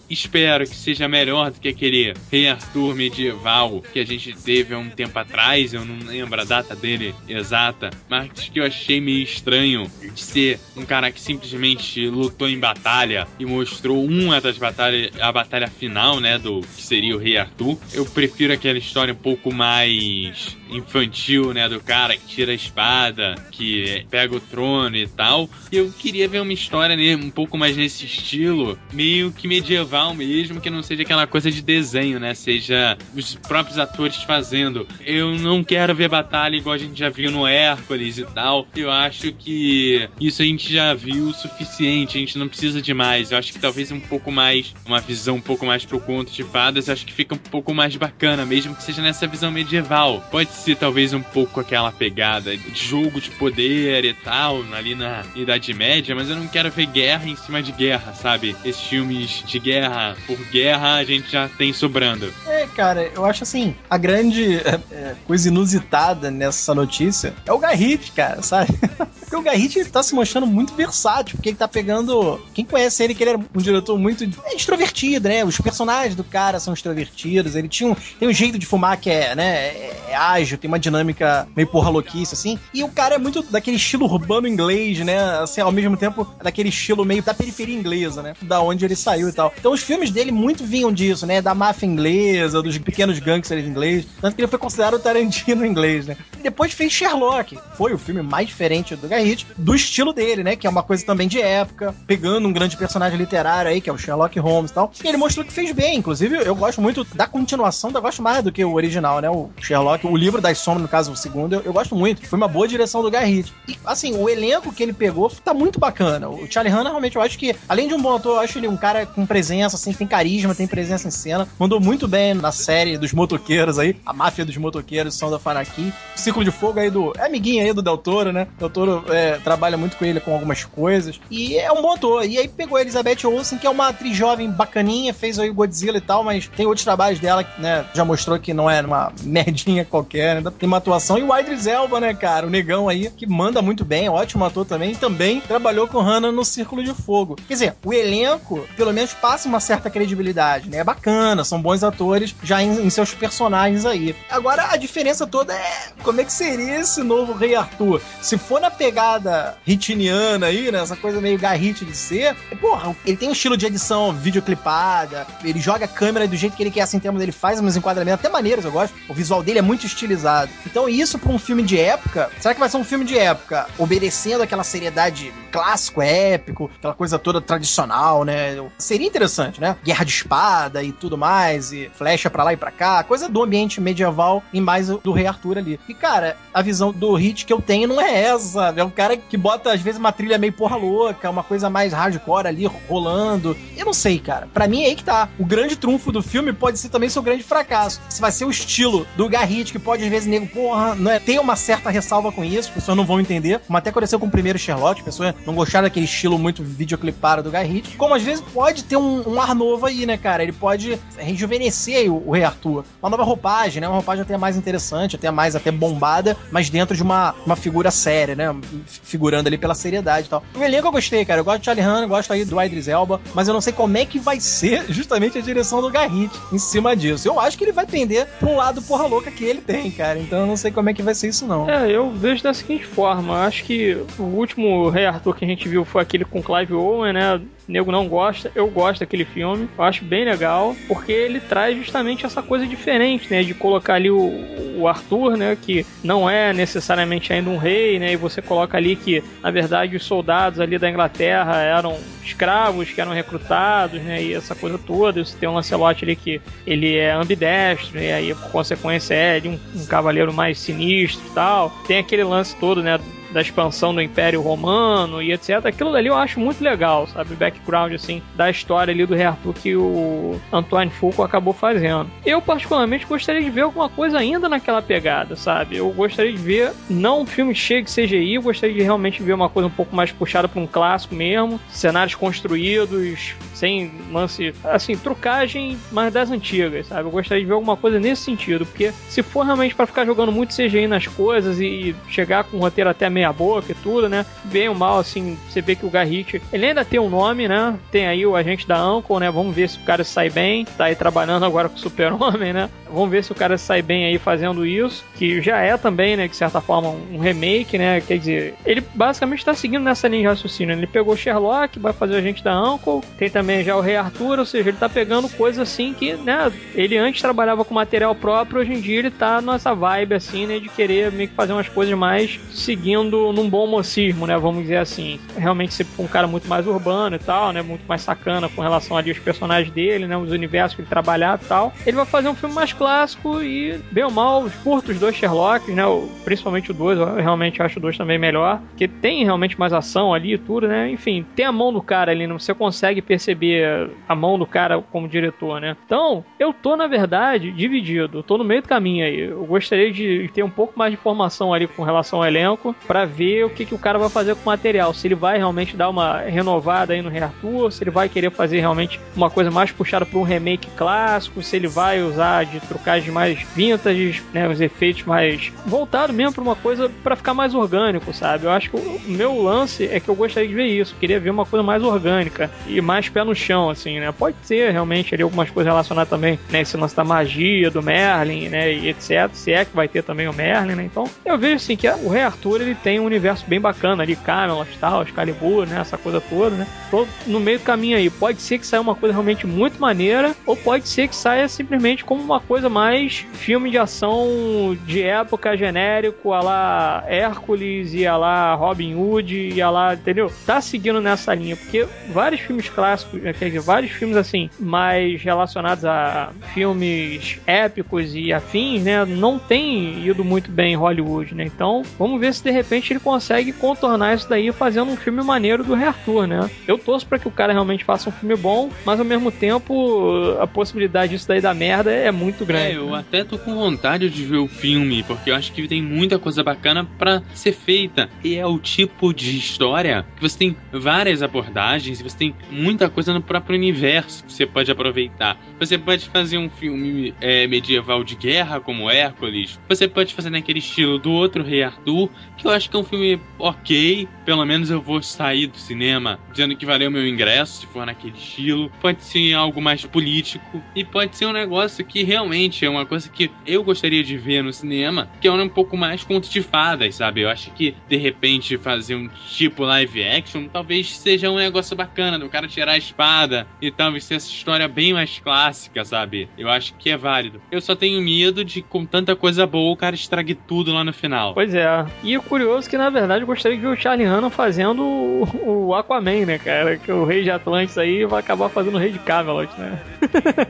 espero 0.09 0.65
que 0.67 0.77
seja 0.77 1.09
melhor 1.09 1.51
do 1.51 1.61
que 1.61 1.69
aquele 1.69 2.15
Rei 2.31 2.49
Arthur 2.49 2.95
medieval 2.95 3.83
que 3.93 4.01
a 4.01 4.05
gente 4.05 4.33
teve 4.33 4.75
há 4.75 4.79
um 4.79 4.91
tempo 4.91 5.19
atrás. 5.19 5.75
Eu 5.75 5.85
não 5.85 6.07
lembro 6.07 6.41
a 6.41 6.45
data 6.45 6.75
dele 6.75 7.15
exata. 7.29 7.91
Mas 8.09 8.49
que 8.49 8.61
eu 8.61 8.65
achei 8.65 9.01
meio 9.01 9.23
estranho 9.23 9.91
de 10.15 10.21
ser 10.21 10.61
um 10.77 10.85
cara 10.85 11.11
que 11.11 11.21
simplesmente 11.21 12.09
lutou 12.09 12.49
em 12.49 12.59
batalha 12.59 13.27
e 13.39 13.45
mostrou 13.45 14.05
uma 14.05 14.41
das 14.41 14.57
batalhas 14.57 14.79
batalha, 14.79 15.11
a 15.21 15.33
batalha 15.33 15.69
final, 15.69 16.21
né, 16.21 16.39
do 16.39 16.61
que 16.61 16.83
seria 16.83 17.17
o 17.17 17.19
Rei 17.19 17.37
Arthur. 17.37 17.79
Eu 17.93 18.07
prefiro 18.07 18.53
aquela 18.53 18.79
história 18.79 19.13
um 19.13 19.17
pouco 19.17 19.53
mais 19.53 20.57
infantil, 20.71 21.53
né, 21.53 21.69
do 21.69 21.81
cara 21.81 22.17
que 22.17 22.27
tira 22.27 22.53
a 22.53 22.55
espada, 22.55 23.35
que 23.51 24.07
pega 24.11 24.37
o 24.37 24.41
trono 24.41 24.97
e 24.97 25.07
tal. 25.07 25.49
Eu 25.73 25.91
queria 25.91 26.29
ver 26.29 26.41
uma 26.41 26.53
história 26.53 26.97
né, 26.97 27.17
um 27.17 27.31
pouco 27.31 27.57
mais 27.57 27.77
nesse 27.77 28.05
estilo, 28.05 28.79
meio 28.93 29.33
que 29.39 29.49
medieval 29.49 30.15
mesmo, 30.15 30.61
que 30.61 30.69
não 30.69 30.83
seja 30.83 31.03
aquela 31.03 31.27
coisa 31.27 31.51
de 31.51 31.63
desenho, 31.63 32.19
né, 32.19 32.35
seja 32.35 32.99
os 33.15 33.35
próprios 33.37 33.79
atores 33.79 34.17
fazendo. 34.25 34.87
Eu 35.07 35.35
não 35.37 35.63
quero 35.63 35.95
ver 35.95 36.09
batalha 36.09 36.57
igual 36.57 36.75
a 36.75 36.79
gente 36.79 36.99
já 36.99 37.09
viu 37.09 37.31
no 37.31 37.47
Hércules 37.47 38.19
e 38.19 38.25
tal. 38.25 38.67
Eu 38.77 38.91
acho 38.91 39.33
que 39.33 40.09
isso 40.21 40.43
a 40.43 40.45
gente 40.45 40.73
já 40.73 40.93
viu 40.93 41.29
o 41.29 41.35
suficiente, 41.35 42.17
a 42.17 42.21
gente 42.21 42.39
não 42.39 42.49
precisa 42.49 42.83
de 42.83 42.93
mais. 42.93 43.31
Eu 43.31 43.39
acho 43.39 43.53
que 43.53 43.59
talvez 43.59 43.93
um 43.93 44.01
pouco 44.01 44.31
mais 44.33 44.75
uma 44.85 45.01
visão 45.01 45.37
um 45.37 45.41
pouco 45.41 45.65
mais 45.65 45.85
pro 45.85 46.01
conto 46.01 46.33
de 46.33 46.43
fadas, 46.43 46.89
acho 46.89 47.07
que 47.07 47.13
fica 47.13 47.35
um 47.35 47.39
pouco 47.39 47.73
mais 47.73 47.95
bacana, 47.97 48.45
mesmo 48.45 48.75
que 48.75 48.83
seja 48.83 49.01
nessa 49.01 49.27
visão 49.27 49.51
medieval. 49.51 50.23
Pode 50.31 50.51
ser 50.51 50.77
talvez 50.77 51.15
um 51.15 51.23
pouco 51.23 51.61
aquela 51.61 51.93
pegada 51.93 52.57
de 52.57 52.75
jogo 52.75 53.21
de 53.21 53.31
poder 53.31 54.05
e 54.05 54.15
tal, 54.15 54.65
ali 54.73 54.95
na 54.95 55.23
Idade 55.37 55.73
Média, 55.73 56.15
mas 56.15 56.29
eu 56.29 56.37
não 56.37 56.49
quero 56.49 56.71
ver 56.71 56.87
guerra 56.87 57.29
em 57.29 57.37
cima 57.37 57.63
de 57.63 57.73
guerra, 57.73 58.15
sabe? 58.15 58.57
Esses 58.65 58.83
filmes 58.83 59.28
de 59.47 59.59
guerra 59.59 60.17
por 60.27 60.39
guerra 60.51 60.95
a 60.95 61.05
gente 61.05 61.31
já 61.31 61.49
tem 61.49 61.73
sobrando. 61.73 62.33
É, 62.47 62.67
cara, 62.67 63.11
eu 63.15 63.25
acho 63.25 63.43
assim, 63.43 63.75
a 63.89 63.97
grande 63.97 64.57
é, 64.57 64.81
é 64.91 65.17
coisa 65.27 65.49
inusitada 65.49 66.31
nessa 66.31 66.75
notícia 66.75 67.35
é 67.47 67.53
o 67.53 67.59
Garrit, 67.59 68.13
cara, 68.13 68.43
sabe? 68.43 68.73
Porque 69.29 69.37
o 69.37 69.43
Garrit 69.43 69.79
ele 69.79 69.91
tá 69.91 70.03
se 70.03 70.15
mostrando 70.15 70.47
muito 70.47 70.75
versátil, 70.75 71.37
porque 71.37 71.51
ele 71.51 71.57
tá 71.57 71.69
pegando. 71.69 72.41
Quem 72.55 72.65
conhece 72.65 73.05
ele, 73.05 73.15
que 73.15 73.23
ele 73.23 73.31
era 73.31 73.39
um 73.39 73.61
diretor 73.61 73.99
muito 73.99 74.25
extrovertido, 74.55 75.29
né? 75.29 75.45
Os 75.45 75.61
personagens 75.61 76.15
do 76.15 76.25
cara 76.25 76.59
são 76.59 76.73
extrovertidos, 76.73 77.55
ele 77.55 77.69
tinha 77.69 77.91
um, 77.91 77.95
tem 77.95 78.27
um 78.27 78.33
jeito 78.33 78.59
de 78.59 78.65
fumar 78.65 78.97
que 78.97 79.11
é, 79.11 79.35
né? 79.35 79.67
É, 79.67 80.05
é 80.09 80.17
ágil, 80.17 80.57
tem 80.57 80.67
uma 80.67 80.79
dinâmica 80.79 81.47
meio 81.55 81.69
porra 81.69 81.91
louquice, 81.91 82.33
assim. 82.33 82.59
E 82.73 82.83
o 82.83 82.89
cara 82.89 83.17
é 83.17 83.19
muito 83.19 83.43
daquele 83.43 83.77
estilo 83.77 84.07
urbano 84.07 84.49
inglês, 84.49 84.99
né? 85.01 85.19
Assim, 85.41 85.61
ao 85.61 85.71
mesmo 85.71 85.95
tempo, 85.95 86.27
daquele 86.43 86.71
estilo 86.71 87.05
meio 87.05 87.23
da 87.23 87.35
periferia 87.35 87.77
inglesa, 87.77 88.23
né? 88.23 88.33
Da 88.41 88.63
onde 88.63 88.83
ele 88.83 88.97
saiu 89.09 89.29
e 89.29 89.33
tal. 89.33 89.53
Então 89.59 89.73
os 89.73 89.83
filmes 89.83 90.11
dele 90.11 90.31
muito 90.31 90.65
vinham 90.65 90.93
disso, 90.93 91.27
né? 91.27 91.41
Da 91.41 91.55
máfia 91.55 91.87
inglesa, 91.87 92.63
dos 92.63 92.77
pequenos 92.79 93.19
gangsters 93.19 93.67
ingleses. 93.67 94.07
Tanto 94.21 94.35
que 94.35 94.43
ele 94.43 94.49
foi 94.49 94.59
considerado 94.59 94.95
o 94.95 94.99
Tarantino 94.99 95.65
inglês, 95.65 96.07
né? 96.07 96.17
E 96.39 96.43
depois 96.43 96.73
fez 96.73 96.93
Sherlock. 96.93 97.59
Foi 97.77 97.93
o 97.93 97.99
filme 97.99 98.23
mais 98.23 98.47
diferente 98.47 98.95
do 98.95 99.09
Guy 99.09 99.39
do 99.57 99.75
estilo 99.75 100.13
dele, 100.13 100.45
né? 100.45 100.57
Que 100.57 100.67
é 100.67 100.71
uma 100.71 100.83
coisa 100.83 101.05
também 101.05 101.27
de 101.27 101.41
época, 101.41 101.95
pegando 102.07 102.47
um 102.47 102.53
grande 102.53 102.77
personagem 102.77 103.19
literário 103.19 103.71
aí, 103.71 103.81
que 103.81 103.89
é 103.89 103.93
o 103.93 103.99
Sherlock 103.99 104.39
Holmes 104.39 104.71
e 104.71 104.75
tal. 104.75 104.93
E 105.03 105.09
ele 105.09 105.17
mostrou 105.17 105.45
que 105.45 105.53
fez 105.53 105.73
bem. 105.73 105.99
Inclusive, 105.99 106.37
eu 106.37 106.55
gosto 106.55 106.81
muito 106.81 107.05
da 107.15 107.27
continuação, 107.27 107.91
eu 107.93 108.03
gosto 108.03 108.23
mais 108.23 108.45
do 108.45 108.53
que 108.53 108.65
o 108.65 108.75
original, 108.75 109.21
né? 109.21 109.31
O 109.31 109.51
Sherlock, 109.61 110.07
o 110.07 110.17
livro 110.17 110.41
das 110.41 110.59
sombras, 110.59 110.83
no 110.83 110.89
caso, 110.89 111.13
o 111.13 111.17
segundo, 111.17 111.55
eu, 111.55 111.63
eu 111.63 111.73
gosto 111.73 111.97
muito. 111.97 112.27
Foi 112.27 112.37
uma 112.37 112.49
boa 112.49 112.69
direção 112.69 113.03
do 113.03 113.09
Ritchie. 113.09 113.53
E, 113.67 113.79
assim, 113.85 114.15
o 114.15 114.29
elenco 114.29 114.73
que 114.73 114.83
ele 114.83 114.93
pegou 114.93 115.31
tá 115.31 115.55
muito 115.55 115.79
bacana. 115.79 116.29
O 116.29 116.51
Charlie 116.51 116.73
Hanna, 116.73 116.91
realmente, 116.91 117.17
eu 117.17 117.23
acho 117.23 117.39
que, 117.39 117.55
além 117.69 117.89
de 117.89 117.95
um 117.95 118.03
bom 118.03 118.15
ator, 118.15 118.37
eu 118.37 118.41
acho 118.41 118.59
ele 118.59 118.69
um 118.69 118.77
cara 118.77 118.98
com 119.07 119.27
presença, 119.27 119.77
assim, 119.77 119.93
tem 119.93 120.07
carisma, 120.07 120.55
tem 120.55 120.67
presença 120.67 121.09
em 121.09 121.11
cena. 121.11 121.49
Mandou 121.59 121.81
muito 121.81 122.07
bem 122.07 122.35
na 122.35 122.53
série 122.53 122.99
dos 122.99 123.13
motoqueiros 123.13 123.79
aí, 123.79 123.97
a 124.05 124.13
máfia 124.13 124.45
dos 124.45 124.57
motoqueiros, 124.57 125.15
São 125.15 125.31
da 125.31 125.39
Fanaki. 125.39 125.93
O 126.17 126.19
Círculo 126.19 126.45
de 126.45 126.51
Fogo 126.51 126.81
aí 126.81 126.91
do. 126.91 127.13
É 127.17 127.27
amiguinho 127.27 127.65
aí 127.65 127.73
do 127.73 127.83
Del 127.83 127.99
Toro, 127.99 128.33
né? 128.33 128.47
Del 128.59 128.71
Toro 128.71 129.05
é, 129.09 129.39
trabalha 129.39 129.77
muito 129.77 129.97
com 129.97 130.05
ele 130.05 130.21
com 130.21 130.33
algumas 130.33 130.65
coisas. 130.65 131.21
E 131.31 131.57
é 131.57 131.71
um 131.73 131.83
bom 131.83 131.93
ator. 131.93 132.25
E 132.25 132.39
aí 132.39 132.49
pegou 132.49 132.77
a 132.77 132.81
Elizabeth 132.81 133.27
Olsen, 133.27 133.59
que 133.59 133.67
é 133.67 133.71
uma 133.71 133.89
atriz 133.89 134.17
jovem 134.17 134.51
bacaninha, 134.51 135.15
fez 135.15 135.39
aí 135.39 135.51
o 135.51 135.55
Godzilla 135.55 135.99
e 135.99 136.01
tal, 136.01 136.25
mas 136.25 136.49
tem 136.49 136.67
outros 136.67 136.85
trabalhos 136.85 137.21
dela, 137.21 137.45
né? 137.59 137.85
Já 137.95 138.05
mostrou 138.05 138.39
que 138.39 138.53
não 138.53 138.71
é 138.71 138.81
uma 138.81 139.13
merdinha 139.23 139.85
qualquer, 139.85 140.41
né? 140.41 140.53
Tem 140.59 140.67
uma 140.67 140.79
atuação. 140.79 141.19
E 141.19 141.23
o 141.23 141.37
Idris 141.37 141.67
Elba, 141.67 142.01
né, 142.01 142.15
cara? 142.15 142.47
O 142.47 142.51
negão 142.51 142.89
aí, 142.89 143.11
que 143.11 143.27
manda 143.27 143.63
muito 143.63 143.85
bem, 143.85 144.09
ótimo 144.09 144.45
ator 144.45 144.65
também. 144.65 144.93
E 144.93 144.97
também 144.97 145.41
trabalhou 145.41 145.87
com 145.87 146.01
Hannah 146.01 146.33
no 146.33 146.45
Círculo 146.45 146.83
de 146.83 146.95
Fogo. 146.95 147.37
Quer 147.47 147.55
dizer, 147.55 147.75
o 147.85 147.93
elenco, 147.93 148.67
pelo 148.77 148.88
menos, 148.93 149.13
passa 149.15 149.49
uma 149.49 149.61
certa 149.61 149.91
credibilidade, 149.91 150.69
né? 150.69 150.79
É 150.79 150.85
bacana, 150.85 151.45
são 151.45 151.61
bons 151.61 151.83
atores 151.83 152.35
já 152.43 152.63
em, 152.63 152.87
em 152.87 152.91
seus 152.91 153.15
personagens 153.15 153.85
aí. 153.85 154.15
Agora, 154.31 154.69
a 154.71 154.77
diferença 154.77 155.27
toda 155.27 155.55
é 155.55 155.93
como 156.03 156.21
é 156.21 156.25
que 156.25 156.33
seria 156.33 156.81
esse 156.81 157.03
novo 157.03 157.33
Rei 157.33 157.55
Arthur? 157.55 158.01
Se 158.21 158.37
for 158.37 158.61
na 158.61 158.71
pegada 158.71 158.99
pegada 158.99 159.57
hitiniana 159.67 160.47
aí, 160.47 160.71
né? 160.73 160.81
Essa 160.81 160.97
coisa 160.97 161.21
meio 161.21 161.39
garrite 161.39 161.85
de 161.85 161.95
ser. 161.95 162.35
Porra, 162.61 162.97
ele 163.05 163.17
tem 163.17 163.29
um 163.29 163.33
estilo 163.33 163.57
de 163.57 163.67
edição 163.67 164.13
videoclipada, 164.13 165.27
ele 165.45 165.61
joga 165.61 165.85
a 165.85 165.89
câmera 165.89 166.27
do 166.27 166.37
jeito 166.37 166.57
que 166.57 166.63
ele 166.63 166.71
quer, 166.71 166.83
assim, 166.83 166.99
termos 166.99 167.23
ele 167.23 167.33
faz 167.33 167.61
uns 167.61 167.77
enquadramentos 167.77 168.25
até 168.25 168.33
maneiros, 168.33 168.65
eu 168.65 168.73
gosto. 168.73 168.95
O 169.09 169.15
visual 169.15 169.43
dele 169.43 169.59
é 169.59 169.63
muito 169.63 169.87
estilizado. 169.87 170.51
Então, 170.67 170.89
isso 170.89 171.19
pra 171.19 171.31
um 171.31 171.39
filme 171.39 171.63
de 171.63 171.79
época, 171.79 172.31
será 172.41 172.55
que 172.55 172.61
vai 172.61 172.69
ser 172.69 172.77
um 172.77 172.85
filme 172.85 173.05
de 173.05 173.19
época 173.19 173.67
obedecendo 173.79 174.43
aquela 174.43 174.65
seriedade 174.65 175.33
clássico, 175.53 176.03
épico, 176.03 176.71
aquela 176.79 176.95
coisa 176.95 177.19
toda 177.19 177.41
tradicional, 177.41 178.25
né? 178.25 178.57
Seria 178.79 179.07
interessante, 179.07 179.61
né? 179.61 179.77
Guerra 179.83 180.05
de 180.05 180.13
espada 180.13 180.83
e 180.83 180.93
tudo 180.93 181.19
mais, 181.19 181.73
e 181.73 181.91
flecha 181.93 182.31
pra 182.31 182.45
lá 182.45 182.53
e 182.53 182.57
pra 182.57 182.71
cá, 182.71 183.03
coisa 183.03 183.29
do 183.29 183.43
ambiente 183.43 183.81
medieval 183.81 184.43
e 184.53 184.61
mais 184.61 184.89
do 184.89 185.13
Rei 185.13 185.27
Arthur 185.27 185.59
ali. 185.59 185.81
E, 185.89 185.95
cara, 185.95 186.37
a 186.55 186.63
visão 186.63 186.93
do 186.93 187.13
Hit 187.15 187.45
que 187.45 187.53
eu 187.53 187.61
tenho 187.61 187.89
não 187.89 188.01
é 188.01 188.23
essa. 188.23 188.73
É 188.77 188.85
um 188.85 188.91
cara 188.91 189.17
que 189.17 189.37
bota, 189.37 189.73
às 189.73 189.81
vezes, 189.81 189.99
uma 189.99 190.13
trilha 190.13 190.39
meio 190.39 190.53
porra 190.53 190.77
louca, 190.77 191.29
uma 191.29 191.43
coisa 191.43 191.69
mais 191.69 191.93
hardcore 191.93 192.47
ali 192.47 192.67
rolando. 192.89 193.57
Eu 193.77 193.85
não 193.85 193.93
sei, 193.93 194.19
cara. 194.19 194.49
Para 194.55 194.69
mim 194.69 194.83
é 194.83 194.87
aí 194.87 194.95
que 194.95 195.05
tá. 195.05 195.29
O 195.39 195.45
grande 195.45 195.77
trunfo 195.77 196.13
do 196.13 196.23
filme 196.23 196.53
pode 196.53 196.79
ser 196.79 196.89
também 196.89 197.09
seu 197.09 197.23
grande 197.23 197.43
fracasso. 197.43 198.01
Se 198.09 198.21
vai 198.21 198.31
ser 198.31 198.45
o 198.45 198.51
estilo 198.51 199.07
do 199.17 199.29
Garrett, 199.29 199.73
que 199.73 199.79
pode, 199.79 200.05
às 200.05 200.11
vezes, 200.11 200.29
nego, 200.29 200.47
porra, 200.47 200.95
não 200.95 201.11
é, 201.11 201.19
tem 201.19 201.39
uma 201.39 201.57
certa 201.57 201.91
ressalva 201.91 202.31
com 202.31 202.45
isso, 202.45 202.69
as 202.69 202.75
pessoas 202.75 202.97
não 202.97 203.05
vão 203.05 203.21
entender. 203.21 203.59
Como 203.61 203.77
até 203.77 203.91
aconteceu 203.91 204.21
com 204.21 204.27
o 204.27 204.31
primeiro 204.31 204.59
Sherlock, 204.59 205.01
as 205.01 205.05
pessoas 205.05 205.35
não 205.45 205.55
gostaram 205.55 205.85
daquele 205.85 206.07
estilo 206.07 206.39
muito 206.39 206.63
videoclipado 206.63 207.43
do 207.43 207.51
Garrett. 207.51 207.97
Como 207.97 208.15
às 208.15 208.23
vezes 208.23 208.45
pode 208.53 208.68
ter 208.75 208.97
um, 208.97 209.29
um, 209.29 209.41
ar 209.41 209.55
novo 209.55 209.87
aí, 209.87 210.07
né, 210.07 210.17
cara? 210.17 210.43
Ele 210.43 210.53
pode 210.53 210.99
rejuvenescer 211.17 212.11
o, 212.11 212.29
o 212.29 212.33
Rei 212.33 212.45
Arthur. 212.45 212.85
Uma 213.03 213.11
nova 213.11 213.23
roupagem, 213.23 213.81
né? 213.81 213.89
Uma 213.89 213.97
roupagem 213.97 214.23
até 214.23 214.37
mais 214.37 214.57
interessante, 214.57 215.17
até 215.17 215.31
mais 215.31 215.57
até 215.57 215.71
bombada, 215.71 216.37
mas 216.51 216.71
dentro 216.71 216.97
de 216.97 217.03
uma, 217.03 217.35
uma 217.45 217.57
figura 217.57 217.91
séria, 217.91 218.35
né? 218.35 218.55
Figurando 218.87 219.49
ali 219.49 219.59
pela 219.59 219.75
seriedade 219.75 220.27
e 220.27 220.31
tal. 220.31 220.43
O 220.55 220.63
elenco 220.63 220.87
eu 220.87 220.93
gostei, 220.93 221.25
cara. 221.25 221.41
Eu 221.41 221.45
gosto 221.45 221.61
de 221.61 221.65
Charlie 221.67 221.85
Han, 221.85 222.09
gosto 222.09 222.33
aí 222.33 222.45
do 222.45 222.61
Idris 222.61 222.89
Elba, 222.89 223.21
mas 223.35 223.49
eu 223.49 223.55
não 223.55 223.61
sei 223.61 223.73
como 223.73 223.97
é 223.97 224.05
que 224.05 224.19
vai 224.19 224.41
ser 224.41 224.85
justamente 224.93 225.39
a 225.39 225.41
direção 225.41 225.81
do 225.81 225.91
Garrit 225.91 226.31
em 226.53 226.59
cima 226.59 226.97
disso. 226.97 227.29
Eu 227.29 227.39
acho 227.41 227.57
que 227.57 227.65
ele 227.65 227.73
vai 227.73 227.87
pender 227.87 228.29
um 228.43 228.57
lado 228.57 228.83
porra 228.83 229.07
louca 229.07 229.31
que 229.31 229.45
ele 229.45 229.61
tem, 229.61 229.91
cara. 229.91 230.19
Então 230.19 230.41
eu 230.41 230.47
não 230.47 230.57
sei 230.57 230.71
como 230.71 230.91
é 230.91 230.95
que 230.95 231.03
vai 231.03 231.15
ser 231.15 231.29
isso, 231.29 231.47
não. 231.47 231.69
É, 231.69 231.91
eu 231.91 232.11
vejo 232.11 232.43
da 232.43 232.55
seguinte 232.55 232.85
forma. 232.85 233.45
Acho 233.45 233.65
que 233.65 233.97
o 234.19 234.23
último 234.23 234.89
Rei 234.89 235.07
Arthur 235.07 235.37
que 235.37 235.45
a 235.45 235.49
gente 235.49 235.69
viu 235.69 235.85
foi 235.85 236.03
aquele 236.03 236.25
com 236.25 236.43
Clive 236.43 236.75
Owen, 236.75 237.13
né? 237.13 237.41
Nego 237.69 237.93
não 237.93 238.09
gosta, 238.09 238.51
eu 238.55 238.67
gosto 238.69 239.01
daquele 239.01 239.27
filme, 239.27 239.69
eu 239.77 239.85
acho 239.85 240.03
bem 240.05 240.25
legal, 240.25 240.75
porque 240.89 241.13
ele 241.13 241.39
traz 241.39 241.77
justamente 241.77 242.25
essa 242.25 242.43
coisa 242.43 242.67
diferente, 242.67 243.31
né, 243.31 243.43
de 243.43 243.53
colocar 243.53 243.95
ali 243.95 244.11
o, 244.11 244.33
o 244.79 244.89
Arthur, 244.89 245.37
né, 245.37 245.57
que 245.61 245.85
não 246.03 246.29
é 246.29 246.53
necessariamente 246.53 247.33
ainda 247.33 247.51
um 247.51 247.59
rei, 247.59 247.99
né, 247.99 248.13
e 248.13 248.17
você 248.17 248.41
coloca 248.41 248.79
ali 248.79 248.97
que, 248.97 249.23
na 249.43 249.51
verdade, 249.51 249.95
os 249.95 250.05
soldados 250.05 250.59
ali 250.59 250.79
da 250.79 250.89
Inglaterra 250.89 251.61
eram 251.61 251.99
escravos 252.25 252.91
que 252.91 253.01
eram 253.01 253.13
recrutados, 253.13 254.01
né, 254.01 254.23
e 254.23 254.33
essa 254.33 254.55
coisa 254.55 254.79
toda, 254.79 255.23
você 255.23 255.37
tem 255.37 255.49
um 255.49 255.55
Lancelot 255.55 256.03
ali 256.03 256.17
que 256.17 256.41
ele 256.67 256.97
é 256.97 257.13
ambidestro, 257.13 257.99
e 258.01 258.11
aí, 258.11 258.35
por 258.35 258.51
consequência, 258.51 259.15
é 259.15 259.43
um, 259.45 259.59
um 259.83 259.87
cavaleiro 259.87 260.33
mais 260.33 260.59
sinistro 260.59 261.27
e 261.27 261.35
tal, 261.35 261.71
tem 261.87 261.99
aquele 261.99 262.25
lance 262.25 262.57
todo, 262.57 262.83
né, 262.83 262.99
da 263.31 263.41
expansão 263.41 263.95
do 263.95 264.01
Império 264.01 264.41
Romano 264.41 265.23
e 265.23 265.33
etc. 265.33 265.65
Aquilo 265.65 265.93
dali 265.93 266.09
eu 266.09 266.15
acho 266.15 266.41
muito 266.41 266.63
legal, 266.63 267.07
sabe? 267.07 267.35
O 267.35 267.37
background, 267.37 267.93
assim, 267.93 268.23
da 268.35 268.51
história 268.51 268.93
ali 268.93 269.05
do 269.05 269.15
Arthur 269.15 269.55
que 269.55 269.77
o 269.77 270.41
Antoine 270.53 270.91
Foucault 270.91 271.29
acabou 271.29 271.53
fazendo. 271.53 272.11
Eu, 272.25 272.41
particularmente, 272.41 273.07
gostaria 273.07 273.43
de 273.43 273.51
ver 273.51 273.63
alguma 273.63 273.89
coisa 273.89 274.19
ainda 274.19 274.49
naquela 274.49 274.81
pegada, 274.81 275.37
sabe? 275.37 275.77
Eu 275.77 275.91
gostaria 275.91 276.33
de 276.33 276.39
ver, 276.39 276.73
não 276.89 277.23
um 277.23 277.27
filme 277.27 277.55
cheio 277.55 277.83
de 277.83 277.91
CGI, 277.91 278.35
eu 278.35 278.43
gostaria 278.43 278.75
de 278.75 278.83
realmente 278.83 279.23
ver 279.23 279.33
uma 279.33 279.49
coisa 279.49 279.67
um 279.67 279.73
pouco 279.73 279.95
mais 279.95 280.13
puxada 280.13 280.49
para 280.49 280.61
um 280.61 280.67
clássico 280.67 281.15
mesmo, 281.15 281.61
cenários 281.69 282.15
construídos, 282.15 283.35
sem 283.59 283.91
lance, 284.13 284.55
assim, 284.65 284.97
trucagem, 284.97 285.77
mas 285.91 286.13
das 286.13 286.31
antigas, 286.31 286.87
sabe? 286.87 287.03
Eu 287.03 287.11
gostaria 287.11 287.43
de 287.43 287.49
ver 287.49 287.55
alguma 287.55 287.77
coisa 287.77 287.99
nesse 287.99 288.23
sentido, 288.23 288.65
porque 288.65 288.93
se 289.09 289.23
for 289.23 289.45
realmente 289.45 289.75
para 289.75 289.87
ficar 289.87 290.07
jogando 290.07 290.31
muito 290.31 290.55
CGI 290.55 290.87
nas 290.87 291.07
coisas 291.07 291.61
e 291.61 291.95
chegar 292.09 292.45
com 292.45 292.59
um 292.59 292.61
roteiro 292.61 292.89
até 292.89 293.11
meia 293.11 293.33
boca 293.33 293.73
e 293.73 293.75
tudo, 293.75 294.09
né? 294.09 294.25
Bem 294.45 294.69
ou 294.69 294.75
mal, 294.75 294.99
assim, 294.99 295.37
você 295.49 295.61
vê 295.61 295.75
que 295.75 295.85
o 295.85 295.91
Garrett, 295.91 296.41
ele 296.53 296.67
ainda 296.67 296.85
tem 296.85 297.01
um 297.01 297.11
nome, 297.11 297.49
né? 297.49 297.77
Tem 297.91 298.07
aí 298.07 298.25
o 298.25 298.37
agente 298.37 298.67
da 298.67 298.87
Uncle, 298.89 299.19
né? 299.19 299.31
Vamos 299.31 299.55
ver 299.55 299.69
se 299.69 299.79
o 299.79 299.83
cara 299.83 300.05
sai 300.05 300.31
bem. 300.31 300.65
Tá 300.65 300.85
aí 300.85 300.95
trabalhando 300.95 301.45
agora 301.45 301.69
com 301.69 301.77
o 301.77 301.79
Super-Homem, 301.79 302.53
né? 302.53 302.71
Vamos 302.93 303.11
ver 303.11 303.25
se 303.25 303.33
o 303.33 303.35
cara 303.35 303.57
sai 303.59 303.83
bem 303.83 304.07
aí 304.07 304.19
fazendo 304.19 304.67
isso, 304.67 305.05
que 305.17 305.41
já 305.41 305.59
é 305.59 305.77
também, 305.77 306.17
né, 306.17 306.29
de 306.29 306.37
certa 306.37 306.61
forma, 306.61 306.89
um 307.13 307.19
remake, 307.19 307.79
né? 307.79 308.01
Quer 308.01 308.19
dizer, 308.19 308.55
ele 308.65 308.83
basicamente 308.95 309.45
tá 309.45 309.55
seguindo 309.55 309.83
nessa 309.83 310.09
linha 310.09 310.23
de 310.23 310.29
raciocínio. 310.29 310.77
Ele 310.77 310.87
pegou 310.87 311.17
Sherlock, 311.17 311.79
vai 311.79 311.93
fazer 311.93 312.15
o 312.15 312.19
agente 312.19 312.43
da 312.43 312.61
Uncle, 312.61 313.01
tem 313.17 313.31
também 313.31 313.65
já 313.65 313.77
o 313.77 313.81
Rei 313.81 313.97
Arthur, 313.97 314.39
ou 314.39 314.47
seja, 314.47 314.69
ele 314.69 314.79
tá 314.79 314.89
pegando 314.89 315.29
coisas 315.29 315.61
assim 315.61 315.95
que, 315.95 316.15
né, 316.15 316.53
ele 316.75 316.97
antes 316.97 317.21
trabalhava 317.21 317.65
com 317.65 317.75
material 317.75 318.15
próprio, 318.15 318.61
hoje 318.61 318.73
em 318.73 318.81
dia 318.81 318.99
ele 318.99 319.11
tá 319.11 319.41
nessa 319.41 319.75
vibe 319.75 320.15
assim, 320.15 320.47
né, 320.47 320.59
de 320.59 320.69
querer 320.69 321.13
meio 321.13 321.29
que 321.29 321.35
fazer 321.35 321.53
umas 321.53 321.69
coisas 321.69 321.97
mais 321.97 322.39
seguindo 322.51 322.89
indo 322.89 323.33
num 323.33 323.49
bom 323.49 323.67
mocismo, 323.67 324.27
né? 324.27 324.37
Vamos 324.39 324.63
dizer 324.63 324.79
assim. 324.79 325.21
Realmente 325.37 325.75
ser 325.75 325.87
um 325.99 326.07
cara 326.07 326.27
muito 326.27 326.49
mais 326.49 326.67
urbano 326.67 327.17
e 327.17 327.19
tal, 327.19 327.53
né? 327.53 327.63
Muito 327.63 327.83
mais 327.87 328.03
sacana 328.03 328.49
com 328.49 328.63
relação 328.63 328.97
ali 328.97 329.11
aos 329.11 329.19
personagens 329.19 329.73
dele, 329.73 330.07
né? 330.07 330.17
Os 330.17 330.31
universos 330.31 330.75
que 330.75 330.83
ele 330.83 330.89
trabalhava 330.89 331.43
e 331.43 331.47
tal. 331.47 331.73
Ele 331.87 331.97
vai 331.97 332.07
fazer 332.07 332.29
um 332.29 332.35
filme 332.35 332.55
mais 332.55 332.73
clássico 332.79 333.43
e, 333.43 333.79
bem 333.91 334.05
ou 334.05 334.11
mal, 334.11 334.45
os 334.45 334.99
dois 334.99 335.17
Sherlocks, 335.17 335.75
né? 335.75 335.83
Principalmente 336.25 336.71
o 336.71 336.75
dois, 336.75 336.99
eu 336.99 337.17
realmente 337.17 337.61
acho 337.61 337.79
o 337.79 337.83
dois 337.83 337.99
também 337.99 338.19
melhor. 338.19 338.61
Porque 338.69 338.87
tem 338.87 339.25
realmente 339.25 339.59
mais 339.59 339.73
ação 339.73 340.15
ali 340.15 340.35
e 340.35 340.39
tudo, 340.39 340.69
né? 340.69 340.89
Enfim, 340.91 341.27
tem 341.35 341.45
a 341.45 341.53
mão 341.53 341.73
do 341.73 341.83
cara 341.83 342.13
ali, 342.13 342.27
né? 342.27 342.33
Você 342.33 342.55
consegue 342.55 343.03
perceber 343.03 343.91
a 344.09 344.15
mão 344.15 344.39
do 344.39 344.47
cara 344.47 344.81
como 344.81 345.09
diretor, 345.09 345.61
né? 345.61 345.77
Então, 345.85 346.25
eu 346.39 346.53
tô, 346.53 346.77
na 346.77 346.87
verdade, 346.87 347.51
dividido. 347.51 348.23
Tô 348.23 348.39
no 348.39 348.45
meio 348.45 348.63
do 348.63 348.69
caminho 348.69 349.05
aí. 349.05 349.21
Eu 349.21 349.45
gostaria 349.45 349.93
de 349.93 350.31
ter 350.33 350.43
um 350.43 350.51
pouco 350.51 350.79
mais 350.79 350.93
de 350.93 350.99
informação 350.99 351.53
ali 351.53 351.67
com 351.67 351.83
relação 351.83 352.21
ao 352.21 352.27
elenco 352.27 352.75
para 352.87 353.05
ver 353.05 353.45
o 353.45 353.51
que, 353.51 353.65
que 353.65 353.75
o 353.75 353.79
cara 353.79 353.99
vai 353.99 354.09
fazer 354.09 354.35
com 354.37 354.43
o 354.43 354.47
material. 354.47 354.95
Se 354.95 355.09
ele 355.09 355.15
vai 355.15 355.37
realmente 355.39 355.77
dar 355.77 355.89
uma 355.89 356.21
renovada 356.21 356.93
aí 356.93 357.03
no 357.03 357.11
Reartur, 357.11 357.71
se 357.71 357.83
ele 357.83 357.91
vai 357.91 358.09
querer 358.09 358.31
fazer 358.31 358.61
realmente 358.61 359.01
uma 359.17 359.31
coisa 359.31 359.51
mais 359.51 359.73
puxada 359.73 360.07
para 360.07 360.19
um 360.19 360.23
remake 360.23 360.71
clássico, 360.77 361.43
se 361.43 361.57
ele 361.57 361.67
vai 361.67 362.03
usar 362.03 362.45
de 362.45 362.61
trucagem 362.69 363.11
mais 363.11 363.41
vintage, 363.55 364.23
né, 364.33 364.49
os 364.49 364.61
efeitos 364.61 365.05
mais 365.05 365.53
voltado 365.67 366.13
mesmo 366.13 366.35
para 366.35 366.43
uma 366.43 366.57
coisa 366.57 366.91
para 367.03 367.17
ficar 367.17 367.35
mais 367.35 367.55
orgânico, 367.55 368.13
sabe? 368.13 368.45
Eu 368.45 368.51
acho 368.51 368.71
que 368.71 368.77
o 368.77 369.01
meu 369.07 369.43
lance 369.43 369.85
é 369.85 369.99
que 370.01 370.09
eu 370.09 370.15
gostaria 370.15 370.49
de 370.49 370.55
ver 370.55 370.67
isso, 370.67 370.95
queria 370.99 371.19
ver 371.19 371.31
uma 371.31 371.47
coisa 371.47 371.63
mais 371.63 371.83
orgânica 371.83 372.51
e 372.67 372.81
mais 372.81 373.09
pé 373.09 373.25
no 373.25 373.35
chão, 373.35 373.71
assim, 373.71 374.01
né? 374.01 374.13
Pode 374.13 374.37
ser 374.43 374.71
realmente 374.71 375.15
ali 375.15 375.23
algumas 375.23 375.51
coisas 375.51 375.71
relacionadas 375.71 376.11
também, 376.11 376.39
né, 376.51 376.61
esse 376.61 376.77
lance 376.77 376.95
da 376.95 377.05
magia 377.05 377.71
do 377.71 377.83
Merlin, 377.83 378.49
né, 378.49 378.73
e 378.73 378.89
etc. 378.89 379.31
Se 379.33 379.53
é 379.53 379.65
que 379.65 379.75
vai 379.75 379.89
ter 379.89 380.03
também 380.03 380.29
o 380.29 380.33
Merlin, 380.33 380.75
né? 380.75 380.85
Então, 380.85 381.05
eu 381.25 381.39
vejo 381.39 381.57
assim 381.57 381.77
que 381.77 381.89
o 381.89 382.09
Rei 382.09 382.23
Arthur 382.23 382.61
ele 382.61 382.75
tem 382.75 383.01
um 383.01 383.05
universo 383.05 383.45
bem 383.47 383.61
bacana 383.61 384.03
ali, 384.03 384.17
Camelot, 384.17 384.69
tal, 384.79 385.03
Excalibur, 385.03 385.67
né, 385.67 385.81
essa 385.81 385.97
coisa 385.97 386.21
toda, 386.21 386.57
né? 386.57 386.67
Tô 386.91 387.07
no 387.27 387.41
meio 387.41 387.59
do 387.59 387.65
caminho 387.65 387.97
aí. 387.97 388.11
Pode 388.11 388.41
ser 388.41 388.59
que 388.59 388.67
saia 388.67 388.81
uma 388.81 388.95
coisa 388.95 389.13
realmente 389.13 389.47
muito 389.47 389.81
maneira, 389.81 390.35
ou 390.47 390.57
pode 390.57 390.89
ser 390.89 391.09
que 391.09 391.17
saia 391.17 391.49
simplesmente 391.49 392.05
como 392.05 392.23
uma 392.23 392.41
coisa 392.41 392.58
mais 392.67 393.27
filme 393.35 393.71
de 393.71 393.79
ação 393.79 394.77
de 394.87 395.03
época 395.03 395.57
genérico, 395.57 396.33
a 396.33 396.41
lá 396.41 397.05
Hércules 397.07 397.95
e 397.95 398.07
a 398.07 398.17
lá 398.17 398.55
Robin 398.55 398.95
Hood 398.95 399.53
e 399.55 399.61
a 399.61 399.71
lá, 399.71 399.95
entendeu? 399.95 400.33
Tá 400.47 400.61
seguindo 400.61 401.01
nessa 401.01 401.35
linha, 401.35 401.57
porque 401.57 401.87
vários 402.11 402.41
filmes 402.41 402.69
clássicos, 402.69 403.21
quer 403.21 403.47
dizer, 403.47 403.61
vários 403.61 403.93
filmes 403.93 404.17
assim, 404.17 404.51
mais 404.59 405.23
relacionados 405.23 405.85
a 405.85 406.31
filmes 406.55 407.39
épicos 407.47 408.15
e 408.15 408.33
afins, 408.33 408.83
né, 408.83 409.05
não 409.05 409.39
tem 409.39 410.07
ido 410.07 410.25
muito 410.25 410.51
bem 410.51 410.73
em 410.73 410.77
Hollywood, 410.77 411.35
né? 411.35 411.45
Então, 411.45 411.83
vamos 411.99 412.21
ver 412.21 412.35
se 412.35 412.43
de 412.43 412.51
repente 412.51 412.93
ele 412.93 413.01
consegue 413.01 413.53
contornar 413.53 414.15
isso 414.15 414.29
daí 414.29 414.51
fazendo 414.53 414.91
um 414.91 414.97
filme 414.97 415.23
maneiro 415.23 415.65
do 415.65 415.75
Rei 415.75 415.89
Arthur, 415.89 416.27
né? 416.27 416.51
Eu 416.67 416.79
torço 416.79 417.07
para 417.07 417.19
que 417.19 417.29
o 417.29 417.31
cara 417.31 417.53
realmente 417.53 417.85
faça 417.85 418.09
um 418.09 418.13
filme 418.13 418.37
bom, 418.37 418.71
mas 418.85 418.99
ao 418.99 419.05
mesmo 419.05 419.31
tempo 419.31 420.37
a 420.41 420.47
possibilidade 420.47 421.13
disso 421.13 421.29
daí 421.29 421.41
da 421.41 421.55
merda 421.55 421.91
é 421.93 422.11
muito 422.11 422.45
grande. 422.49 422.73
É, 422.73 422.77
eu 422.77 422.95
até 422.95 423.23
tô 423.23 423.39
com 423.39 423.55
vontade 423.55 424.09
de 424.09 424.25
ver 424.25 424.39
o 424.39 424.49
filme, 424.49 425.03
porque 425.03 425.31
eu 425.31 425.37
acho 425.37 425.53
que 425.53 425.69
tem 425.69 425.83
muita 425.83 426.19
coisa 426.19 426.43
bacana 426.43 426.85
para 426.99 427.23
ser 427.35 427.53
feita. 427.53 428.09
E 428.25 428.35
é 428.35 428.47
o 428.47 428.59
tipo 428.59 429.13
de 429.13 429.37
história 429.37 430.05
que 430.17 430.23
você 430.23 430.39
tem 430.39 430.57
várias 430.73 431.23
abordagens, 431.23 432.01
você 432.01 432.17
tem 432.17 432.35
muita 432.51 432.89
coisa 432.89 433.13
no 433.13 433.23
próprio 433.23 433.57
universo 433.57 434.25
que 434.25 434.33
você 434.33 434.47
pode 434.47 434.71
aproveitar. 434.71 435.39
Você 435.61 435.77
pode 435.77 436.09
fazer 436.09 436.39
um 436.39 436.49
filme 436.49 437.15
é, 437.21 437.47
medieval 437.47 438.03
de 438.03 438.17
guerra 438.17 438.61
como 438.61 438.91
Hércules, 438.91 439.61
você 439.69 439.87
pode 439.87 440.15
fazer 440.15 440.31
naquele 440.31 440.59
estilo 440.59 440.99
do 440.99 441.13
outro 441.13 441.43
Rei 441.43 441.63
Arthur, 441.63 442.11
que 442.37 442.47
eu 442.47 442.51
acho 442.51 442.71
que 442.71 442.77
é 442.77 442.79
um 442.81 442.85
filme 442.85 443.21
ok. 443.39 444.09
Pelo 444.25 444.45
menos 444.45 444.71
eu 444.71 444.81
vou 444.81 445.03
sair 445.03 445.47
do 445.47 445.59
cinema 445.59 446.19
dizendo 446.31 446.57
que 446.57 446.65
valeu 446.65 446.91
meu 446.91 447.07
ingresso, 447.07 447.61
se 447.61 447.67
for 447.67 447.85
naquele 447.85 448.17
estilo. 448.17 448.71
Pode 448.81 449.03
ser 449.03 449.35
algo 449.35 449.61
mais 449.61 449.85
político. 449.85 450.63
E 450.75 450.85
pode 450.85 451.17
ser 451.17 451.27
um 451.27 451.33
negócio 451.33 451.85
que 451.85 452.03
realmente 452.03 452.38
realmente 452.39 452.65
é 452.65 452.71
uma 452.71 452.87
coisa 452.87 453.09
que 453.09 453.31
eu 453.45 453.65
gostaria 453.65 454.05
de 454.05 454.17
ver 454.17 454.43
no 454.43 454.53
cinema, 454.53 455.09
que 455.21 455.27
é 455.27 455.33
um 455.33 455.49
pouco 455.49 455.77
mais 455.77 456.05
conto 456.05 456.29
de 456.29 456.41
fadas, 456.41 456.95
sabe? 456.95 457.23
Eu 457.23 457.29
acho 457.29 457.51
que, 457.51 457.75
de 457.89 457.97
repente, 457.97 458.57
fazer 458.57 458.95
um 458.95 459.09
tipo 459.31 459.65
live 459.65 460.05
action 460.05 460.47
talvez 460.47 460.97
seja 460.97 461.31
um 461.31 461.37
negócio 461.37 461.77
bacana, 461.77 462.19
do 462.19 462.29
cara 462.29 462.47
tirar 462.47 462.73
a 462.73 462.79
espada 462.79 463.47
e 463.61 463.71
talvez 463.71 464.05
ser 464.05 464.15
essa 464.15 464.29
história 464.29 464.69
bem 464.69 464.93
mais 464.93 465.19
clássica, 465.19 465.85
sabe? 465.85 466.29
Eu 466.39 466.49
acho 466.49 466.75
que 466.75 466.91
é 466.91 466.97
válido. 466.97 467.41
Eu 467.51 467.61
só 467.61 467.75
tenho 467.75 468.01
medo 468.01 468.45
de, 468.45 468.63
com 468.63 468.87
tanta 468.87 469.17
coisa 469.17 469.47
boa, 469.47 469.73
o 469.73 469.77
cara 469.77 469.95
estrague 469.95 470.35
tudo 470.35 470.73
lá 470.73 470.85
no 470.85 470.93
final. 470.93 471.35
Pois 471.35 471.55
é. 471.55 471.67
E 472.05 472.17
o 472.17 472.23
curioso 472.23 472.69
é 472.69 472.71
que, 472.71 472.79
na 472.79 472.91
verdade, 472.91 473.23
eu 473.23 473.27
gostaria 473.27 473.57
de 473.57 473.63
ver 473.63 473.73
o 473.73 473.77
Charlie 473.77 474.07
Hanna 474.07 474.31
fazendo 474.31 474.83
o, 474.83 475.75
Aquaman, 475.75 476.27
né, 476.27 476.39
cara? 476.39 476.77
Que 476.77 476.93
o 476.93 477.05
rei 477.05 477.23
de 477.23 477.31
Atlantis 477.31 477.77
aí 477.77 478.05
vai 478.05 478.21
acabar 478.21 478.49
fazendo 478.49 478.77
o 478.77 478.79
rei 478.79 478.93
de 478.93 478.99
Camelot, 479.01 479.51
né? 479.59 479.79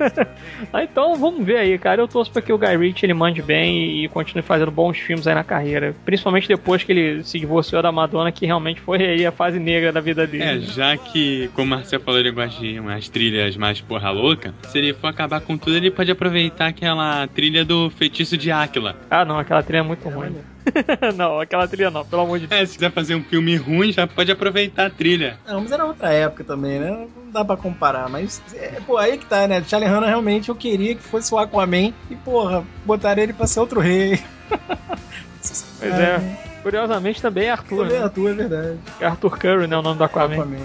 ah, 0.72 0.82
então, 0.82 1.14
vamos 1.16 1.44
ver 1.44 1.56
aí, 1.56 1.77
cara. 1.78 2.02
Eu 2.02 2.08
torço 2.08 2.30
pra 2.30 2.42
que 2.42 2.52
o 2.52 2.58
Guy 2.58 2.76
Ritchie 2.76 3.06
ele 3.06 3.14
mande 3.14 3.42
bem 3.42 4.04
e 4.04 4.08
continue 4.08 4.42
fazendo 4.42 4.70
bons 4.70 4.98
filmes 4.98 5.26
aí 5.26 5.34
na 5.34 5.44
carreira. 5.44 5.94
Principalmente 6.04 6.48
depois 6.48 6.82
que 6.82 6.92
ele 6.92 7.24
se 7.24 7.38
divorciou 7.38 7.82
da 7.82 7.92
Madonna, 7.92 8.32
que 8.32 8.46
realmente 8.46 8.80
foi 8.80 9.02
aí 9.02 9.26
a 9.26 9.32
fase 9.32 9.58
negra 9.58 9.92
da 9.92 10.00
vida 10.00 10.26
dele. 10.26 10.42
É, 10.42 10.54
né? 10.54 10.60
já 10.60 10.96
que, 10.96 11.48
como 11.54 11.66
o 11.66 11.70
Marcel 11.70 12.00
falou, 12.00 12.20
ele 12.20 12.30
gosta 12.30 12.60
de 12.60 12.78
umas 12.78 13.08
trilhas 13.08 13.56
mais 13.56 13.80
porra 13.80 14.10
louca, 14.10 14.54
se 14.64 14.78
ele 14.78 14.92
for 14.92 15.08
acabar 15.08 15.40
com 15.40 15.56
tudo, 15.56 15.76
ele 15.76 15.90
pode 15.90 16.10
aproveitar 16.10 16.66
aquela 16.66 17.26
trilha 17.28 17.64
do 17.64 17.90
feitiço 17.90 18.36
de 18.36 18.50
Áquila. 18.50 18.96
Ah, 19.10 19.24
não, 19.24 19.38
aquela 19.38 19.62
trilha 19.62 19.80
é 19.80 19.82
muito 19.82 20.08
ruim. 20.08 20.34
não, 21.16 21.40
aquela 21.40 21.66
trilha 21.66 21.90
não, 21.90 22.04
pelo 22.04 22.22
amor 22.22 22.38
de 22.38 22.46
Deus. 22.46 22.60
É, 22.60 22.66
se 22.66 22.74
quiser 22.74 22.92
fazer 22.92 23.14
um 23.14 23.22
filme 23.22 23.56
ruim, 23.56 23.92
já 23.92 24.06
pode 24.06 24.30
aproveitar 24.30 24.86
a 24.86 24.90
trilha. 24.90 25.38
Não, 25.46 25.60
mas 25.60 25.72
era 25.72 25.84
outra 25.84 26.12
época 26.12 26.44
também, 26.44 26.78
né? 26.78 26.90
Não 26.90 27.30
dá 27.30 27.44
pra 27.44 27.56
comparar. 27.56 28.08
Mas, 28.08 28.42
é, 28.54 28.80
pô, 28.86 28.96
aí 28.96 29.18
que 29.18 29.26
tá, 29.26 29.46
né? 29.46 29.62
Charlie 29.62 29.90
Hanna 29.90 30.06
realmente 30.06 30.48
eu 30.48 30.54
queria 30.54 30.94
que 30.94 31.02
fosse 31.02 31.32
o 31.32 31.38
Aquaman 31.38 31.92
e, 32.10 32.16
porra, 32.16 32.64
botaria 32.84 33.24
ele 33.24 33.32
pra 33.32 33.46
ser 33.46 33.60
outro 33.60 33.80
rei. 33.80 34.20
pois 35.78 35.94
é. 35.94 36.16
é. 36.16 36.48
Curiosamente 36.62 37.22
também 37.22 37.44
é 37.44 37.50
Arthur. 37.50 37.84
Também 37.84 37.96
é 37.96 37.98
né? 37.98 38.04
Arthur, 38.04 38.30
é 38.30 38.34
verdade. 38.34 38.78
É 39.00 39.06
Arthur 39.06 39.38
Curry, 39.38 39.66
né? 39.66 39.76
O 39.76 39.82
nome 39.82 39.98
do 39.98 40.04
Aquaman. 40.04 40.34
Aquaman. 40.34 40.58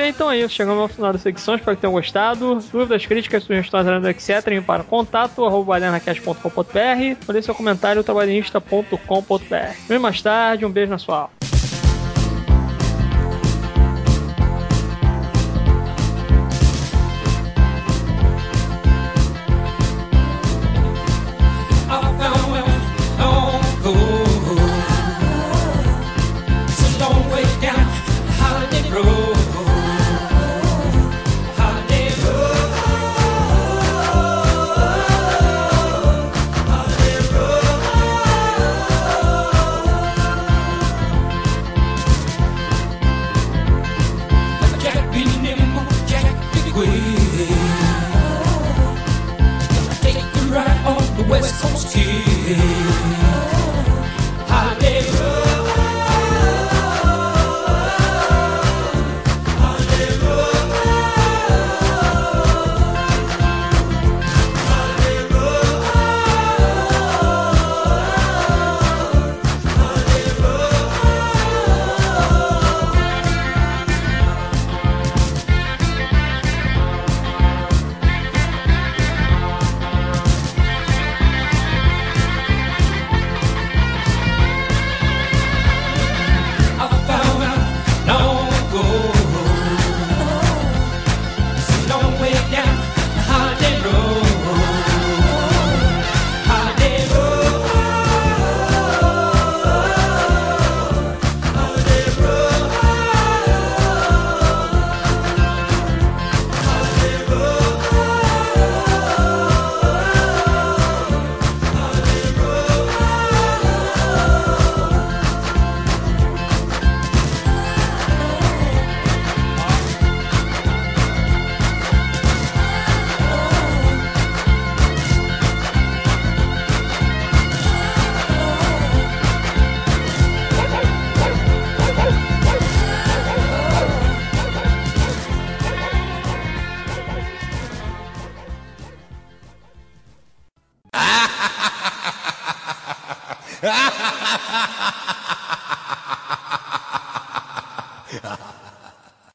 Bem, 0.00 0.08
então 0.08 0.30
é 0.30 0.38
isso. 0.38 0.54
Chegamos 0.54 0.80
ao 0.80 0.88
final 0.88 1.12
da 1.12 1.18
secção. 1.18 1.56
Espero 1.56 1.76
que 1.76 1.82
tenham 1.82 1.92
gostado. 1.92 2.58
Dúvidas, 2.72 3.04
críticas, 3.04 3.42
sugestões, 3.42 3.86
etc. 4.06 4.64
Para 4.64 4.82
contato 4.82 5.44
arroba 5.44 5.78
Mandei 5.78 7.42
seu 7.42 7.54
comentário 7.54 8.02
trabalhista.com.br. 8.02 9.74
Vem 9.86 9.98
mais 9.98 10.22
tarde. 10.22 10.64
Um 10.64 10.70
beijo 10.70 10.90
na 10.90 10.96
sua 10.96 11.16
alma. 11.16 11.39